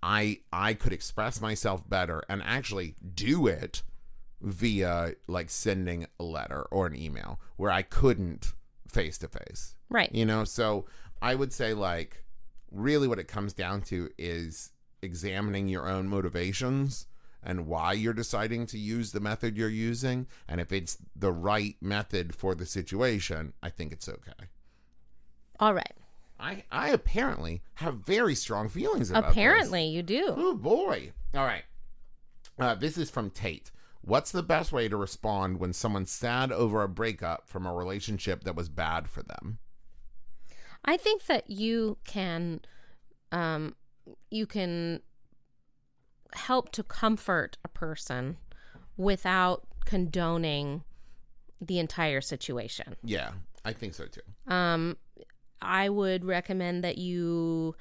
I 0.02 0.40
I 0.52 0.74
could 0.74 0.92
express 0.92 1.40
myself 1.40 1.88
better 1.88 2.22
and 2.28 2.42
actually 2.44 2.96
do 3.14 3.46
it 3.46 3.82
via 4.40 5.14
like 5.26 5.50
sending 5.50 6.06
a 6.18 6.24
letter 6.24 6.62
or 6.70 6.86
an 6.86 6.96
email 6.96 7.40
where 7.56 7.70
I 7.70 7.82
couldn't 7.82 8.52
face 8.88 9.18
to 9.18 9.28
face. 9.28 9.74
Right. 9.88 10.12
You 10.14 10.24
know, 10.24 10.44
so 10.44 10.86
I 11.22 11.34
would 11.34 11.52
say 11.52 11.74
like 11.74 12.24
really 12.70 13.06
what 13.06 13.18
it 13.18 13.28
comes 13.28 13.52
down 13.52 13.82
to 13.82 14.10
is 14.18 14.72
examining 15.02 15.68
your 15.68 15.88
own 15.88 16.08
motivations 16.08 17.06
and 17.42 17.66
why 17.66 17.92
you're 17.92 18.12
deciding 18.12 18.66
to 18.66 18.78
use 18.78 19.12
the 19.12 19.20
method 19.20 19.56
you're 19.56 19.68
using 19.68 20.26
and 20.48 20.60
if 20.60 20.72
it's 20.72 20.98
the 21.16 21.32
right 21.32 21.76
method 21.80 22.34
for 22.34 22.54
the 22.54 22.66
situation, 22.66 23.52
I 23.62 23.70
think 23.70 23.92
it's 23.92 24.08
okay. 24.08 24.48
All 25.58 25.74
right. 25.74 25.94
I 26.38 26.64
I 26.70 26.88
apparently 26.90 27.62
have 27.74 27.96
very 27.96 28.34
strong 28.34 28.68
feelings 28.68 29.10
about 29.10 29.24
this. 29.24 29.32
Apparently, 29.32 29.84
you 29.84 30.02
do. 30.02 30.34
Oh 30.36 30.54
boy. 30.54 31.12
All 31.34 31.44
right. 31.44 31.64
Uh, 32.58 32.74
this 32.74 32.98
is 32.98 33.10
from 33.10 33.30
Tate. 33.30 33.70
What's 34.02 34.32
the 34.32 34.42
best 34.42 34.72
way 34.72 34.88
to 34.88 34.96
respond 34.96 35.58
when 35.60 35.72
someone's 35.72 36.10
sad 36.10 36.52
over 36.52 36.82
a 36.82 36.88
breakup 36.88 37.48
from 37.48 37.66
a 37.66 37.74
relationship 37.74 38.44
that 38.44 38.56
was 38.56 38.68
bad 38.68 39.08
for 39.08 39.22
them? 39.22 39.58
I 40.84 40.96
think 40.96 41.26
that 41.26 41.50
you 41.50 41.98
can, 42.04 42.60
um, 43.30 43.76
you 44.30 44.46
can 44.46 45.02
help 46.34 46.70
to 46.72 46.82
comfort 46.82 47.58
a 47.64 47.68
person 47.68 48.36
without 48.96 49.66
condoning 49.84 50.82
the 51.60 51.78
entire 51.78 52.20
situation. 52.20 52.96
Yeah, 53.04 53.32
I 53.64 53.72
think 53.72 53.94
so 53.94 54.06
too. 54.06 54.20
Um, 54.52 54.96
I 55.60 55.88
would 55.88 56.24
recommend 56.24 56.82
that 56.84 56.98
you 56.98 57.74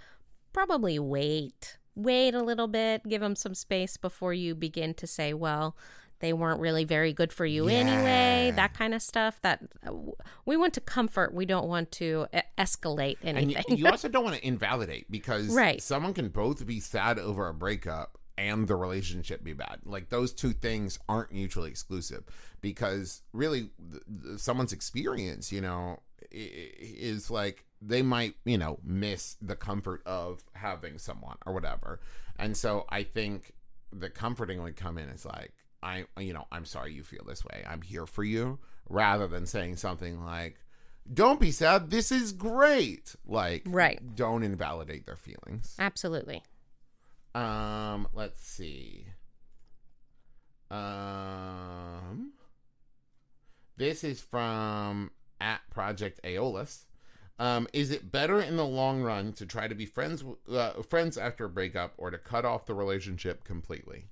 probably 0.53 0.99
wait, 0.99 1.77
wait 1.95 2.33
a 2.33 2.43
little 2.43 2.67
bit, 2.67 3.07
give 3.07 3.21
them 3.21 3.35
some 3.35 3.53
space 3.55 3.95
before 3.97 4.33
you 4.33 4.55
begin 4.55 4.93
to 4.95 5.07
say, 5.07 5.33
well, 5.33 5.77
they 6.19 6.33
weren't 6.33 6.59
really 6.59 6.83
very 6.83 7.13
good 7.13 7.31
for 7.31 7.45
you 7.45 7.69
anyway, 7.69 8.51
that 8.57 8.73
kind 8.73 8.93
of 8.93 9.01
stuff. 9.01 9.39
That 9.41 9.61
uh, 9.87 9.93
we 10.45 10.57
want 10.57 10.73
to 10.73 10.81
comfort, 10.81 11.33
we 11.33 11.45
don't 11.45 11.67
want 11.69 11.93
to 11.93 12.27
escalate 12.57 13.15
And 13.23 13.37
anything. 13.37 13.63
you, 13.77 13.85
you 13.85 13.87
also 13.91 14.09
don't 14.09 14.25
want 14.25 14.35
to 14.35 14.45
invalidate 14.45 15.09
because 15.09 15.47
Right. 15.47 15.81
someone 15.81 16.13
can 16.13 16.27
both 16.27 16.65
be 16.65 16.81
sad 16.81 17.19
over 17.19 17.47
a 17.47 17.53
breakup 17.53 18.17
and 18.39 18.67
the 18.67 18.75
relationship 18.75 19.43
be 19.43 19.53
bad. 19.53 19.79
Like 19.83 20.09
those 20.09 20.31
two 20.31 20.53
things 20.53 20.97
aren't 21.09 21.33
mutually 21.33 21.69
exclusive 21.69 22.23
because 22.61 23.21
really 23.33 23.69
th- 23.91 24.03
th- 24.23 24.39
someone's 24.39 24.71
experience, 24.71 25.51
you 25.51 25.59
know, 25.59 25.99
is 26.31 27.29
like 27.29 27.65
they 27.81 28.01
might, 28.01 28.35
you 28.45 28.57
know, 28.57 28.79
miss 28.83 29.35
the 29.41 29.57
comfort 29.57 30.01
of 30.05 30.41
having 30.53 30.97
someone 30.97 31.35
or 31.45 31.53
whatever. 31.53 31.99
And 32.37 32.55
so 32.55 32.85
I 32.89 33.03
think 33.03 33.53
the 33.91 34.09
comforting 34.09 34.63
would 34.63 34.77
come 34.77 34.97
in 34.97 35.09
as 35.09 35.25
like 35.25 35.53
I 35.83 36.05
you 36.17 36.33
know, 36.33 36.45
I'm 36.51 36.65
sorry 36.65 36.93
you 36.93 37.03
feel 37.03 37.25
this 37.27 37.43
way. 37.43 37.63
I'm 37.67 37.81
here 37.81 38.05
for 38.05 38.23
you 38.23 38.59
rather 38.87 39.27
than 39.27 39.45
saying 39.45 39.75
something 39.75 40.23
like 40.23 40.55
don't 41.11 41.39
be 41.39 41.51
sad. 41.51 41.89
This 41.89 42.11
is 42.11 42.31
great. 42.31 43.15
Like, 43.25 43.63
Right. 43.65 43.99
Don't 44.15 44.43
invalidate 44.43 45.07
their 45.07 45.15
feelings. 45.15 45.75
Absolutely. 45.79 46.43
Um, 47.35 48.07
let's 48.13 48.45
see. 48.45 49.07
Um, 50.71 52.33
this 53.77 54.03
is 54.03 54.21
from 54.21 55.11
at 55.39 55.61
Project 55.69 56.19
Aeolus. 56.23 56.85
Um, 57.39 57.67
is 57.71 57.91
it 57.91 58.11
better 58.11 58.41
in 58.41 58.57
the 58.57 58.65
long 58.65 59.01
run 59.01 59.31
to 59.33 59.45
try 59.45 59.67
to 59.67 59.75
be 59.75 59.85
friends 59.85 60.23
uh, 60.51 60.81
friends 60.81 61.17
after 61.17 61.45
a 61.45 61.49
breakup 61.49 61.93
or 61.97 62.11
to 62.11 62.17
cut 62.17 62.43
off 62.43 62.65
the 62.65 62.73
relationship 62.73 63.45
completely? 63.45 64.07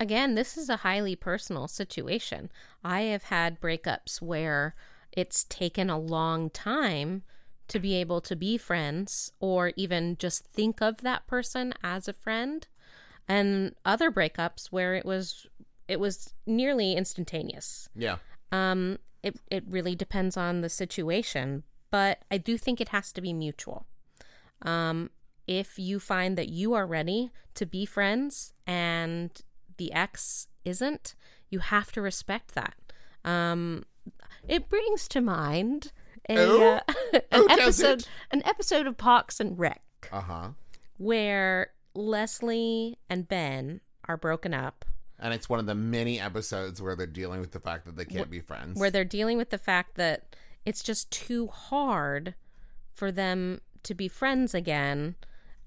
Again, 0.00 0.34
this 0.34 0.56
is 0.56 0.68
a 0.68 0.78
highly 0.78 1.16
personal 1.16 1.68
situation. 1.68 2.50
I 2.82 3.02
have 3.02 3.24
had 3.24 3.60
breakups 3.60 4.22
where 4.22 4.74
it's 5.12 5.44
taken 5.44 5.90
a 5.90 5.98
long 5.98 6.50
time 6.50 7.22
to 7.68 7.78
be 7.78 7.94
able 7.94 8.20
to 8.22 8.34
be 8.34 8.58
friends 8.58 9.32
or 9.40 9.72
even 9.76 10.16
just 10.18 10.44
think 10.46 10.80
of 10.80 10.98
that 10.98 11.26
person 11.26 11.74
as 11.82 12.08
a 12.08 12.12
friend 12.12 12.66
and 13.26 13.74
other 13.84 14.10
breakups 14.10 14.66
where 14.66 14.94
it 14.94 15.04
was 15.04 15.46
it 15.86 16.00
was 16.00 16.34
nearly 16.46 16.94
instantaneous. 16.94 17.88
Yeah. 17.94 18.16
Um 18.52 18.98
it 19.22 19.38
it 19.50 19.64
really 19.68 19.94
depends 19.94 20.36
on 20.36 20.60
the 20.60 20.68
situation, 20.68 21.64
but 21.90 22.22
I 22.30 22.38
do 22.38 22.56
think 22.58 22.80
it 22.80 22.90
has 22.90 23.12
to 23.12 23.20
be 23.20 23.32
mutual. 23.32 23.86
Um 24.62 25.10
if 25.46 25.78
you 25.78 25.98
find 25.98 26.36
that 26.36 26.50
you 26.50 26.74
are 26.74 26.86
ready 26.86 27.30
to 27.54 27.64
be 27.64 27.86
friends 27.86 28.52
and 28.66 29.30
the 29.78 29.92
ex 29.92 30.46
isn't, 30.64 31.14
you 31.48 31.60
have 31.60 31.90
to 31.92 32.02
respect 32.02 32.54
that. 32.54 32.74
Um, 33.24 33.84
it 34.46 34.68
brings 34.68 35.08
to 35.08 35.20
mind 35.20 35.92
a, 36.28 36.36
Oh? 36.38 36.74
uh, 36.74 36.80
an 37.12 37.22
Oh, 37.32 37.46
episode, 37.50 38.06
an 38.30 38.42
episode 38.44 38.86
of 38.86 38.96
Parks 38.96 39.40
and 39.40 39.58
Rec 39.58 39.82
Uh 40.12 40.20
huh. 40.20 40.48
where 40.98 41.72
Leslie 41.94 42.98
and 43.08 43.26
Ben 43.28 43.80
are 44.06 44.16
broken 44.16 44.54
up, 44.54 44.84
And 45.18 45.34
it's 45.34 45.48
one 45.48 45.58
of 45.58 45.66
the 45.66 45.74
many 45.74 46.20
episodes 46.20 46.80
where 46.80 46.94
they're 46.96 47.06
dealing 47.06 47.40
with 47.40 47.52
the 47.52 47.60
fact 47.60 47.84
that 47.86 47.96
they 47.96 48.04
can't 48.04 48.30
be 48.30 48.40
friends. 48.40 48.78
where 48.78 48.90
they're 48.90 49.04
dealing 49.04 49.36
with 49.36 49.50
the 49.50 49.58
fact 49.58 49.96
that 49.96 50.36
it's 50.64 50.82
just 50.82 51.10
too 51.10 51.48
hard 51.48 52.34
for 52.94 53.10
them 53.12 53.60
to 53.84 53.94
be 53.94 54.08
friends 54.08 54.54
again 54.54 55.14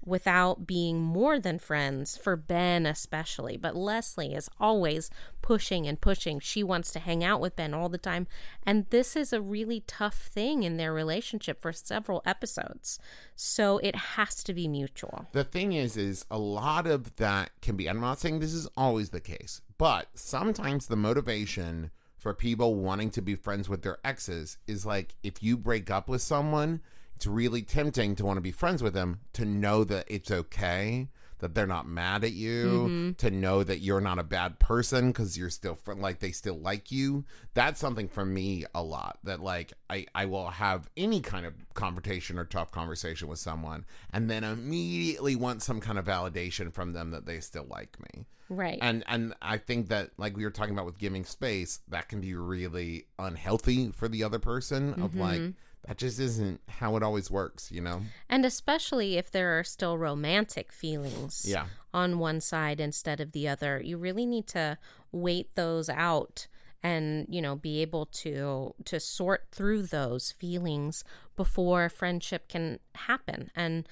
without 0.04 0.66
being 0.66 1.00
more 1.00 1.38
than 1.38 1.58
friends 1.58 2.16
for 2.16 2.36
Ben 2.36 2.86
especially. 2.86 3.56
But 3.56 3.76
Leslie 3.76 4.34
is 4.34 4.50
always 4.60 5.10
pushing 5.40 5.86
and 5.86 6.00
pushing. 6.00 6.40
She 6.40 6.62
wants 6.62 6.92
to 6.92 6.98
hang 6.98 7.24
out 7.24 7.40
with 7.40 7.56
Ben 7.56 7.74
all 7.74 7.88
the 7.88 7.98
time. 7.98 8.26
And 8.64 8.86
this 8.90 9.16
is 9.16 9.32
a 9.32 9.40
really 9.40 9.84
tough 9.86 10.16
thing 10.16 10.62
in 10.62 10.76
their 10.76 10.92
relationship 10.92 11.62
for 11.62 11.72
several 11.72 12.22
episodes. 12.26 12.98
So 13.34 13.78
it 13.78 13.96
has 13.96 14.42
to 14.44 14.54
be 14.54 14.68
mutual. 14.68 15.26
The 15.32 15.44
thing 15.44 15.72
is 15.72 15.96
is 15.96 16.24
a 16.30 16.38
lot 16.38 16.86
of 16.86 17.16
that 17.16 17.50
can 17.60 17.76
be 17.76 17.88
i'm 17.88 18.00
not 18.00 18.18
saying 18.18 18.38
this 18.38 18.52
is 18.52 18.68
always 18.76 19.10
the 19.10 19.20
case 19.20 19.60
but 19.78 20.08
sometimes 20.14 20.86
the 20.86 20.96
motivation 20.96 21.90
for 22.16 22.34
people 22.34 22.74
wanting 22.74 23.10
to 23.10 23.22
be 23.22 23.34
friends 23.34 23.68
with 23.68 23.82
their 23.82 23.98
exes 24.04 24.58
is 24.66 24.86
like 24.86 25.14
if 25.22 25.42
you 25.42 25.56
break 25.56 25.90
up 25.90 26.08
with 26.08 26.22
someone 26.22 26.80
it's 27.16 27.26
really 27.26 27.62
tempting 27.62 28.14
to 28.16 28.24
want 28.24 28.36
to 28.36 28.42
be 28.42 28.52
friends 28.52 28.82
with 28.82 28.94
them 28.94 29.20
to 29.32 29.44
know 29.44 29.84
that 29.84 30.04
it's 30.08 30.30
okay 30.30 31.08
that 31.42 31.56
they're 31.56 31.66
not 31.66 31.88
mad 31.88 32.22
at 32.22 32.32
you 32.32 32.64
mm-hmm. 32.66 33.12
to 33.14 33.28
know 33.28 33.64
that 33.64 33.80
you're 33.80 34.00
not 34.00 34.18
a 34.18 34.22
bad 34.22 34.60
person 34.60 35.08
because 35.08 35.36
you're 35.36 35.50
still 35.50 35.74
fr- 35.74 35.94
like 35.94 36.20
they 36.20 36.30
still 36.30 36.58
like 36.58 36.92
you 36.92 37.24
that's 37.52 37.80
something 37.80 38.08
for 38.08 38.24
me 38.24 38.64
a 38.76 38.82
lot 38.82 39.18
that 39.24 39.40
like 39.40 39.72
I, 39.90 40.06
I 40.14 40.26
will 40.26 40.50
have 40.50 40.88
any 40.96 41.20
kind 41.20 41.44
of 41.44 41.54
confrontation 41.74 42.38
or 42.38 42.44
tough 42.44 42.70
conversation 42.70 43.26
with 43.26 43.40
someone 43.40 43.84
and 44.12 44.30
then 44.30 44.44
immediately 44.44 45.34
want 45.34 45.62
some 45.62 45.80
kind 45.80 45.98
of 45.98 46.04
validation 46.04 46.72
from 46.72 46.92
them 46.92 47.10
that 47.10 47.26
they 47.26 47.40
still 47.40 47.66
like 47.68 47.96
me 48.00 48.24
right 48.48 48.78
and 48.80 49.02
and 49.08 49.34
i 49.42 49.58
think 49.58 49.88
that 49.88 50.10
like 50.18 50.36
we 50.36 50.44
were 50.44 50.50
talking 50.50 50.74
about 50.74 50.86
with 50.86 50.98
giving 50.98 51.24
space 51.24 51.80
that 51.88 52.08
can 52.08 52.20
be 52.20 52.34
really 52.34 53.06
unhealthy 53.18 53.90
for 53.90 54.06
the 54.06 54.22
other 54.22 54.38
person 54.38 54.90
of 54.94 55.10
mm-hmm. 55.10 55.20
like 55.20 55.42
that 55.86 55.98
just 55.98 56.20
isn't 56.20 56.60
how 56.68 56.96
it 56.96 57.02
always 57.02 57.30
works, 57.30 57.72
you 57.72 57.80
know? 57.80 58.02
And 58.28 58.44
especially 58.44 59.16
if 59.16 59.30
there 59.30 59.58
are 59.58 59.64
still 59.64 59.98
romantic 59.98 60.72
feelings 60.72 61.44
yeah. 61.46 61.66
on 61.92 62.18
one 62.18 62.40
side 62.40 62.80
instead 62.80 63.20
of 63.20 63.32
the 63.32 63.48
other, 63.48 63.80
you 63.82 63.98
really 63.98 64.26
need 64.26 64.46
to 64.48 64.78
wait 65.10 65.54
those 65.56 65.88
out 65.88 66.46
and 66.82 67.26
you 67.28 67.40
know 67.40 67.54
be 67.54 67.80
able 67.80 68.06
to 68.06 68.74
to 68.84 68.98
sort 68.98 69.46
through 69.52 69.82
those 69.82 70.32
feelings 70.32 71.04
before 71.36 71.88
friendship 71.88 72.48
can 72.48 72.78
happen 72.94 73.50
and 73.54 73.88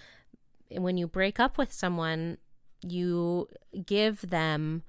when 0.70 0.96
you 0.96 1.06
break 1.06 1.38
up 1.38 1.56
with 1.56 1.72
someone 1.72 2.36
you 2.82 3.46
give 3.86 4.30
them 4.30 4.82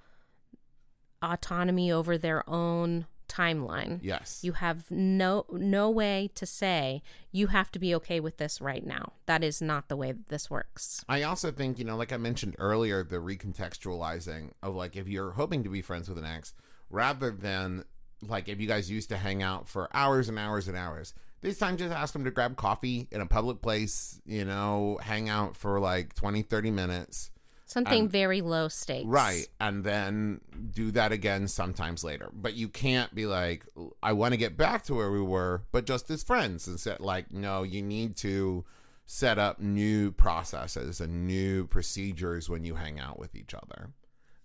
autonomy 1.22 1.92
over 1.92 2.18
their 2.18 2.48
own 2.50 3.06
timeline. 3.32 4.00
Yes. 4.02 4.40
You 4.44 4.54
have 4.54 4.92
no 4.92 5.46
no 5.52 5.90
way 5.90 6.30
to 6.36 6.46
say 6.46 7.02
you 7.32 7.48
have 7.48 7.72
to 7.72 7.80
be 7.80 7.96
okay 7.96 8.20
with 8.20 8.38
this 8.38 8.60
right 8.60 8.86
now. 8.86 9.14
That 9.26 9.44
is 9.44 9.62
not 9.62 9.88
the 9.88 9.96
way 9.96 10.12
that 10.12 10.28
this 10.28 10.50
works. 10.50 11.04
I 11.08 11.24
also 11.24 11.52
think, 11.52 11.80
you 11.80 11.86
know, 11.86 11.96
like 11.96 12.12
I 12.12 12.18
mentioned 12.18 12.56
earlier, 12.60 13.04
the 13.04 13.18
recontextualizing 13.18 14.52
of 14.62 14.76
like 14.76 14.96
if 14.96 15.08
you're 15.08 15.32
hoping 15.32 15.64
to 15.64 15.70
be 15.70 15.82
friends 15.82 16.10
with 16.10 16.18
an 16.18 16.26
ex, 16.26 16.54
rather 16.90 17.32
than 17.32 17.86
like 18.28 18.50
if 18.50 18.60
you 18.60 18.68
guys 18.68 18.92
used 18.92 19.10
to 19.10 19.18
hang 19.18 19.42
out 19.42 19.68
for 19.68 19.90
hours 19.96 20.30
and 20.30 20.38
hours 20.38 20.68
and 20.68 20.78
hours, 20.78 21.14
this 21.42 21.58
time 21.58 21.78
just 21.78 21.94
ask 21.94 22.14
them 22.14 22.26
to 22.26 22.32
grab 22.32 22.56
coffee 22.58 23.08
in 23.12 23.22
a 23.22 23.26
public 23.26 23.62
place, 23.62 24.22
you 24.26 24.46
know, 24.46 25.00
hang 25.02 25.30
out 25.30 25.56
for 25.56 25.80
like 25.80 26.14
20, 26.14 26.42
30 26.44 26.72
minutes 26.72 27.32
Something 27.72 28.02
and, 28.02 28.12
very 28.12 28.42
low 28.42 28.68
stakes. 28.68 29.08
Right. 29.08 29.48
And 29.62 29.86
then 29.86 30.42
do 30.72 30.92
that 30.92 31.14
again 31.14 31.48
sometimes 31.48 32.04
later. 32.04 32.30
But 32.34 32.54
you 32.54 32.68
can't 32.68 33.16
be 33.16 33.26
like, 33.26 33.66
I 34.04 34.12
want 34.12 34.34
to 34.34 34.38
get 34.38 34.58
back 34.58 34.84
to 34.86 34.94
where 34.94 35.10
we 35.10 35.22
were, 35.22 35.64
but 35.72 35.86
just 35.86 36.10
as 36.10 36.22
friends. 36.22 36.68
Instead, 36.68 37.00
like, 37.00 37.32
no, 37.32 37.64
you 37.64 37.82
need 37.82 38.18
to 38.18 38.66
set 39.06 39.40
up 39.40 39.62
new 39.62 40.12
processes 40.12 41.00
and 41.00 41.26
new 41.26 41.66
procedures 41.66 42.50
when 42.50 42.66
you 42.66 42.76
hang 42.76 43.00
out 43.00 43.18
with 43.18 43.38
each 43.38 43.54
other. 43.54 43.92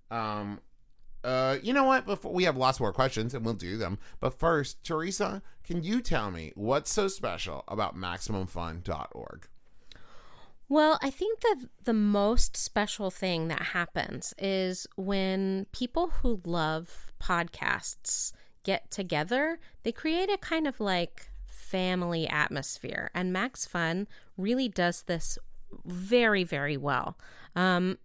Um, 0.08 0.60
uh, 1.24 1.56
you 1.60 1.72
know 1.72 1.82
what? 1.82 2.06
Before 2.06 2.32
we 2.32 2.44
have 2.44 2.56
lots 2.56 2.78
more 2.78 2.92
questions, 2.92 3.34
and 3.34 3.44
we'll 3.44 3.54
do 3.54 3.76
them. 3.76 3.98
But 4.20 4.38
first, 4.38 4.84
Teresa, 4.84 5.42
can 5.64 5.82
you 5.82 6.00
tell 6.00 6.30
me 6.30 6.52
what's 6.54 6.92
so 6.92 7.08
special 7.08 7.64
about 7.66 7.96
MaximumFun.org? 7.96 9.48
Well, 10.68 10.98
I 11.00 11.10
think 11.10 11.40
that 11.40 11.56
the 11.84 11.94
most 11.94 12.56
special 12.56 13.10
thing 13.10 13.48
that 13.48 13.62
happens 13.62 14.34
is 14.36 14.86
when 14.96 15.66
people 15.72 16.08
who 16.22 16.40
love 16.44 17.12
podcasts 17.20 18.32
get 18.64 18.90
together, 18.90 19.60
they 19.84 19.92
create 19.92 20.30
a 20.30 20.38
kind 20.38 20.66
of 20.66 20.80
like 20.80 21.30
family 21.46 22.26
atmosphere. 22.28 23.10
And 23.14 23.32
Max 23.32 23.64
Fun 23.64 24.08
really 24.36 24.68
does 24.68 25.02
this 25.02 25.38
very, 25.84 26.42
very 26.42 26.76
well. 26.76 27.16
Um, 27.54 27.98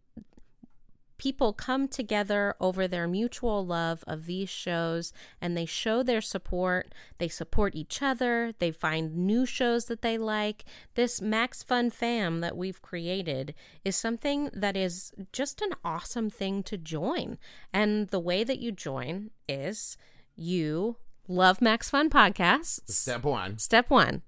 people 1.22 1.54
come 1.54 1.88
together 1.88 2.56
over 2.60 2.88
their 2.88 3.08
mutual 3.08 3.64
love 3.64 4.04
of 4.08 4.26
these 4.26 4.50
shows 4.50 5.14
and 5.40 5.56
they 5.56 5.68
show 5.68 6.02
their 6.02 6.20
support. 6.20 6.92
They 7.20 7.28
support 7.28 7.76
each 7.76 8.02
other. 8.02 8.54
They 8.58 8.72
find 8.72 9.16
new 9.16 9.46
shows 9.46 9.86
that 9.86 10.02
they 10.02 10.18
like. 10.18 10.66
This 10.96 11.22
Max 11.22 11.62
Fun 11.62 11.92
fam 11.92 12.40
that 12.40 12.58
we've 12.58 12.82
created 12.82 13.54
is 13.86 13.96
something 13.96 14.50
that 14.52 14.76
is 14.76 15.14
just 15.32 15.62
an 15.62 15.74
awesome 15.86 16.32
thing 16.32 16.64
to 16.64 16.76
join. 16.76 17.38
And 17.72 18.08
the 18.08 18.20
way 18.20 18.44
that 18.44 18.58
you 18.58 18.72
join 18.72 19.30
is 19.48 19.98
you 20.36 20.96
love 21.28 21.62
Max 21.62 21.92
Fun 21.92 22.10
podcasts. 22.10 22.80
Step 22.90 23.24
one. 23.24 23.60
Step 23.60 23.92
one. 23.92 24.24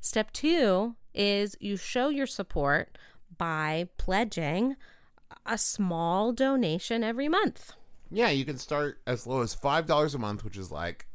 Step 0.00 0.30
two 0.30 0.94
is 1.12 1.56
you 1.58 1.76
show 1.76 2.08
your 2.08 2.28
support 2.28 2.96
by 3.36 3.88
pledging 3.98 4.76
a 5.46 5.58
small 5.58 6.32
donation 6.32 7.02
every 7.02 7.28
month. 7.28 7.72
Yeah, 8.10 8.30
you 8.30 8.44
can 8.44 8.58
start 8.58 9.00
as 9.06 9.26
low 9.26 9.40
as 9.42 9.54
five 9.54 9.86
dollars 9.86 10.14
a 10.14 10.18
month, 10.18 10.44
which 10.44 10.56
is 10.56 10.70
like 10.70 11.06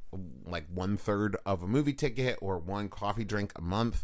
like 0.46 0.66
one 0.74 0.98
third 0.98 1.38
of 1.46 1.64
a 1.64 1.68
movie 1.68 1.94
ticket 1.94 2.38
or 2.42 2.58
one 2.58 2.90
coffee 2.90 3.24
drink 3.24 3.52
a 3.56 3.62
month. 3.62 4.04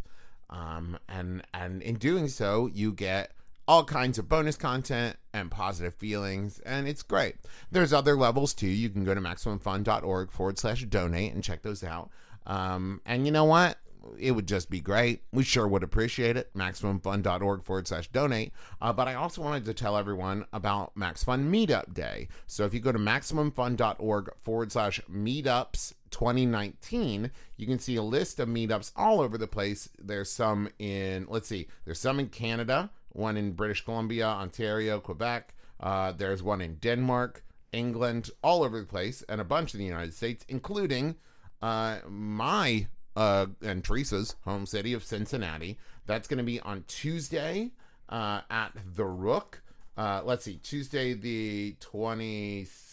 Um, 0.49 0.97
and 1.09 1.45
and 1.53 1.81
in 1.81 1.95
doing 1.95 2.27
so, 2.29 2.69
you 2.73 2.93
get 2.93 3.31
all 3.67 3.83
kinds 3.83 4.17
of 4.17 4.29
bonus 4.29 4.55
content 4.55 5.17
and 5.33 5.51
positive 5.51 5.93
feelings, 5.93 6.59
and 6.59 6.87
it's 6.87 7.03
great. 7.03 7.35
There's 7.69 7.91
other 7.91 8.15
levels 8.15 8.53
too. 8.53 8.67
You 8.67 8.89
can 8.89 9.03
go 9.03 9.13
to 9.13 9.19
maximumfun.org 9.19 10.31
forward 10.31 10.57
slash 10.57 10.83
donate 10.85 11.33
and 11.33 11.43
check 11.43 11.63
those 11.63 11.83
out. 11.83 12.09
Um, 12.45 13.01
and 13.05 13.25
you 13.25 13.31
know 13.31 13.43
what? 13.43 13.77
It 14.19 14.31
would 14.31 14.47
just 14.47 14.69
be 14.69 14.79
great. 14.79 15.23
We 15.31 15.43
sure 15.43 15.67
would 15.67 15.83
appreciate 15.83 16.37
it. 16.37 16.53
MaximumFun.org 16.53 17.63
forward 17.63 17.87
slash 17.87 18.07
donate. 18.09 18.51
Uh, 18.81 18.93
but 18.93 19.07
I 19.07 19.15
also 19.15 19.41
wanted 19.41 19.65
to 19.65 19.73
tell 19.73 19.97
everyone 19.97 20.45
about 20.53 20.95
Max 20.95 21.23
Fun 21.23 21.51
Meetup 21.51 21.93
Day. 21.93 22.27
So 22.45 22.65
if 22.65 22.73
you 22.73 22.79
go 22.79 22.91
to 22.91 22.99
MaximumFun.org 22.99 24.31
forward 24.37 24.71
slash 24.71 25.01
meetups 25.11 25.93
2019, 26.11 27.31
you 27.57 27.67
can 27.67 27.79
see 27.79 27.95
a 27.95 28.03
list 28.03 28.39
of 28.39 28.49
meetups 28.49 28.91
all 28.95 29.21
over 29.21 29.37
the 29.37 29.47
place. 29.47 29.89
There's 29.99 30.31
some 30.31 30.69
in, 30.79 31.27
let's 31.29 31.47
see, 31.47 31.67
there's 31.85 31.99
some 31.99 32.19
in 32.19 32.27
Canada, 32.27 32.91
one 33.09 33.37
in 33.37 33.53
British 33.53 33.83
Columbia, 33.83 34.27
Ontario, 34.27 34.99
Quebec. 34.99 35.53
Uh, 35.79 36.11
there's 36.11 36.41
one 36.41 36.61
in 36.61 36.75
Denmark, 36.75 37.43
England, 37.71 38.29
all 38.43 38.63
over 38.63 38.79
the 38.79 38.85
place, 38.85 39.23
and 39.29 39.39
a 39.39 39.43
bunch 39.43 39.73
in 39.73 39.79
the 39.79 39.85
United 39.85 40.13
States, 40.13 40.45
including 40.47 41.15
uh, 41.61 41.97
my 42.07 42.87
uh, 43.17 43.47
and 43.63 43.83
Teresa's 43.83 44.35
home 44.45 44.67
city 44.67 44.93
of 44.93 45.03
Cincinnati. 45.03 45.79
That's 46.05 46.27
going 46.27 46.37
to 46.37 46.43
be 46.43 46.59
on 46.59 46.85
Tuesday 46.87 47.71
uh, 48.07 48.41
at 48.49 48.73
the 48.95 49.05
Rook. 49.05 49.61
Uh, 49.97 50.21
let's 50.23 50.45
see, 50.45 50.59
Tuesday 50.61 51.13
the 51.13 51.75
26th. 51.81 52.86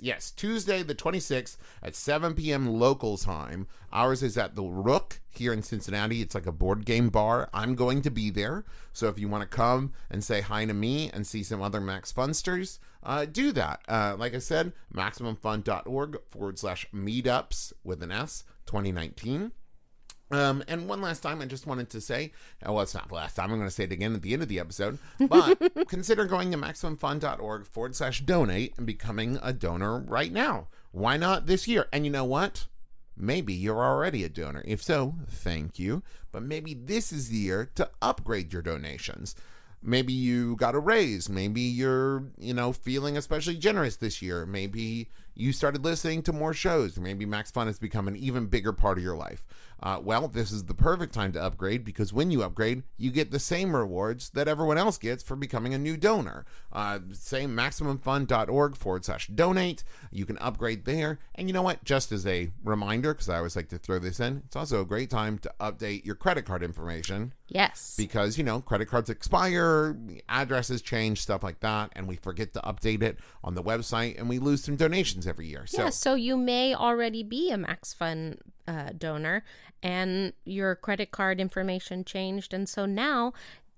Yes, 0.00 0.30
Tuesday 0.30 0.82
the 0.82 0.94
26th 0.94 1.56
at 1.82 1.94
7 1.94 2.34
p.m. 2.34 2.66
local 2.66 3.18
time. 3.18 3.66
Ours 3.92 4.22
is 4.22 4.38
at 4.38 4.54
the 4.54 4.62
Rook 4.62 5.20
here 5.28 5.52
in 5.52 5.62
Cincinnati. 5.62 6.22
It's 6.22 6.34
like 6.34 6.46
a 6.46 6.52
board 6.52 6.86
game 6.86 7.10
bar. 7.10 7.50
I'm 7.52 7.74
going 7.74 8.00
to 8.02 8.10
be 8.10 8.30
there. 8.30 8.64
So 8.92 9.08
if 9.08 9.18
you 9.18 9.28
want 9.28 9.42
to 9.42 9.48
come 9.48 9.92
and 10.10 10.24
say 10.24 10.40
hi 10.40 10.64
to 10.64 10.72
me 10.72 11.10
and 11.12 11.26
see 11.26 11.42
some 11.42 11.60
other 11.60 11.80
Max 11.80 12.12
Funsters, 12.12 12.78
uh, 13.02 13.26
do 13.26 13.52
that. 13.52 13.82
Uh, 13.86 14.16
like 14.18 14.34
I 14.34 14.38
said, 14.38 14.72
MaximumFun.org 14.94 16.20
forward 16.30 16.58
slash 16.58 16.86
meetups 16.94 17.72
with 17.84 18.02
an 18.02 18.12
S 18.12 18.44
2019. 18.66 19.52
Um, 20.30 20.62
and 20.68 20.88
one 20.88 21.00
last 21.02 21.20
time, 21.20 21.40
I 21.40 21.46
just 21.46 21.66
wanted 21.66 21.90
to 21.90 22.00
say, 22.00 22.32
oh, 22.64 22.74
well, 22.74 22.82
it's 22.82 22.94
not 22.94 23.08
the 23.08 23.14
last 23.14 23.34
time. 23.34 23.50
I'm 23.50 23.58
going 23.58 23.68
to 23.68 23.74
say 23.74 23.84
it 23.84 23.92
again 23.92 24.14
at 24.14 24.22
the 24.22 24.32
end 24.32 24.42
of 24.42 24.48
the 24.48 24.60
episode. 24.60 24.98
But 25.18 25.60
consider 25.88 26.24
going 26.24 26.52
to 26.52 26.58
MaximumFun.org 26.58 27.66
forward 27.66 27.96
slash 27.96 28.20
donate 28.20 28.74
and 28.76 28.86
becoming 28.86 29.38
a 29.42 29.52
donor 29.52 29.98
right 30.00 30.32
now. 30.32 30.68
Why 30.92 31.16
not 31.16 31.46
this 31.46 31.66
year? 31.66 31.86
And 31.92 32.04
you 32.04 32.12
know 32.12 32.24
what? 32.24 32.66
Maybe 33.16 33.52
you're 33.52 33.84
already 33.84 34.24
a 34.24 34.28
donor. 34.28 34.62
If 34.64 34.82
so, 34.82 35.16
thank 35.28 35.78
you. 35.78 36.02
But 36.32 36.42
maybe 36.42 36.74
this 36.74 37.12
is 37.12 37.28
the 37.28 37.36
year 37.36 37.70
to 37.74 37.90
upgrade 38.00 38.52
your 38.52 38.62
donations 38.62 39.34
maybe 39.82 40.12
you 40.12 40.56
got 40.56 40.74
a 40.74 40.78
raise 40.78 41.28
maybe 41.28 41.60
you're 41.60 42.24
you 42.38 42.52
know 42.52 42.72
feeling 42.72 43.16
especially 43.16 43.56
generous 43.56 43.96
this 43.96 44.20
year 44.20 44.44
maybe 44.44 45.08
you 45.40 45.52
started 45.52 45.84
listening 45.84 46.22
to 46.22 46.32
more 46.32 46.52
shows. 46.52 46.98
Maybe 46.98 47.24
Max 47.24 47.50
Fun 47.50 47.66
has 47.66 47.78
become 47.78 48.06
an 48.06 48.16
even 48.16 48.46
bigger 48.46 48.72
part 48.72 48.98
of 48.98 49.04
your 49.04 49.16
life. 49.16 49.46
Uh, 49.82 49.98
well, 50.02 50.28
this 50.28 50.52
is 50.52 50.64
the 50.64 50.74
perfect 50.74 51.14
time 51.14 51.32
to 51.32 51.42
upgrade 51.42 51.84
because 51.84 52.12
when 52.12 52.30
you 52.30 52.42
upgrade, 52.42 52.82
you 52.98 53.10
get 53.10 53.30
the 53.30 53.38
same 53.38 53.74
rewards 53.74 54.28
that 54.30 54.46
everyone 54.46 54.76
else 54.76 54.98
gets 54.98 55.22
for 55.22 55.36
becoming 55.36 55.72
a 55.72 55.78
new 55.78 55.96
donor. 55.96 56.44
Uh, 56.70 56.98
same 57.12 57.56
MaximumFun.org 57.56 58.76
forward 58.76 59.04
slash 59.06 59.28
donate. 59.28 59.82
You 60.10 60.26
can 60.26 60.36
upgrade 60.38 60.84
there. 60.84 61.18
And 61.34 61.48
you 61.48 61.54
know 61.54 61.62
what? 61.62 61.82
Just 61.82 62.12
as 62.12 62.26
a 62.26 62.50
reminder, 62.62 63.14
because 63.14 63.30
I 63.30 63.38
always 63.38 63.56
like 63.56 63.68
to 63.70 63.78
throw 63.78 63.98
this 63.98 64.20
in, 64.20 64.42
it's 64.44 64.56
also 64.56 64.82
a 64.82 64.86
great 64.86 65.08
time 65.08 65.38
to 65.38 65.52
update 65.60 66.04
your 66.04 66.14
credit 66.14 66.44
card 66.44 66.62
information. 66.62 67.32
Yes. 67.48 67.94
Because, 67.96 68.36
you 68.36 68.44
know, 68.44 68.60
credit 68.60 68.86
cards 68.86 69.08
expire, 69.08 69.96
addresses 70.28 70.82
change, 70.82 71.22
stuff 71.22 71.42
like 71.42 71.60
that, 71.60 71.90
and 71.96 72.06
we 72.06 72.16
forget 72.16 72.52
to 72.52 72.60
update 72.60 73.02
it 73.02 73.18
on 73.42 73.54
the 73.54 73.62
website 73.62 74.18
and 74.18 74.28
we 74.28 74.38
lose 74.38 74.62
some 74.62 74.76
donations 74.76 75.26
every 75.30 75.46
year. 75.46 75.64
So, 75.66 75.84
yeah, 75.84 75.90
so 75.90 76.14
you 76.14 76.36
may 76.36 76.74
already 76.74 77.22
be 77.22 77.50
a 77.50 77.56
Max 77.56 77.94
Fun 77.94 78.36
uh, 78.68 78.90
donor 78.98 79.44
and 79.82 80.34
your 80.44 80.74
credit 80.74 81.10
card 81.10 81.40
information 81.40 82.04
changed. 82.04 82.52
And 82.52 82.68
so 82.68 82.84
now 82.84 83.32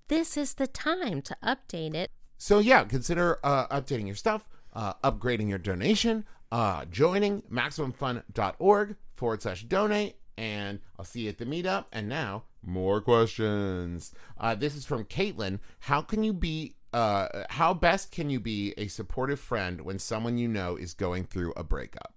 this 0.09 0.35
is 0.35 0.55
the 0.55 0.67
time 0.67 1.21
to 1.21 1.37
update 1.41 1.95
it. 1.95 2.11
So, 2.37 2.59
yeah, 2.59 2.83
consider 2.83 3.39
uh, 3.43 3.67
updating 3.67 4.07
your 4.07 4.15
stuff, 4.15 4.49
uh, 4.73 4.95
upgrading 4.95 5.47
your 5.47 5.59
donation, 5.59 6.25
uh, 6.51 6.83
joining 6.85 7.43
MaximumFun.org 7.43 8.97
forward 9.15 9.41
slash 9.41 9.63
donate. 9.63 10.17
And 10.37 10.79
I'll 10.99 11.05
see 11.05 11.21
you 11.21 11.29
at 11.29 11.37
the 11.37 11.45
meetup. 11.45 11.85
And 11.93 12.09
now, 12.09 12.43
more 12.61 12.99
questions. 12.99 14.11
Uh, 14.37 14.55
this 14.55 14.75
is 14.75 14.83
from 14.85 15.05
Caitlin. 15.05 15.59
How 15.79 16.01
can 16.01 16.23
you 16.23 16.33
be 16.33 16.75
uh, 16.93 17.45
how 17.49 17.73
best 17.73 18.11
can 18.11 18.29
you 18.29 18.39
be 18.39 18.73
a 18.77 18.87
supportive 18.87 19.39
friend 19.39 19.81
when 19.81 19.99
someone 19.99 20.37
you 20.37 20.47
know 20.47 20.75
is 20.75 20.93
going 20.93 21.25
through 21.25 21.53
a 21.55 21.63
breakup? 21.63 22.13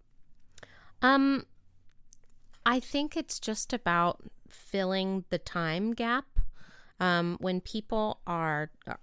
Um, 1.03 1.47
I 2.65 2.81
think 2.81 3.17
it's 3.17 3.39
just 3.39 3.73
about 3.73 4.23
filling 4.49 5.25
the 5.31 5.39
time 5.39 5.93
gap. 5.93 6.27
Um, 6.99 7.37
when 7.43 7.61
people 7.61 8.21
are, 8.27 8.71
are 8.87 8.99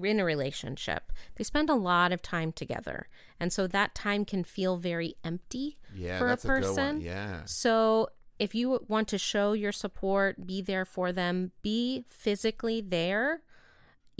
in 0.00 0.20
a 0.20 0.24
relationship, 0.24 1.12
they 1.34 1.42
spend 1.42 1.70
a 1.70 1.74
lot 1.74 2.12
of 2.12 2.22
time 2.22 2.52
together, 2.52 3.08
and 3.40 3.52
so 3.52 3.66
that 3.66 3.96
time 3.96 4.24
can 4.24 4.44
feel 4.44 4.76
very 4.76 5.16
empty 5.24 5.76
yeah, 5.92 6.20
for 6.20 6.30
a 6.30 6.36
person. 6.36 6.98
A 6.98 7.00
yeah. 7.00 7.40
So 7.46 8.10
if 8.38 8.54
you 8.54 8.84
want 8.86 9.08
to 9.08 9.18
show 9.18 9.54
your 9.54 9.72
support, 9.72 10.46
be 10.46 10.62
there 10.62 10.84
for 10.84 11.10
them, 11.10 11.50
be 11.62 12.04
physically 12.08 12.80
there. 12.80 13.42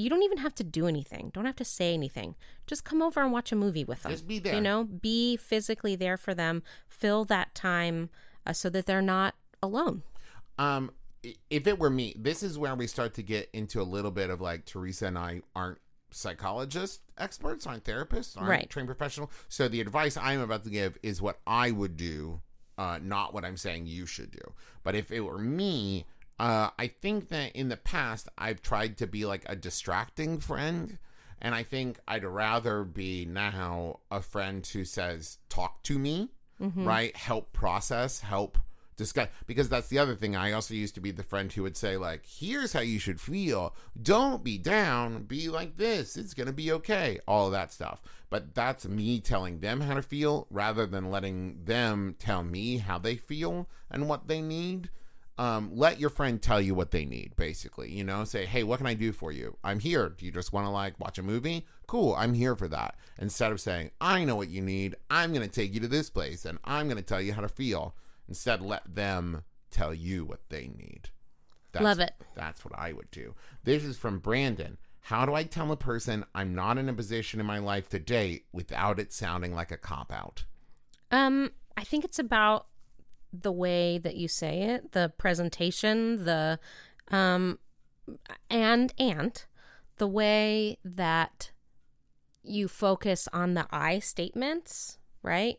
You 0.02 0.10
don't 0.10 0.22
even 0.22 0.38
have 0.38 0.54
to 0.56 0.64
do 0.64 0.86
anything. 0.86 1.30
Don't 1.32 1.44
have 1.44 1.56
to 1.56 1.64
say 1.64 1.94
anything. 1.94 2.34
Just 2.66 2.84
come 2.84 3.00
over 3.00 3.20
and 3.20 3.32
watch 3.32 3.52
a 3.52 3.56
movie 3.56 3.84
with 3.84 4.02
them. 4.02 4.12
Just 4.12 4.26
be 4.26 4.38
there. 4.38 4.54
You 4.54 4.60
know, 4.60 4.84
be 4.84 5.36
physically 5.36 5.94
there 5.96 6.16
for 6.16 6.34
them. 6.34 6.62
Fill 6.88 7.24
that 7.26 7.54
time 7.54 8.10
uh, 8.46 8.52
so 8.52 8.68
that 8.70 8.86
they're 8.86 9.02
not 9.02 9.34
alone. 9.62 10.02
Um, 10.58 10.90
if 11.50 11.66
it 11.66 11.78
were 11.78 11.90
me, 11.90 12.14
this 12.18 12.42
is 12.42 12.58
where 12.58 12.74
we 12.74 12.86
start 12.86 13.14
to 13.14 13.22
get 13.22 13.48
into 13.52 13.80
a 13.80 13.84
little 13.84 14.10
bit 14.10 14.30
of 14.30 14.40
like 14.40 14.64
Teresa 14.64 15.06
and 15.06 15.18
I 15.18 15.42
aren't 15.54 15.78
psychologists 16.10 17.00
experts, 17.16 17.66
aren't 17.66 17.84
therapists, 17.84 18.36
aren't 18.36 18.48
right. 18.48 18.70
trained 18.70 18.88
professional. 18.88 19.30
So 19.48 19.68
the 19.68 19.80
advice 19.80 20.16
I'm 20.16 20.40
about 20.40 20.64
to 20.64 20.70
give 20.70 20.98
is 21.02 21.22
what 21.22 21.40
I 21.46 21.70
would 21.70 21.96
do, 21.96 22.40
uh, 22.76 22.98
not 23.00 23.32
what 23.32 23.44
I'm 23.44 23.56
saying 23.56 23.86
you 23.86 24.06
should 24.06 24.30
do. 24.30 24.52
But 24.82 24.94
if 24.94 25.10
it 25.10 25.20
were 25.20 25.38
me, 25.38 26.06
uh, 26.42 26.70
I 26.78 26.88
think 26.88 27.28
that 27.28 27.54
in 27.54 27.68
the 27.68 27.76
past 27.76 28.28
I've 28.36 28.62
tried 28.62 28.98
to 28.98 29.06
be 29.06 29.24
like 29.24 29.44
a 29.46 29.56
distracting 29.56 30.38
friend. 30.38 30.98
And 31.44 31.56
I 31.56 31.64
think 31.64 31.98
I'd 32.06 32.24
rather 32.24 32.84
be 32.84 33.24
now 33.24 33.98
a 34.12 34.22
friend 34.22 34.64
who 34.64 34.84
says, 34.84 35.38
talk 35.48 35.82
to 35.82 35.98
me 35.98 36.30
mm-hmm. 36.62 36.84
right? 36.84 37.16
Help 37.16 37.52
process, 37.52 38.20
help 38.20 38.58
discuss. 38.96 39.28
Because 39.46 39.68
that's 39.68 39.88
the 39.88 39.98
other 39.98 40.14
thing. 40.14 40.36
I 40.36 40.52
also 40.52 40.74
used 40.74 40.94
to 40.94 41.00
be 41.00 41.10
the 41.10 41.22
friend 41.22 41.52
who 41.52 41.62
would 41.62 41.76
say, 41.76 41.96
like, 41.96 42.24
here's 42.26 42.72
how 42.72 42.80
you 42.80 42.98
should 42.98 43.20
feel. 43.20 43.74
Don't 44.00 44.44
be 44.44 44.58
down. 44.58 45.24
Be 45.24 45.48
like 45.48 45.76
this. 45.76 46.16
It's 46.16 46.34
going 46.34 46.46
to 46.46 46.52
be 46.52 46.72
okay. 46.72 47.18
All 47.26 47.46
of 47.46 47.52
that 47.52 47.72
stuff. 47.72 48.02
But 48.30 48.54
that's 48.54 48.86
me 48.86 49.20
telling 49.20 49.60
them 49.60 49.80
how 49.80 49.94
to 49.94 50.02
feel 50.02 50.46
rather 50.50 50.86
than 50.86 51.10
letting 51.10 51.64
them 51.64 52.16
tell 52.18 52.42
me 52.42 52.78
how 52.78 52.98
they 52.98 53.16
feel 53.16 53.68
and 53.90 54.08
what 54.08 54.28
they 54.28 54.40
need 54.40 54.90
um, 55.38 55.70
let 55.74 55.98
your 55.98 56.10
friend 56.10 56.40
tell 56.40 56.60
you 56.60 56.74
what 56.74 56.90
they 56.90 57.04
need, 57.04 57.34
basically. 57.36 57.90
You 57.90 58.04
know, 58.04 58.24
say, 58.24 58.46
hey, 58.46 58.62
what 58.62 58.78
can 58.78 58.86
I 58.86 58.94
do 58.94 59.12
for 59.12 59.32
you? 59.32 59.56
I'm 59.64 59.80
here. 59.80 60.10
Do 60.10 60.24
you 60.26 60.32
just 60.32 60.52
want 60.52 60.66
to 60.66 60.70
like 60.70 61.00
watch 61.00 61.18
a 61.18 61.22
movie? 61.22 61.66
Cool, 61.86 62.14
I'm 62.16 62.34
here 62.34 62.54
for 62.54 62.68
that. 62.68 62.96
Instead 63.18 63.52
of 63.52 63.60
saying, 63.60 63.90
I 64.00 64.24
know 64.24 64.36
what 64.36 64.48
you 64.48 64.60
need, 64.60 64.96
I'm 65.10 65.32
going 65.32 65.46
to 65.46 65.52
take 65.52 65.74
you 65.74 65.80
to 65.80 65.88
this 65.88 66.10
place 66.10 66.44
and 66.44 66.58
I'm 66.64 66.86
going 66.86 66.96
to 66.96 67.02
tell 67.02 67.20
you 67.20 67.32
how 67.32 67.40
to 67.40 67.48
feel. 67.48 67.94
Instead, 68.28 68.60
let 68.62 68.94
them 68.94 69.44
tell 69.70 69.92
you 69.94 70.24
what 70.24 70.40
they 70.48 70.68
need. 70.68 71.10
That's, 71.72 71.84
Love 71.84 72.00
it. 72.00 72.12
That's 72.34 72.64
what 72.64 72.78
I 72.78 72.92
would 72.92 73.10
do. 73.10 73.34
This 73.64 73.84
is 73.84 73.96
from 73.96 74.18
Brandon. 74.18 74.78
How 75.00 75.26
do 75.26 75.34
I 75.34 75.42
tell 75.42 75.72
a 75.72 75.76
person 75.76 76.24
I'm 76.34 76.54
not 76.54 76.78
in 76.78 76.88
a 76.88 76.92
position 76.92 77.40
in 77.40 77.46
my 77.46 77.58
life 77.58 77.88
to 77.88 77.98
date 77.98 78.44
without 78.52 79.00
it 79.00 79.12
sounding 79.12 79.54
like 79.54 79.72
a 79.72 79.76
cop 79.76 80.12
out? 80.12 80.44
Um, 81.10 81.50
I 81.76 81.84
think 81.84 82.04
it's 82.04 82.18
about 82.18 82.66
the 83.32 83.52
way 83.52 83.98
that 83.98 84.16
you 84.16 84.28
say 84.28 84.62
it, 84.62 84.92
the 84.92 85.12
presentation, 85.16 86.24
the 86.24 86.58
um 87.08 87.58
and 88.50 88.92
and 88.98 89.44
the 89.96 90.06
way 90.06 90.78
that 90.84 91.52
you 92.42 92.68
focus 92.68 93.28
on 93.32 93.54
the 93.54 93.66
I 93.70 93.98
statements, 93.98 94.98
right? 95.22 95.58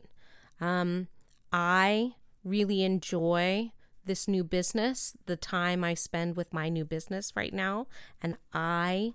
Um 0.60 1.08
I 1.52 2.14
really 2.44 2.84
enjoy 2.84 3.72
this 4.06 4.28
new 4.28 4.44
business, 4.44 5.16
the 5.26 5.38
time 5.38 5.84
I 5.84 5.94
spend 5.94 6.36
with 6.36 6.54
my 6.54 6.70
new 6.70 6.84
business 6.84 7.32
right 7.36 7.54
now, 7.54 7.88
and 8.22 8.38
I 8.54 9.14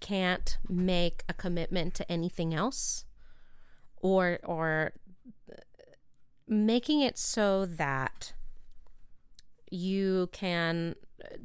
can't 0.00 0.58
make 0.68 1.24
a 1.28 1.34
commitment 1.34 1.94
to 1.94 2.10
anything 2.10 2.54
else 2.54 3.04
or 3.96 4.38
or 4.44 4.92
making 6.48 7.00
it 7.00 7.18
so 7.18 7.66
that 7.66 8.32
you 9.70 10.30
can 10.32 10.94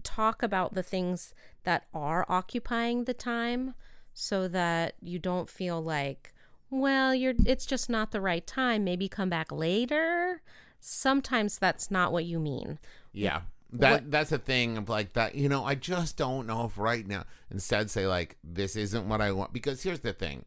talk 0.04 0.44
about 0.44 0.74
the 0.74 0.84
things 0.84 1.34
that 1.64 1.86
are 1.94 2.26
occupying 2.30 3.04
the 3.04 3.14
time 3.14 3.74
so 4.14 4.48
that 4.48 4.94
you 5.02 5.18
don't 5.18 5.50
feel 5.50 5.82
like 5.82 6.34
well 6.70 7.14
you're 7.14 7.34
it's 7.46 7.66
just 7.66 7.90
not 7.90 8.12
the 8.12 8.22
right 8.22 8.46
time. 8.46 8.84
Maybe 8.84 9.08
come 9.08 9.30
back 9.30 9.52
later. 9.52 10.42
Sometimes 10.80 11.58
that's 11.58 11.90
not 11.90 12.12
what 12.12 12.26
you 12.26 12.40
mean. 12.40 12.80
Yeah. 13.12 13.42
That 13.72 13.92
what, 13.92 14.12
that's 14.12 14.32
a 14.32 14.38
thing 14.38 14.78
of 14.78 14.88
like 14.88 15.14
that 15.14 15.34
you 15.34 15.50
know 15.50 15.66
i 15.66 15.74
just 15.74 16.16
don't 16.16 16.46
know 16.46 16.66
if 16.66 16.78
right 16.78 17.08
now 17.08 17.24
instead 17.50 17.90
say 17.90 18.06
like 18.06 18.38
this 18.44 18.76
isn't 18.76 19.08
what 19.10 19.22
i 19.22 19.32
want. 19.32 19.54
Because 19.54 19.84
here's 19.84 20.02
the 20.02 20.14
thing. 20.14 20.46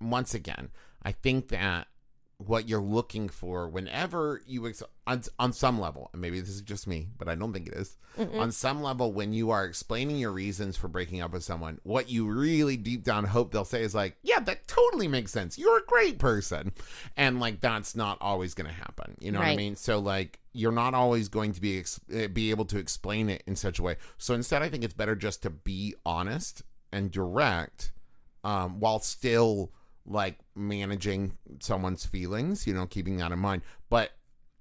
Once 0.00 0.34
again 0.34 0.70
i 1.02 1.12
think 1.12 1.48
that 1.48 1.86
what 2.46 2.68
you're 2.68 2.80
looking 2.80 3.28
for 3.28 3.68
whenever 3.68 4.40
you 4.46 4.66
ex- 4.66 4.82
on, 5.06 5.22
on 5.38 5.52
some 5.52 5.78
level 5.78 6.08
and 6.12 6.22
maybe 6.22 6.40
this 6.40 6.48
is 6.48 6.62
just 6.62 6.86
me 6.86 7.08
but 7.18 7.28
i 7.28 7.34
don't 7.34 7.52
think 7.52 7.66
it 7.68 7.74
is. 7.74 7.96
on 8.38 8.50
some 8.50 8.82
level 8.82 9.12
when 9.12 9.32
you 9.32 9.50
are 9.50 9.64
explaining 9.64 10.16
your 10.16 10.32
reasons 10.32 10.76
for 10.76 10.88
breaking 10.88 11.20
up 11.20 11.32
with 11.32 11.44
someone 11.44 11.78
what 11.82 12.08
you 12.08 12.26
really 12.26 12.76
deep 12.76 13.04
down 13.04 13.24
hope 13.24 13.52
they'll 13.52 13.64
say 13.64 13.82
is 13.82 13.94
like 13.94 14.16
yeah 14.22 14.40
that 14.40 14.66
totally 14.66 15.06
makes 15.06 15.30
sense. 15.32 15.58
You're 15.58 15.78
a 15.78 15.84
great 15.86 16.18
person. 16.18 16.72
And 17.16 17.40
like 17.40 17.60
that's 17.60 17.94
not 17.94 18.18
always 18.20 18.54
going 18.54 18.68
to 18.68 18.74
happen 18.74 19.16
you 19.20 19.32
know 19.32 19.38
what 19.40 19.48
i 19.48 19.56
mean? 19.56 19.76
So 19.76 19.98
like 19.98 20.40
you're 20.52 20.72
not 20.72 20.94
always 20.94 21.28
going 21.28 21.52
to 21.52 21.60
be 21.60 21.78
ex- 21.78 22.00
eh, 22.12 22.26
be 22.26 22.50
able 22.50 22.64
to 22.66 22.78
explain 22.78 23.28
it 23.28 23.42
in 23.46 23.54
such 23.56 23.78
a 23.78 23.82
way. 23.82 23.96
So 24.18 24.34
instead 24.34 24.62
i 24.62 24.68
think 24.68 24.82
it's 24.82 24.94
better 24.94 25.14
just 25.14 25.42
to 25.42 25.50
be 25.50 25.94
honest 26.06 26.62
and 26.92 27.10
direct 27.10 27.92
um, 28.42 28.80
while 28.80 28.98
still 29.00 29.70
like 30.06 30.38
managing 30.54 31.36
someone's 31.60 32.04
feelings, 32.06 32.66
you 32.66 32.74
know, 32.74 32.86
keeping 32.86 33.16
that 33.18 33.32
in 33.32 33.38
mind. 33.38 33.62
But 33.88 34.12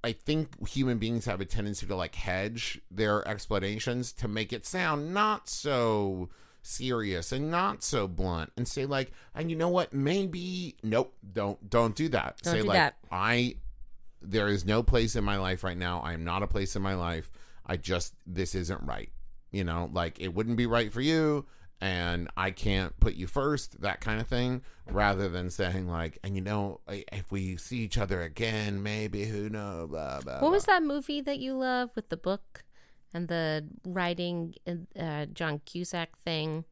I 0.03 0.13
think 0.13 0.67
human 0.67 0.97
beings 0.97 1.25
have 1.25 1.41
a 1.41 1.45
tendency 1.45 1.85
to 1.85 1.95
like 1.95 2.15
hedge 2.15 2.81
their 2.89 3.27
explanations 3.27 4.11
to 4.13 4.27
make 4.27 4.53
it 4.53 4.65
sound 4.65 5.13
not 5.13 5.49
so 5.49 6.29
serious 6.61 7.31
and 7.31 7.49
not 7.49 7.83
so 7.83 8.07
blunt 8.07 8.51
and 8.57 8.67
say 8.67 8.85
like 8.85 9.11
and 9.33 9.49
you 9.49 9.55
know 9.55 9.69
what? 9.69 9.93
Maybe 9.93 10.77
nope. 10.83 11.15
Don't 11.33 11.69
don't 11.69 11.95
do 11.95 12.09
that. 12.09 12.37
Don't 12.43 12.53
say 12.53 12.61
do 12.61 12.67
like 12.67 12.77
that. 12.77 12.95
i 13.11 13.55
there 14.21 14.49
is 14.49 14.65
no 14.65 14.83
place 14.83 15.15
in 15.15 15.23
my 15.23 15.37
life 15.37 15.63
right 15.63 15.77
now. 15.77 16.01
I 16.01 16.13
am 16.13 16.23
not 16.23 16.43
a 16.43 16.47
place 16.47 16.75
in 16.75 16.81
my 16.81 16.95
life. 16.95 17.31
I 17.65 17.77
just 17.77 18.13
this 18.25 18.55
isn't 18.55 18.81
right. 18.83 19.09
You 19.51 19.63
know 19.63 19.89
like 19.91 20.19
it 20.19 20.33
wouldn't 20.33 20.57
be 20.57 20.65
right 20.65 20.93
for 20.93 21.01
you 21.01 21.45
and 21.81 22.29
I 22.35 22.51
can't 22.51 22.99
put 22.99 23.13
you 23.15 23.25
first, 23.27 23.81
that 23.81 24.01
kind 24.01 24.19
of 24.19 24.27
thing, 24.27 24.61
rather 24.89 25.29
than 25.29 25.49
saying 25.49 25.87
like, 25.87 26.19
and 26.23 26.35
you 26.35 26.41
know, 26.41 26.81
if 26.87 27.31
we 27.31 27.55
see 27.57 27.77
each 27.77 27.97
other 27.97 28.21
again, 28.21 28.83
maybe 28.83 29.25
who 29.25 29.49
knows. 29.49 29.89
Blah, 29.89 30.21
blah, 30.21 30.33
what 30.33 30.39
blah. 30.41 30.49
was 30.49 30.65
that 30.65 30.83
movie 30.83 31.21
that 31.21 31.39
you 31.39 31.53
love 31.53 31.89
with 31.95 32.09
the 32.09 32.17
book 32.17 32.63
and 33.13 33.27
the 33.27 33.65
writing, 33.85 34.55
uh, 34.99 35.25
John 35.27 35.61
Cusack 35.65 36.17
thing? 36.17 36.65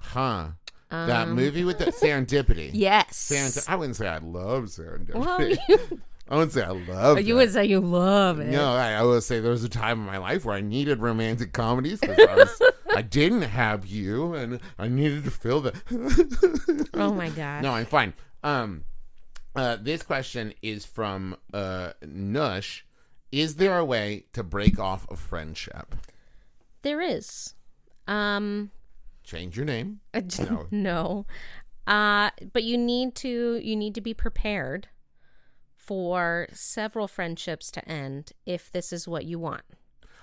Huh. 0.00 0.48
that 0.90 1.28
movie 1.28 1.64
with 1.64 1.78
the 1.78 1.86
serendipity. 1.86 2.70
Yes. 2.72 3.30
Serendip- 3.32 3.68
I 3.68 3.76
wouldn't 3.76 3.96
say 3.96 4.06
I 4.06 4.18
love 4.18 4.64
serendipity. 4.64 5.14
Well, 5.16 5.42
you, 5.68 6.00
I 6.28 6.34
wouldn't 6.34 6.52
say 6.52 6.62
I 6.62 6.70
love. 6.70 7.20
you 7.22 7.36
would 7.36 7.52
say 7.52 7.64
you 7.66 7.78
love 7.80 8.40
it. 8.40 8.48
No, 8.48 8.72
I, 8.72 8.92
I 8.92 9.02
would 9.02 9.22
say 9.22 9.38
there 9.40 9.52
was 9.52 9.62
a 9.62 9.68
time 9.68 10.00
in 10.00 10.06
my 10.06 10.18
life 10.18 10.44
where 10.44 10.56
I 10.56 10.60
needed 10.60 10.98
romantic 11.00 11.52
comedies 11.52 12.00
because 12.00 12.18
I, 12.18 12.34
was- 12.34 12.62
I 12.96 13.02
didn't 13.02 13.42
have 13.42 13.86
you, 13.86 14.34
and 14.34 14.58
I 14.78 14.88
needed 14.88 15.24
to 15.24 15.30
fill 15.30 15.60
the. 15.60 16.86
Oh 16.94 17.12
my 17.12 17.28
god. 17.28 17.62
no, 17.62 17.72
I'm 17.72 17.86
fine. 17.86 18.14
Um, 18.42 18.84
uh, 19.54 19.76
this 19.80 20.02
question 20.02 20.52
is 20.62 20.84
from 20.84 21.36
uh 21.54 21.92
Nush. 22.04 22.82
Is 23.32 23.56
there 23.56 23.78
a 23.78 23.84
way 23.84 24.26
to 24.32 24.42
break 24.42 24.78
off 24.78 25.06
a 25.10 25.16
friendship? 25.16 25.94
There 26.82 27.00
is. 27.00 27.54
Um 28.08 28.70
Change 29.24 29.56
your 29.56 29.66
name. 29.66 30.00
no. 30.38 30.66
no. 30.70 31.26
Uh 31.86 32.30
but 32.52 32.64
you 32.64 32.78
need 32.78 33.14
to 33.16 33.60
you 33.62 33.76
need 33.76 33.94
to 33.94 34.00
be 34.00 34.14
prepared 34.14 34.88
for 35.86 36.48
several 36.52 37.06
friendships 37.08 37.70
to 37.70 37.88
end 37.88 38.32
if 38.44 38.70
this 38.70 38.92
is 38.92 39.06
what 39.06 39.24
you 39.24 39.38
want. 39.38 39.62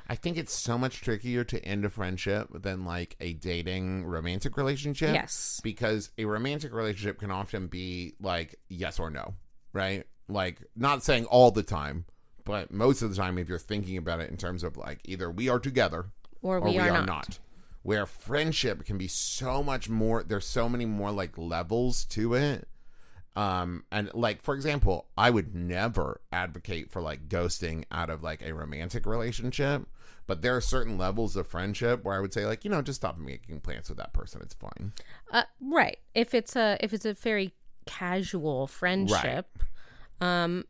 I 0.07 0.15
think 0.15 0.37
it's 0.37 0.53
so 0.53 0.77
much 0.77 1.01
trickier 1.01 1.45
to 1.45 1.63
end 1.63 1.85
a 1.85 1.89
friendship 1.89 2.49
than 2.53 2.83
like 2.83 3.15
a 3.21 3.33
dating 3.33 4.03
romantic 4.05 4.57
relationship. 4.57 5.13
Yes. 5.13 5.61
Because 5.63 6.11
a 6.17 6.25
romantic 6.25 6.73
relationship 6.73 7.19
can 7.19 7.31
often 7.31 7.67
be 7.67 8.13
like 8.19 8.59
yes 8.67 8.99
or 8.99 9.09
no, 9.09 9.35
right? 9.71 10.03
Like 10.27 10.61
not 10.75 11.03
saying 11.03 11.25
all 11.25 11.51
the 11.51 11.63
time, 11.63 12.03
but 12.43 12.69
most 12.71 13.01
of 13.01 13.09
the 13.09 13.15
time 13.15 13.37
if 13.37 13.47
you're 13.47 13.57
thinking 13.57 13.95
about 13.95 14.19
it 14.19 14.29
in 14.29 14.35
terms 14.35 14.63
of 14.63 14.75
like 14.75 14.99
either 15.05 15.31
we 15.31 15.47
are 15.47 15.59
together 15.59 16.07
Or 16.41 16.57
or 16.57 16.61
we, 16.65 16.71
we, 16.71 16.79
are, 16.79 16.89
are, 16.89 16.97
not. 16.97 17.07
not. 17.07 17.39
Where 17.81 18.05
friendship 18.05 18.85
can 18.85 18.97
be 18.97 19.07
so 19.07 19.63
much 19.63 19.89
more 19.89 20.21
there's 20.23 20.45
so 20.45 20.67
many 20.67 20.85
more 20.85 21.11
like 21.11 21.37
levels 21.37 22.03
to 22.07 22.33
it. 22.33 22.67
Um 23.35 23.83
and 23.91 24.11
like 24.13 24.41
for 24.41 24.53
example, 24.53 25.07
I 25.17 25.29
would 25.29 25.55
never 25.55 26.21
advocate 26.31 26.91
for 26.91 27.01
like 27.01 27.27
ghosting 27.29 27.85
out 27.91 28.09
of 28.09 28.23
like 28.23 28.41
a 28.41 28.53
romantic 28.53 29.05
relationship, 29.05 29.87
but 30.27 30.41
there 30.41 30.55
are 30.55 30.61
certain 30.61 30.97
levels 30.97 31.35
of 31.35 31.47
friendship 31.47 32.03
where 32.03 32.15
I 32.15 32.19
would 32.19 32.33
say 32.33 32.45
like, 32.45 32.63
you 32.63 32.71
know, 32.71 32.81
just 32.81 33.01
stop 33.01 33.17
making 33.17 33.61
plans 33.61 33.89
with 33.89 33.97
that 33.97 34.13
person. 34.13 34.41
It's 34.43 34.53
fine. 34.53 34.93
Uh, 35.31 35.43
right. 35.59 35.97
If 36.13 36.33
it's 36.33 36.55
a 36.55 36.77
if 36.79 36.93
it's 36.93 37.05
a 37.05 37.13
very 37.13 37.53
casual 37.85 38.67
friendship, 38.67 39.59
um, 40.21 40.65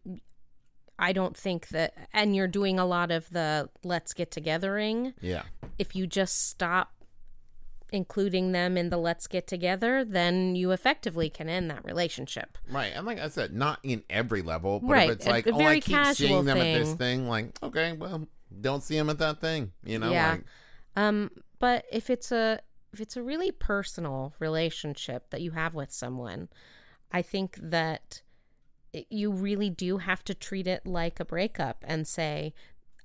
I 0.98 1.12
don't 1.14 1.36
think 1.36 1.68
that, 1.70 1.94
and 2.14 2.36
you're 2.36 2.48
doing 2.48 2.80
a 2.80 2.86
lot 2.86 3.12
of 3.12 3.30
the 3.30 3.70
let's 3.84 4.14
get 4.14 4.32
togethering. 4.32 5.14
Yeah. 5.22 5.44
If 5.78 5.96
you 5.96 6.08
just 6.08 6.50
stop 6.50 6.92
including 7.94 8.52
them 8.52 8.76
in 8.76 8.90
the 8.90 8.98
let's 8.98 9.28
get 9.28 9.48
together, 9.48 10.04
then 10.04 10.56
you 10.56 10.72
effectively 10.72 11.30
can 11.30 11.48
end 11.48 11.70
that 11.70 11.86
relationship. 11.86 12.58
Right. 12.70 12.92
And 12.96 13.06
like 13.06 13.20
I 13.20 13.30
said, 13.30 13.54
not 13.54 13.80
in 13.84 14.04
every 14.10 14.42
level, 14.42 14.80
but 14.82 14.90
Right, 14.90 15.10
if 15.10 15.16
it's 15.18 15.28
like, 15.28 15.48
a 15.48 15.52
oh, 15.54 15.60
I 15.62 15.80
keep 15.80 16.06
seeing 16.16 16.44
them 16.46 16.58
at 16.58 16.64
this 16.78 16.90
thing. 16.90 16.98
thing, 16.98 17.28
like, 17.30 17.58
okay, 17.64 17.94
well, 17.94 18.28
don't 18.60 18.82
see 18.84 18.98
them 18.98 19.10
at 19.10 19.20
that 19.20 19.40
thing. 19.40 19.72
You 19.86 20.00
know, 20.00 20.12
Yeah. 20.12 20.32
like 20.32 20.44
Um, 20.96 21.32
but 21.60 21.86
if 21.92 22.10
it's 22.10 22.32
a 22.32 22.60
if 22.92 23.00
it's 23.02 23.16
a 23.18 23.24
really 23.24 23.52
personal 23.52 24.34
relationship 24.40 25.30
that 25.32 25.42
you 25.42 25.52
have 25.52 25.74
with 25.74 25.92
someone, 25.92 26.50
I 27.12 27.22
think 27.24 27.58
that 27.62 28.22
it- 28.92 29.08
you 29.10 29.32
really 29.32 29.70
do 29.72 29.98
have 30.00 30.24
to 30.26 30.34
treat 30.36 30.68
it 30.68 30.86
like 30.86 31.20
a 31.20 31.26
breakup 31.26 31.84
and 31.88 32.08
say, 32.08 32.54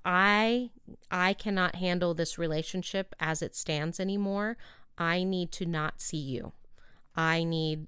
I 0.05 0.69
I 1.11 1.33
cannot 1.33 1.75
handle 1.75 2.13
this 2.13 2.37
relationship 2.37 3.13
as 3.19 3.41
it 3.41 3.55
stands 3.55 3.99
anymore. 3.99 4.57
I 4.99 5.23
need 5.23 5.51
to 5.53 5.65
not 5.65 6.01
see 6.01 6.17
you. 6.17 6.51
I 7.15 7.43
need 7.43 7.87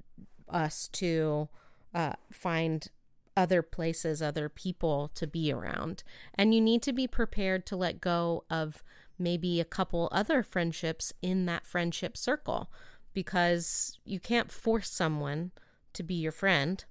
us 0.49 0.88
to 0.93 1.49
uh, 1.93 2.14
find 2.32 2.88
other 3.36 3.62
places, 3.62 4.22
other 4.22 4.49
people 4.49 5.12
to 5.16 5.28
be 5.28 5.51
around. 5.51 6.03
And 6.36 6.53
you 6.53 6.62
need 6.62 6.82
to 6.84 6.93
be 6.93 7.07
prepared 7.07 7.66
to 7.68 7.76
let 7.76 8.01
go 8.01 8.45
of 8.49 8.84
maybe 9.20 9.59
a 9.59 9.66
couple 9.66 10.09
other 10.12 10.41
friendships 10.41 11.14
in 11.22 11.45
that 11.45 11.66
friendship 11.66 12.18
circle 12.18 12.70
because 13.14 13.99
you 14.05 14.20
can't 14.20 14.51
force 14.51 14.89
someone 14.89 15.51
to 15.93 16.03
be 16.03 16.16
your 16.16 16.32
friend. 16.32 16.84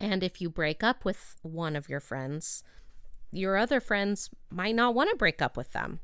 And 0.00 0.22
if 0.22 0.40
you 0.40 0.48
break 0.48 0.82
up 0.82 1.04
with 1.04 1.36
one 1.42 1.76
of 1.76 1.88
your 1.88 2.00
friends, 2.00 2.62
your 3.32 3.56
other 3.56 3.80
friends 3.80 4.30
might 4.50 4.74
not 4.74 4.94
want 4.94 5.10
to 5.10 5.16
break 5.16 5.42
up 5.42 5.56
with 5.56 5.72
them. 5.72 6.00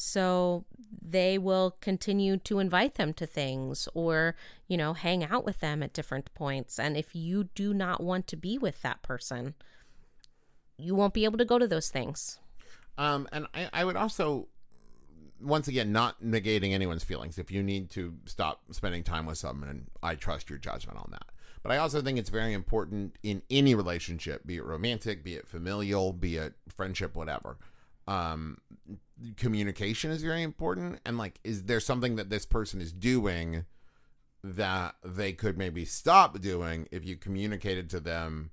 So 0.00 0.64
they 1.02 1.38
will 1.38 1.76
continue 1.80 2.36
to 2.36 2.60
invite 2.60 2.94
them 2.94 3.12
to 3.14 3.26
things 3.26 3.88
or, 3.94 4.36
you 4.68 4.76
know, 4.76 4.92
hang 4.92 5.24
out 5.24 5.44
with 5.44 5.58
them 5.58 5.82
at 5.82 5.92
different 5.92 6.32
points. 6.34 6.78
And 6.78 6.96
if 6.96 7.16
you 7.16 7.48
do 7.56 7.74
not 7.74 8.00
want 8.00 8.28
to 8.28 8.36
be 8.36 8.58
with 8.58 8.80
that 8.82 9.02
person, 9.02 9.54
you 10.76 10.94
won't 10.94 11.14
be 11.14 11.24
able 11.24 11.36
to 11.38 11.44
go 11.44 11.58
to 11.58 11.66
those 11.66 11.88
things. 11.88 12.38
Um, 12.96 13.26
and 13.32 13.48
I, 13.52 13.68
I 13.72 13.84
would 13.84 13.96
also, 13.96 14.46
once 15.40 15.66
again, 15.66 15.90
not 15.90 16.22
negating 16.22 16.72
anyone's 16.72 17.02
feelings. 17.02 17.36
If 17.36 17.50
you 17.50 17.64
need 17.64 17.90
to 17.90 18.14
stop 18.24 18.60
spending 18.70 19.02
time 19.02 19.26
with 19.26 19.38
someone, 19.38 19.88
I 20.00 20.14
trust 20.14 20.48
your 20.48 20.60
judgment 20.60 20.98
on 20.98 21.08
that. 21.10 21.26
But 21.64 21.72
I 21.72 21.78
also 21.78 22.00
think 22.02 22.20
it's 22.20 22.30
very 22.30 22.52
important 22.52 23.16
in 23.24 23.42
any 23.50 23.74
relationship, 23.74 24.46
be 24.46 24.58
it 24.58 24.64
romantic, 24.64 25.24
be 25.24 25.34
it 25.34 25.48
familial, 25.48 26.12
be 26.12 26.36
it 26.36 26.54
friendship, 26.68 27.16
whatever. 27.16 27.58
Um, 28.06 28.58
communication 29.36 30.10
is 30.10 30.22
very 30.22 30.42
important. 30.42 31.00
And 31.04 31.18
like, 31.18 31.40
is 31.44 31.64
there 31.64 31.80
something 31.80 32.16
that 32.16 32.30
this 32.30 32.46
person 32.46 32.80
is 32.80 32.92
doing 32.92 33.64
that 34.44 34.94
they 35.04 35.32
could 35.32 35.58
maybe 35.58 35.84
stop 35.84 36.40
doing 36.40 36.88
if 36.90 37.04
you 37.04 37.16
communicated 37.16 37.90
to 37.90 38.00
them? 38.00 38.50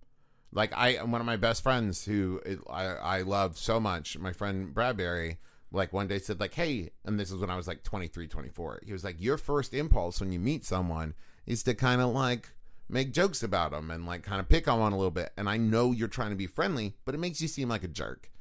like 0.55 0.73
I 0.73 1.03
one 1.03 1.21
of 1.21 1.27
my 1.27 1.35
best 1.35 1.61
friends 1.61 2.05
who 2.05 2.41
I 2.67 2.85
I 2.85 3.21
love 3.21 3.57
so 3.57 3.79
much, 3.79 4.17
my 4.17 4.31
friend 4.31 4.73
Bradbury, 4.73 5.37
like 5.71 5.93
one 5.93 6.07
day 6.07 6.17
said 6.17 6.39
like, 6.39 6.53
"Hey," 6.53 6.91
and 7.03 7.19
this 7.19 7.29
is 7.29 7.37
when 7.37 7.49
I 7.49 7.57
was 7.57 7.67
like 7.67 7.83
23, 7.83 8.27
24. 8.27 8.81
He 8.85 8.93
was 8.93 9.03
like, 9.03 9.21
"Your 9.21 9.37
first 9.37 9.73
impulse 9.73 10.19
when 10.19 10.31
you 10.31 10.39
meet 10.39 10.65
someone 10.65 11.13
is 11.45 11.61
to 11.63 11.75
kind 11.75 12.01
of 12.01 12.09
like 12.09 12.53
make 12.87 13.11
jokes 13.11 13.43
about 13.43 13.71
them 13.71 13.91
and 13.91 14.05
like 14.05 14.23
kind 14.23 14.39
of 14.39 14.47
pick 14.47 14.67
on 14.67 14.79
one 14.79 14.93
a 14.93 14.97
little 14.97 15.11
bit. 15.11 15.33
And 15.37 15.49
I 15.49 15.57
know 15.57 15.91
you're 15.91 16.07
trying 16.07 16.29
to 16.29 16.35
be 16.35 16.47
friendly, 16.47 16.95
but 17.03 17.13
it 17.13 17.19
makes 17.19 17.41
you 17.41 17.47
seem 17.47 17.69
like 17.69 17.83
a 17.83 17.89
jerk." 17.89 18.31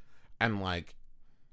And 0.40 0.62
like 0.62 0.94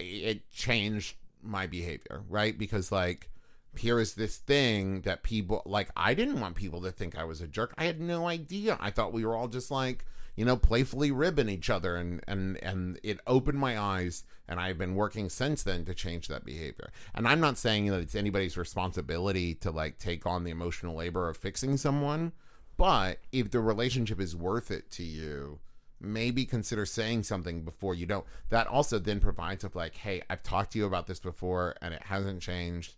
it 0.01 0.51
changed 0.51 1.15
my 1.41 1.67
behavior, 1.67 2.23
right? 2.29 2.57
Because 2.57 2.91
like 2.91 3.29
here 3.77 3.99
is 3.99 4.15
this 4.15 4.37
thing 4.37 5.01
that 5.01 5.23
people 5.23 5.61
like 5.65 5.89
I 5.95 6.13
didn't 6.13 6.39
want 6.39 6.55
people 6.55 6.81
to 6.81 6.91
think 6.91 7.17
I 7.17 7.23
was 7.23 7.41
a 7.41 7.47
jerk. 7.47 7.73
I 7.77 7.85
had 7.85 7.99
no 7.99 8.27
idea. 8.27 8.77
I 8.79 8.91
thought 8.91 9.13
we 9.13 9.25
were 9.25 9.35
all 9.35 9.47
just 9.47 9.71
like, 9.71 10.05
you 10.35 10.45
know, 10.45 10.57
playfully 10.57 11.11
ribbing 11.11 11.49
each 11.49 11.69
other 11.69 11.95
and 11.95 12.21
and 12.27 12.57
and 12.63 12.99
it 13.03 13.19
opened 13.25 13.59
my 13.59 13.79
eyes 13.79 14.23
and 14.47 14.59
I've 14.59 14.77
been 14.77 14.95
working 14.95 15.29
since 15.29 15.63
then 15.63 15.85
to 15.85 15.93
change 15.93 16.27
that 16.27 16.45
behavior. 16.45 16.91
And 17.15 17.27
I'm 17.27 17.39
not 17.39 17.57
saying 17.57 17.87
that 17.87 18.01
it's 18.01 18.15
anybody's 18.15 18.57
responsibility 18.57 19.55
to 19.55 19.71
like 19.71 19.97
take 19.97 20.25
on 20.25 20.43
the 20.43 20.51
emotional 20.51 20.95
labor 20.95 21.29
of 21.29 21.37
fixing 21.37 21.77
someone, 21.77 22.33
but 22.75 23.19
if 23.31 23.51
the 23.51 23.61
relationship 23.61 24.19
is 24.19 24.35
worth 24.35 24.69
it 24.69 24.91
to 24.91 25.03
you, 25.03 25.59
maybe 26.01 26.45
consider 26.45 26.85
saying 26.85 27.23
something 27.23 27.63
before 27.63 27.95
you 27.95 28.05
don't. 28.05 28.25
That 28.49 28.67
also 28.67 28.99
then 28.99 29.19
provides 29.19 29.63
of 29.63 29.75
like, 29.75 29.95
hey, 29.95 30.21
I've 30.29 30.43
talked 30.43 30.73
to 30.73 30.79
you 30.79 30.85
about 30.85 31.07
this 31.07 31.19
before 31.19 31.75
and 31.81 31.93
it 31.93 32.03
hasn't 32.03 32.41
changed. 32.41 32.95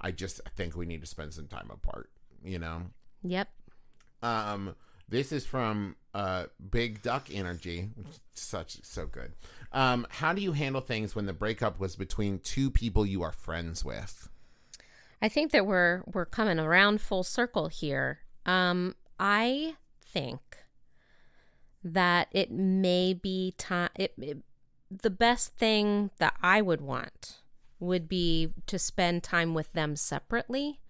I 0.00 0.10
just 0.10 0.40
think 0.56 0.76
we 0.76 0.86
need 0.86 1.00
to 1.02 1.06
spend 1.06 1.34
some 1.34 1.46
time 1.46 1.70
apart, 1.72 2.10
you 2.44 2.58
know? 2.58 2.82
Yep. 3.22 3.48
Um, 4.22 4.74
this 5.08 5.32
is 5.32 5.46
from 5.46 5.96
uh, 6.14 6.44
Big 6.70 7.02
Duck 7.02 7.28
Energy, 7.32 7.90
which 7.94 8.08
is 8.08 8.20
such 8.34 8.82
so 8.82 9.06
good. 9.06 9.32
Um, 9.72 10.06
how 10.10 10.32
do 10.32 10.40
you 10.40 10.52
handle 10.52 10.80
things 10.80 11.14
when 11.14 11.26
the 11.26 11.32
breakup 11.32 11.78
was 11.78 11.96
between 11.96 12.38
two 12.40 12.70
people 12.70 13.06
you 13.06 13.22
are 13.22 13.32
friends 13.32 13.84
with? 13.84 14.28
I 15.22 15.28
think 15.28 15.52
that 15.52 15.66
we're 15.66 16.02
we're 16.06 16.26
coming 16.26 16.58
around 16.58 17.00
full 17.00 17.22
circle 17.22 17.68
here. 17.68 18.20
Um, 18.44 18.94
I 19.18 19.76
think 20.02 20.40
that 21.86 22.28
it 22.32 22.50
may 22.50 23.14
be 23.14 23.54
time. 23.56 23.90
It, 23.94 24.12
it, 24.18 24.38
the 24.90 25.10
best 25.10 25.54
thing 25.56 26.10
that 26.18 26.34
I 26.42 26.60
would 26.60 26.80
want 26.80 27.42
would 27.78 28.08
be 28.08 28.52
to 28.66 28.78
spend 28.78 29.22
time 29.22 29.54
with 29.54 29.72
them 29.72 29.94
separately. 29.96 30.80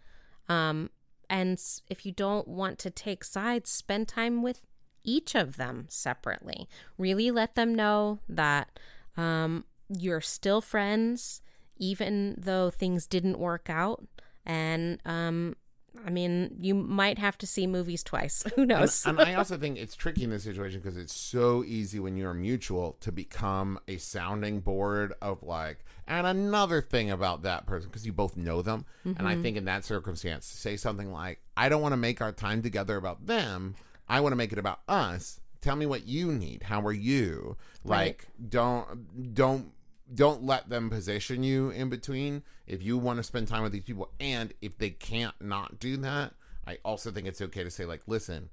Um, 0.48 0.90
and 1.28 1.60
if 1.88 2.06
you 2.06 2.12
don't 2.12 2.48
want 2.48 2.78
to 2.80 2.90
take 2.90 3.24
sides, 3.24 3.70
spend 3.70 4.08
time 4.08 4.42
with 4.42 4.62
each 5.04 5.34
of 5.34 5.56
them 5.56 5.86
separately. 5.88 6.68
Really 6.96 7.30
let 7.30 7.56
them 7.56 7.74
know 7.74 8.20
that 8.28 8.78
um, 9.16 9.64
you're 9.88 10.20
still 10.20 10.60
friends, 10.60 11.42
even 11.76 12.36
though 12.38 12.70
things 12.70 13.06
didn't 13.06 13.38
work 13.38 13.68
out. 13.68 14.04
And 14.44 15.00
um, 15.04 15.56
I 16.04 16.10
mean, 16.10 16.56
you 16.60 16.74
might 16.74 17.18
have 17.18 17.38
to 17.38 17.46
see 17.46 17.66
movies 17.66 18.02
twice. 18.02 18.44
Who 18.56 18.66
knows? 18.66 19.04
And, 19.06 19.18
and 19.18 19.28
I 19.28 19.34
also 19.34 19.56
think 19.56 19.78
it's 19.78 19.94
tricky 19.94 20.24
in 20.24 20.30
this 20.30 20.44
situation 20.44 20.80
because 20.80 20.96
it's 20.96 21.14
so 21.14 21.64
easy 21.64 22.00
when 22.00 22.16
you're 22.16 22.34
mutual 22.34 22.96
to 23.00 23.12
become 23.12 23.78
a 23.88 23.96
sounding 23.98 24.60
board 24.60 25.14
of 25.22 25.42
like, 25.42 25.84
and 26.06 26.26
another 26.26 26.80
thing 26.80 27.10
about 27.10 27.42
that 27.42 27.66
person 27.66 27.88
because 27.88 28.06
you 28.06 28.12
both 28.12 28.36
know 28.36 28.62
them. 28.62 28.84
Mm-hmm. 29.06 29.18
And 29.18 29.28
I 29.28 29.40
think 29.40 29.56
in 29.56 29.64
that 29.64 29.84
circumstance, 29.84 30.50
to 30.50 30.56
say 30.56 30.76
something 30.76 31.12
like, 31.12 31.40
I 31.56 31.68
don't 31.68 31.82
want 31.82 31.92
to 31.92 31.98
make 31.98 32.20
our 32.20 32.32
time 32.32 32.62
together 32.62 32.96
about 32.96 33.26
them. 33.26 33.74
I 34.08 34.20
want 34.20 34.32
to 34.32 34.36
make 34.36 34.52
it 34.52 34.58
about 34.58 34.80
us. 34.88 35.40
Tell 35.60 35.74
me 35.76 35.86
what 35.86 36.06
you 36.06 36.32
need. 36.32 36.62
How 36.64 36.80
are 36.82 36.92
you? 36.92 37.56
Like, 37.84 38.28
right. 38.38 38.50
don't 38.50 39.34
don't 39.34 39.72
don't 40.12 40.44
let 40.44 40.68
them 40.68 40.90
position 40.90 41.42
you 41.42 41.70
in 41.70 41.88
between. 41.88 42.42
If 42.66 42.82
you 42.82 42.98
want 42.98 43.18
to 43.18 43.22
spend 43.22 43.48
time 43.48 43.62
with 43.62 43.72
these 43.72 43.84
people 43.84 44.10
and 44.20 44.52
if 44.60 44.78
they 44.78 44.90
can't 44.90 45.34
not 45.40 45.78
do 45.78 45.96
that 45.98 46.34
i 46.66 46.78
also 46.84 47.10
think 47.10 47.26
it's 47.26 47.40
okay 47.40 47.62
to 47.62 47.70
say 47.70 47.84
like 47.84 48.02
listen 48.06 48.50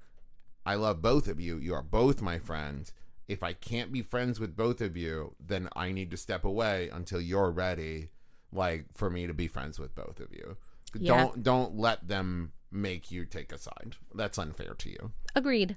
i 0.64 0.74
love 0.74 1.02
both 1.02 1.28
of 1.28 1.40
you. 1.40 1.58
You 1.58 1.74
are 1.74 1.82
both 1.82 2.22
my 2.22 2.38
friends. 2.38 2.92
If 3.26 3.42
i 3.42 3.52
can't 3.52 3.92
be 3.92 4.02
friends 4.02 4.38
with 4.38 4.56
both 4.56 4.80
of 4.80 4.96
you 4.96 5.34
then 5.44 5.68
i 5.74 5.92
need 5.92 6.10
to 6.10 6.16
step 6.16 6.44
away 6.44 6.88
until 6.92 7.20
you're 7.20 7.50
ready 7.50 8.10
like 8.52 8.86
for 8.94 9.10
me 9.10 9.26
to 9.26 9.34
be 9.34 9.48
friends 9.48 9.78
with 9.78 9.94
both 9.94 10.20
of 10.20 10.32
you. 10.32 10.56
Yeah. 10.94 11.16
don't 11.16 11.42
don't 11.42 11.76
let 11.76 12.06
them 12.08 12.52
make 12.70 13.10
you 13.10 13.24
take 13.24 13.52
a 13.52 13.58
side. 13.58 13.96
That's 14.14 14.38
unfair 14.38 14.74
to 14.74 14.90
you. 14.90 15.12
Agreed. 15.34 15.76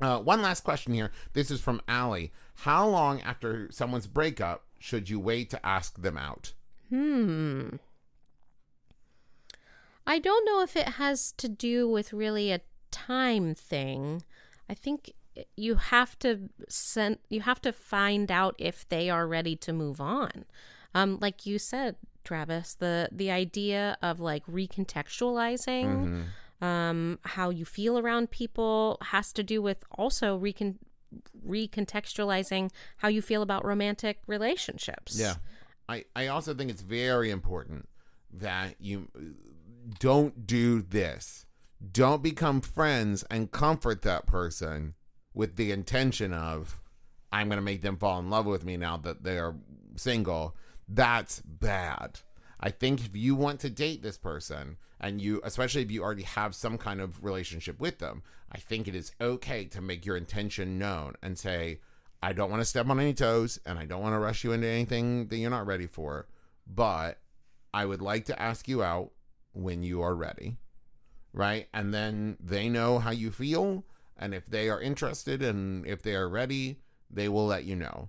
Uh, 0.00 0.18
one 0.18 0.42
last 0.42 0.62
question 0.62 0.94
here. 0.94 1.10
This 1.32 1.50
is 1.50 1.60
from 1.60 1.80
Allie. 1.88 2.32
How 2.54 2.86
long 2.86 3.20
after 3.20 3.70
someone's 3.70 4.06
breakup 4.06 4.64
should 4.78 5.10
you 5.10 5.18
wait 5.20 5.50
to 5.50 5.66
ask 5.66 6.00
them 6.00 6.16
out? 6.16 6.52
Hmm. 6.88 7.76
I 10.06 10.18
don't 10.18 10.46
know 10.46 10.62
if 10.62 10.74
it 10.74 10.88
has 10.94 11.32
to 11.32 11.48
do 11.48 11.88
with 11.88 12.12
really 12.12 12.50
a 12.50 12.60
time 12.90 13.54
thing. 13.54 14.22
I 14.68 14.74
think 14.74 15.12
you 15.56 15.76
have 15.76 16.18
to 16.20 16.48
send 16.68 17.18
you 17.28 17.42
have 17.42 17.60
to 17.62 17.72
find 17.72 18.30
out 18.32 18.54
if 18.58 18.88
they 18.88 19.10
are 19.10 19.26
ready 19.26 19.54
to 19.56 19.72
move 19.72 20.00
on. 20.00 20.44
Um, 20.94 21.18
like 21.20 21.44
you 21.44 21.58
said, 21.58 21.96
Travis, 22.24 22.74
the 22.74 23.08
the 23.12 23.30
idea 23.30 23.98
of 24.02 24.20
like 24.20 24.46
recontextualizing. 24.46 25.84
Mm-hmm 25.84 26.22
um, 26.60 27.18
how 27.22 27.50
you 27.50 27.64
feel 27.64 27.98
around 27.98 28.30
people 28.30 28.98
has 29.02 29.32
to 29.32 29.42
do 29.42 29.62
with 29.62 29.84
also 29.92 30.36
recon- 30.36 30.78
recontextualizing 31.46 32.70
how 32.98 33.08
you 33.08 33.22
feel 33.22 33.42
about 33.42 33.64
romantic 33.64 34.20
relationships. 34.26 35.18
Yeah. 35.18 35.36
I, 35.88 36.04
I 36.14 36.26
also 36.26 36.52
think 36.54 36.70
it's 36.70 36.82
very 36.82 37.30
important 37.30 37.88
that 38.32 38.74
you 38.78 39.08
don't 39.98 40.46
do 40.46 40.82
this. 40.82 41.46
Don't 41.92 42.22
become 42.22 42.60
friends 42.60 43.24
and 43.30 43.50
comfort 43.50 44.02
that 44.02 44.26
person 44.26 44.94
with 45.32 45.56
the 45.56 45.70
intention 45.70 46.32
of, 46.32 46.80
I'm 47.32 47.48
going 47.48 47.58
to 47.58 47.62
make 47.62 47.82
them 47.82 47.96
fall 47.96 48.18
in 48.18 48.28
love 48.28 48.46
with 48.46 48.64
me 48.64 48.76
now 48.76 48.96
that 48.98 49.22
they're 49.22 49.54
single. 49.96 50.56
That's 50.88 51.40
bad. 51.40 52.20
I 52.60 52.70
think 52.70 53.00
if 53.00 53.16
you 53.16 53.34
want 53.34 53.60
to 53.60 53.70
date 53.70 54.02
this 54.02 54.18
person, 54.18 54.76
and 55.00 55.20
you 55.20 55.40
especially 55.44 55.82
if 55.82 55.90
you 55.90 56.02
already 56.02 56.22
have 56.22 56.54
some 56.54 56.78
kind 56.78 57.00
of 57.00 57.22
relationship 57.24 57.80
with 57.80 57.98
them 57.98 58.22
i 58.52 58.58
think 58.58 58.86
it 58.86 58.94
is 58.94 59.12
okay 59.20 59.64
to 59.64 59.80
make 59.80 60.04
your 60.04 60.16
intention 60.16 60.78
known 60.78 61.14
and 61.22 61.38
say 61.38 61.80
i 62.22 62.32
don't 62.32 62.50
want 62.50 62.60
to 62.60 62.64
step 62.64 62.88
on 62.88 63.00
any 63.00 63.14
toes 63.14 63.58
and 63.64 63.78
i 63.78 63.84
don't 63.84 64.02
want 64.02 64.14
to 64.14 64.18
rush 64.18 64.44
you 64.44 64.52
into 64.52 64.66
anything 64.66 65.28
that 65.28 65.36
you're 65.36 65.50
not 65.50 65.66
ready 65.66 65.86
for 65.86 66.26
but 66.66 67.18
i 67.72 67.84
would 67.84 68.02
like 68.02 68.24
to 68.24 68.40
ask 68.40 68.68
you 68.68 68.82
out 68.82 69.10
when 69.52 69.82
you 69.82 70.02
are 70.02 70.14
ready 70.14 70.56
right 71.32 71.68
and 71.72 71.92
then 71.92 72.36
they 72.40 72.68
know 72.68 72.98
how 72.98 73.10
you 73.10 73.30
feel 73.30 73.84
and 74.16 74.34
if 74.34 74.46
they 74.46 74.68
are 74.68 74.80
interested 74.80 75.42
and 75.42 75.86
if 75.86 76.02
they 76.02 76.14
are 76.14 76.28
ready 76.28 76.80
they 77.10 77.28
will 77.28 77.46
let 77.46 77.64
you 77.64 77.76
know 77.76 78.08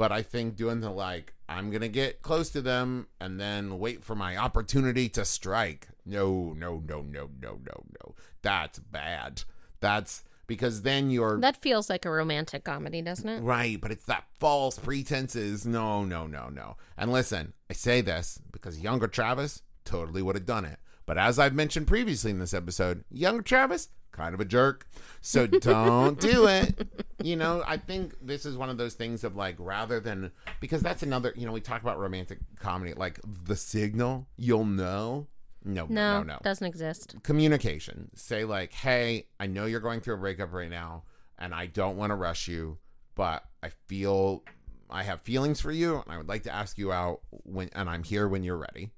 but 0.00 0.12
I 0.12 0.22
think 0.22 0.56
doing 0.56 0.80
the 0.80 0.88
like, 0.88 1.34
I'm 1.46 1.68
going 1.68 1.82
to 1.82 1.88
get 1.88 2.22
close 2.22 2.48
to 2.52 2.62
them 2.62 3.08
and 3.20 3.38
then 3.38 3.78
wait 3.78 4.02
for 4.02 4.14
my 4.14 4.34
opportunity 4.34 5.10
to 5.10 5.26
strike. 5.26 5.88
No, 6.10 6.52
no, 6.56 6.82
no, 6.86 7.02
no, 7.02 7.30
no, 7.40 7.58
no, 7.64 7.84
no. 8.04 8.14
That's 8.42 8.78
bad. 8.78 9.44
That's 9.80 10.24
because 10.46 10.82
then 10.82 11.10
you're. 11.10 11.38
That 11.40 11.56
feels 11.56 11.88
like 11.88 12.04
a 12.04 12.10
romantic 12.10 12.64
comedy, 12.64 13.00
doesn't 13.02 13.28
it? 13.28 13.40
Right, 13.40 13.80
but 13.80 13.92
it's 13.92 14.04
that 14.06 14.24
false 14.38 14.78
pretenses. 14.78 15.64
No, 15.64 16.04
no, 16.04 16.26
no, 16.26 16.48
no. 16.48 16.76
And 16.96 17.12
listen, 17.12 17.52
I 17.70 17.74
say 17.74 18.00
this 18.00 18.40
because 18.50 18.80
younger 18.80 19.06
Travis 19.06 19.62
totally 19.84 20.22
would 20.22 20.36
have 20.36 20.46
done 20.46 20.64
it. 20.64 20.78
But 21.06 21.18
as 21.18 21.38
I've 21.38 21.54
mentioned 21.54 21.86
previously 21.86 22.30
in 22.30 22.38
this 22.38 22.54
episode, 22.54 23.04
younger 23.10 23.42
Travis 23.42 23.88
kind 24.12 24.34
of 24.34 24.40
a 24.40 24.44
jerk. 24.44 24.86
So 25.20 25.46
don't 25.46 26.20
do 26.20 26.46
it. 26.46 26.88
You 27.22 27.36
know, 27.36 27.62
I 27.66 27.76
think 27.76 28.14
this 28.20 28.44
is 28.44 28.56
one 28.56 28.70
of 28.70 28.78
those 28.78 28.94
things 28.94 29.24
of 29.24 29.36
like 29.36 29.56
rather 29.58 30.00
than 30.00 30.32
because 30.60 30.82
that's 30.82 31.02
another, 31.02 31.32
you 31.36 31.46
know, 31.46 31.52
we 31.52 31.60
talk 31.60 31.82
about 31.82 31.98
romantic 31.98 32.38
comedy 32.56 32.94
like 32.94 33.20
the 33.24 33.56
signal, 33.56 34.26
you'll 34.36 34.64
know. 34.64 35.26
No, 35.64 35.86
no, 35.86 36.18
no, 36.18 36.22
no. 36.22 36.38
Doesn't 36.42 36.66
exist. 36.66 37.16
Communication. 37.22 38.10
Say 38.14 38.44
like, 38.44 38.72
"Hey, 38.72 39.26
I 39.38 39.46
know 39.46 39.66
you're 39.66 39.80
going 39.80 40.00
through 40.00 40.14
a 40.14 40.18
breakup 40.18 40.52
right 40.52 40.70
now 40.70 41.04
and 41.38 41.54
I 41.54 41.66
don't 41.66 41.96
want 41.96 42.10
to 42.10 42.16
rush 42.16 42.48
you, 42.48 42.78
but 43.14 43.44
I 43.62 43.70
feel 43.86 44.42
I 44.88 45.02
have 45.02 45.20
feelings 45.20 45.60
for 45.60 45.70
you 45.70 45.96
and 45.96 46.04
I 46.08 46.16
would 46.16 46.28
like 46.28 46.44
to 46.44 46.54
ask 46.54 46.78
you 46.78 46.92
out 46.92 47.20
when 47.30 47.70
and 47.74 47.88
I'm 47.88 48.02
here 48.04 48.28
when 48.28 48.42
you're 48.42 48.56
ready." 48.56 48.90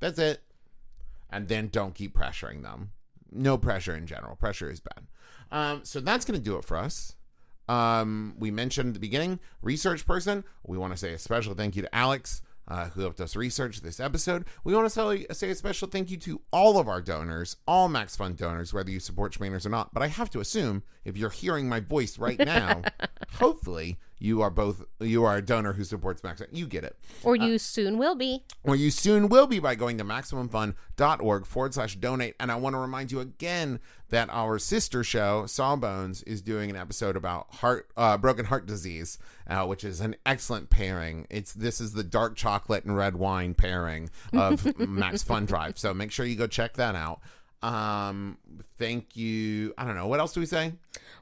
That's 0.00 0.18
it. 0.18 0.42
And 1.30 1.48
then 1.48 1.68
don't 1.68 1.94
keep 1.94 2.16
pressuring 2.16 2.62
them 2.62 2.92
no 3.36 3.58
pressure 3.58 3.94
in 3.94 4.06
general. 4.06 4.36
Pressure 4.36 4.70
is 4.70 4.80
bad. 4.80 5.06
Um, 5.50 5.80
so 5.84 6.00
that's 6.00 6.24
going 6.24 6.38
to 6.38 6.44
do 6.44 6.56
it 6.56 6.64
for 6.64 6.76
us. 6.76 7.14
Um, 7.68 8.34
we 8.38 8.50
mentioned 8.50 8.88
at 8.88 8.94
the 8.94 9.00
beginning, 9.00 9.40
research 9.62 10.06
person. 10.06 10.44
We 10.64 10.78
want 10.78 10.92
to 10.92 10.96
say 10.96 11.12
a 11.12 11.18
special 11.18 11.54
thank 11.54 11.76
you 11.76 11.82
to 11.82 11.94
Alex 11.94 12.42
uh, 12.68 12.88
who 12.90 13.02
helped 13.02 13.20
us 13.20 13.36
research 13.36 13.80
this 13.80 14.00
episode. 14.00 14.44
We 14.64 14.74
want 14.74 14.86
to 14.86 14.90
say, 14.90 15.26
say 15.32 15.50
a 15.50 15.54
special 15.54 15.88
thank 15.88 16.10
you 16.10 16.16
to 16.18 16.40
all 16.52 16.78
of 16.78 16.88
our 16.88 17.00
donors, 17.00 17.56
all 17.66 17.88
Max 17.88 18.16
Fun 18.16 18.34
donors, 18.34 18.72
whether 18.72 18.90
you 18.90 19.00
support 19.00 19.32
Schmanners 19.32 19.66
or 19.66 19.70
not. 19.70 19.94
But 19.94 20.02
I 20.02 20.08
have 20.08 20.30
to 20.30 20.40
assume 20.40 20.82
if 21.04 21.16
you're 21.16 21.30
hearing 21.30 21.68
my 21.68 21.80
voice 21.80 22.18
right 22.18 22.38
now, 22.38 22.82
hopefully 23.34 23.98
you 24.18 24.40
are 24.42 24.50
both 24.50 24.84
you 25.00 25.24
are 25.24 25.36
a 25.36 25.42
donor 25.42 25.74
who 25.74 25.84
supports 25.84 26.22
Max. 26.24 26.42
You 26.50 26.66
get 26.66 26.84
it, 26.84 26.96
or 27.22 27.36
you 27.36 27.54
uh, 27.54 27.58
soon 27.58 27.98
will 27.98 28.14
be, 28.14 28.44
or 28.62 28.76
you 28.76 28.90
soon 28.90 29.28
will 29.28 29.46
be 29.46 29.58
by 29.58 29.74
going 29.74 29.98
to 29.98 30.04
maximumfun.org 30.04 31.46
forward 31.46 31.74
slash 31.74 31.96
donate. 31.96 32.34
And 32.40 32.50
I 32.50 32.56
want 32.56 32.74
to 32.74 32.78
remind 32.78 33.12
you 33.12 33.20
again 33.20 33.80
that 34.08 34.28
our 34.30 34.58
sister 34.58 35.02
show 35.02 35.46
Sawbones 35.46 36.22
is 36.22 36.40
doing 36.40 36.70
an 36.70 36.76
episode 36.76 37.16
about 37.16 37.54
heart 37.56 37.90
uh, 37.96 38.16
broken 38.16 38.46
heart 38.46 38.66
disease, 38.66 39.18
uh, 39.48 39.66
which 39.66 39.84
is 39.84 40.00
an 40.00 40.16
excellent 40.24 40.70
pairing. 40.70 41.26
It's 41.28 41.52
this 41.52 41.80
is 41.80 41.92
the 41.92 42.04
dark 42.04 42.36
chocolate 42.36 42.84
and 42.84 42.96
red 42.96 43.16
wine 43.16 43.54
pairing 43.54 44.10
of 44.32 44.78
Max 44.88 45.22
Fun 45.22 45.44
Drive. 45.44 45.78
So 45.78 45.92
make 45.92 46.12
sure 46.12 46.24
you 46.24 46.36
go 46.36 46.46
check 46.46 46.74
that 46.74 46.94
out. 46.94 47.20
Um, 47.62 48.38
thank 48.78 49.16
you. 49.16 49.74
I 49.78 49.84
don't 49.84 49.96
know. 49.96 50.06
What 50.06 50.20
else 50.20 50.32
do 50.32 50.40
we 50.40 50.46
say? 50.46 50.72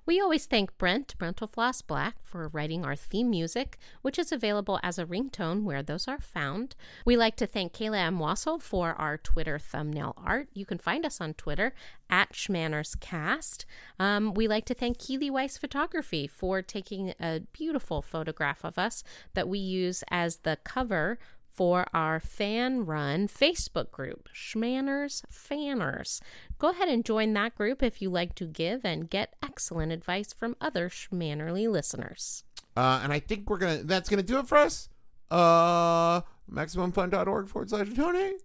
We 0.06 0.20
always 0.20 0.44
thank 0.44 0.76
Brent, 0.76 1.14
Floss 1.52 1.80
Black, 1.80 2.16
for 2.22 2.48
writing 2.48 2.84
our 2.84 2.96
theme 2.96 3.30
music, 3.30 3.78
which 4.02 4.18
is 4.18 4.32
available 4.32 4.78
as 4.82 4.98
a 4.98 5.06
ringtone 5.06 5.62
where 5.62 5.82
those 5.82 6.06
are 6.06 6.20
found. 6.20 6.76
We 7.06 7.16
like 7.16 7.36
to 7.36 7.46
thank 7.46 7.72
Kayla 7.72 7.98
M. 7.98 8.18
Wasil 8.18 8.60
for 8.60 8.92
our 8.94 9.16
Twitter 9.16 9.58
thumbnail 9.58 10.14
art. 10.18 10.48
You 10.52 10.66
can 10.66 10.78
find 10.78 11.06
us 11.06 11.20
on 11.20 11.32
Twitter 11.34 11.72
at 12.10 12.32
SchmannersCast. 12.32 13.64
Um, 13.98 14.34
we 14.34 14.46
like 14.46 14.66
to 14.66 14.74
thank 14.74 14.98
Keely 14.98 15.30
Weiss 15.30 15.56
Photography 15.56 16.26
for 16.26 16.60
taking 16.60 17.14
a 17.18 17.40
beautiful 17.52 18.02
photograph 18.02 18.64
of 18.64 18.78
us 18.78 19.04
that 19.32 19.48
we 19.48 19.58
use 19.58 20.04
as 20.10 20.38
the 20.38 20.58
cover 20.64 21.18
for 21.54 21.86
our 21.94 22.18
fan 22.20 22.84
run 22.84 23.28
Facebook 23.28 23.90
group, 23.90 24.28
Schmanners 24.34 25.22
Fanners. 25.30 26.20
Go 26.58 26.70
ahead 26.70 26.88
and 26.88 27.04
join 27.04 27.32
that 27.34 27.54
group 27.54 27.82
if 27.82 28.02
you 28.02 28.10
like 28.10 28.34
to 28.34 28.46
give 28.46 28.84
and 28.84 29.08
get 29.08 29.34
excellent 29.42 29.92
advice 29.92 30.32
from 30.32 30.56
other 30.60 30.88
Schmannerly 30.88 31.70
listeners. 31.70 32.44
Uh, 32.76 33.00
and 33.02 33.12
I 33.12 33.20
think 33.20 33.48
we're 33.48 33.58
gonna 33.58 33.84
that's 33.84 34.08
gonna 34.08 34.22
do 34.22 34.38
it 34.38 34.48
for 34.48 34.58
us. 34.58 34.88
Uh 35.30 36.22
maximumfun.org 36.50 37.48
forward 37.48 37.70
slash 37.70 37.88
donate. 37.90 38.42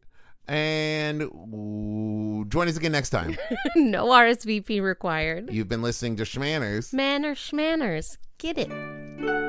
And 0.47 1.21
ooh, 1.21 2.45
join 2.49 2.67
us 2.67 2.77
again 2.77 2.91
next 2.91 3.11
time. 3.11 3.37
no 3.75 4.07
RSVP 4.07 4.81
required. 4.81 5.53
You've 5.53 5.67
been 5.67 5.83
listening 5.83 6.15
to 6.17 6.23
Schmanners. 6.23 6.91
Manners 6.91 7.37
Schmanners. 7.37 8.17
Get 8.39 8.57
it. 8.57 9.48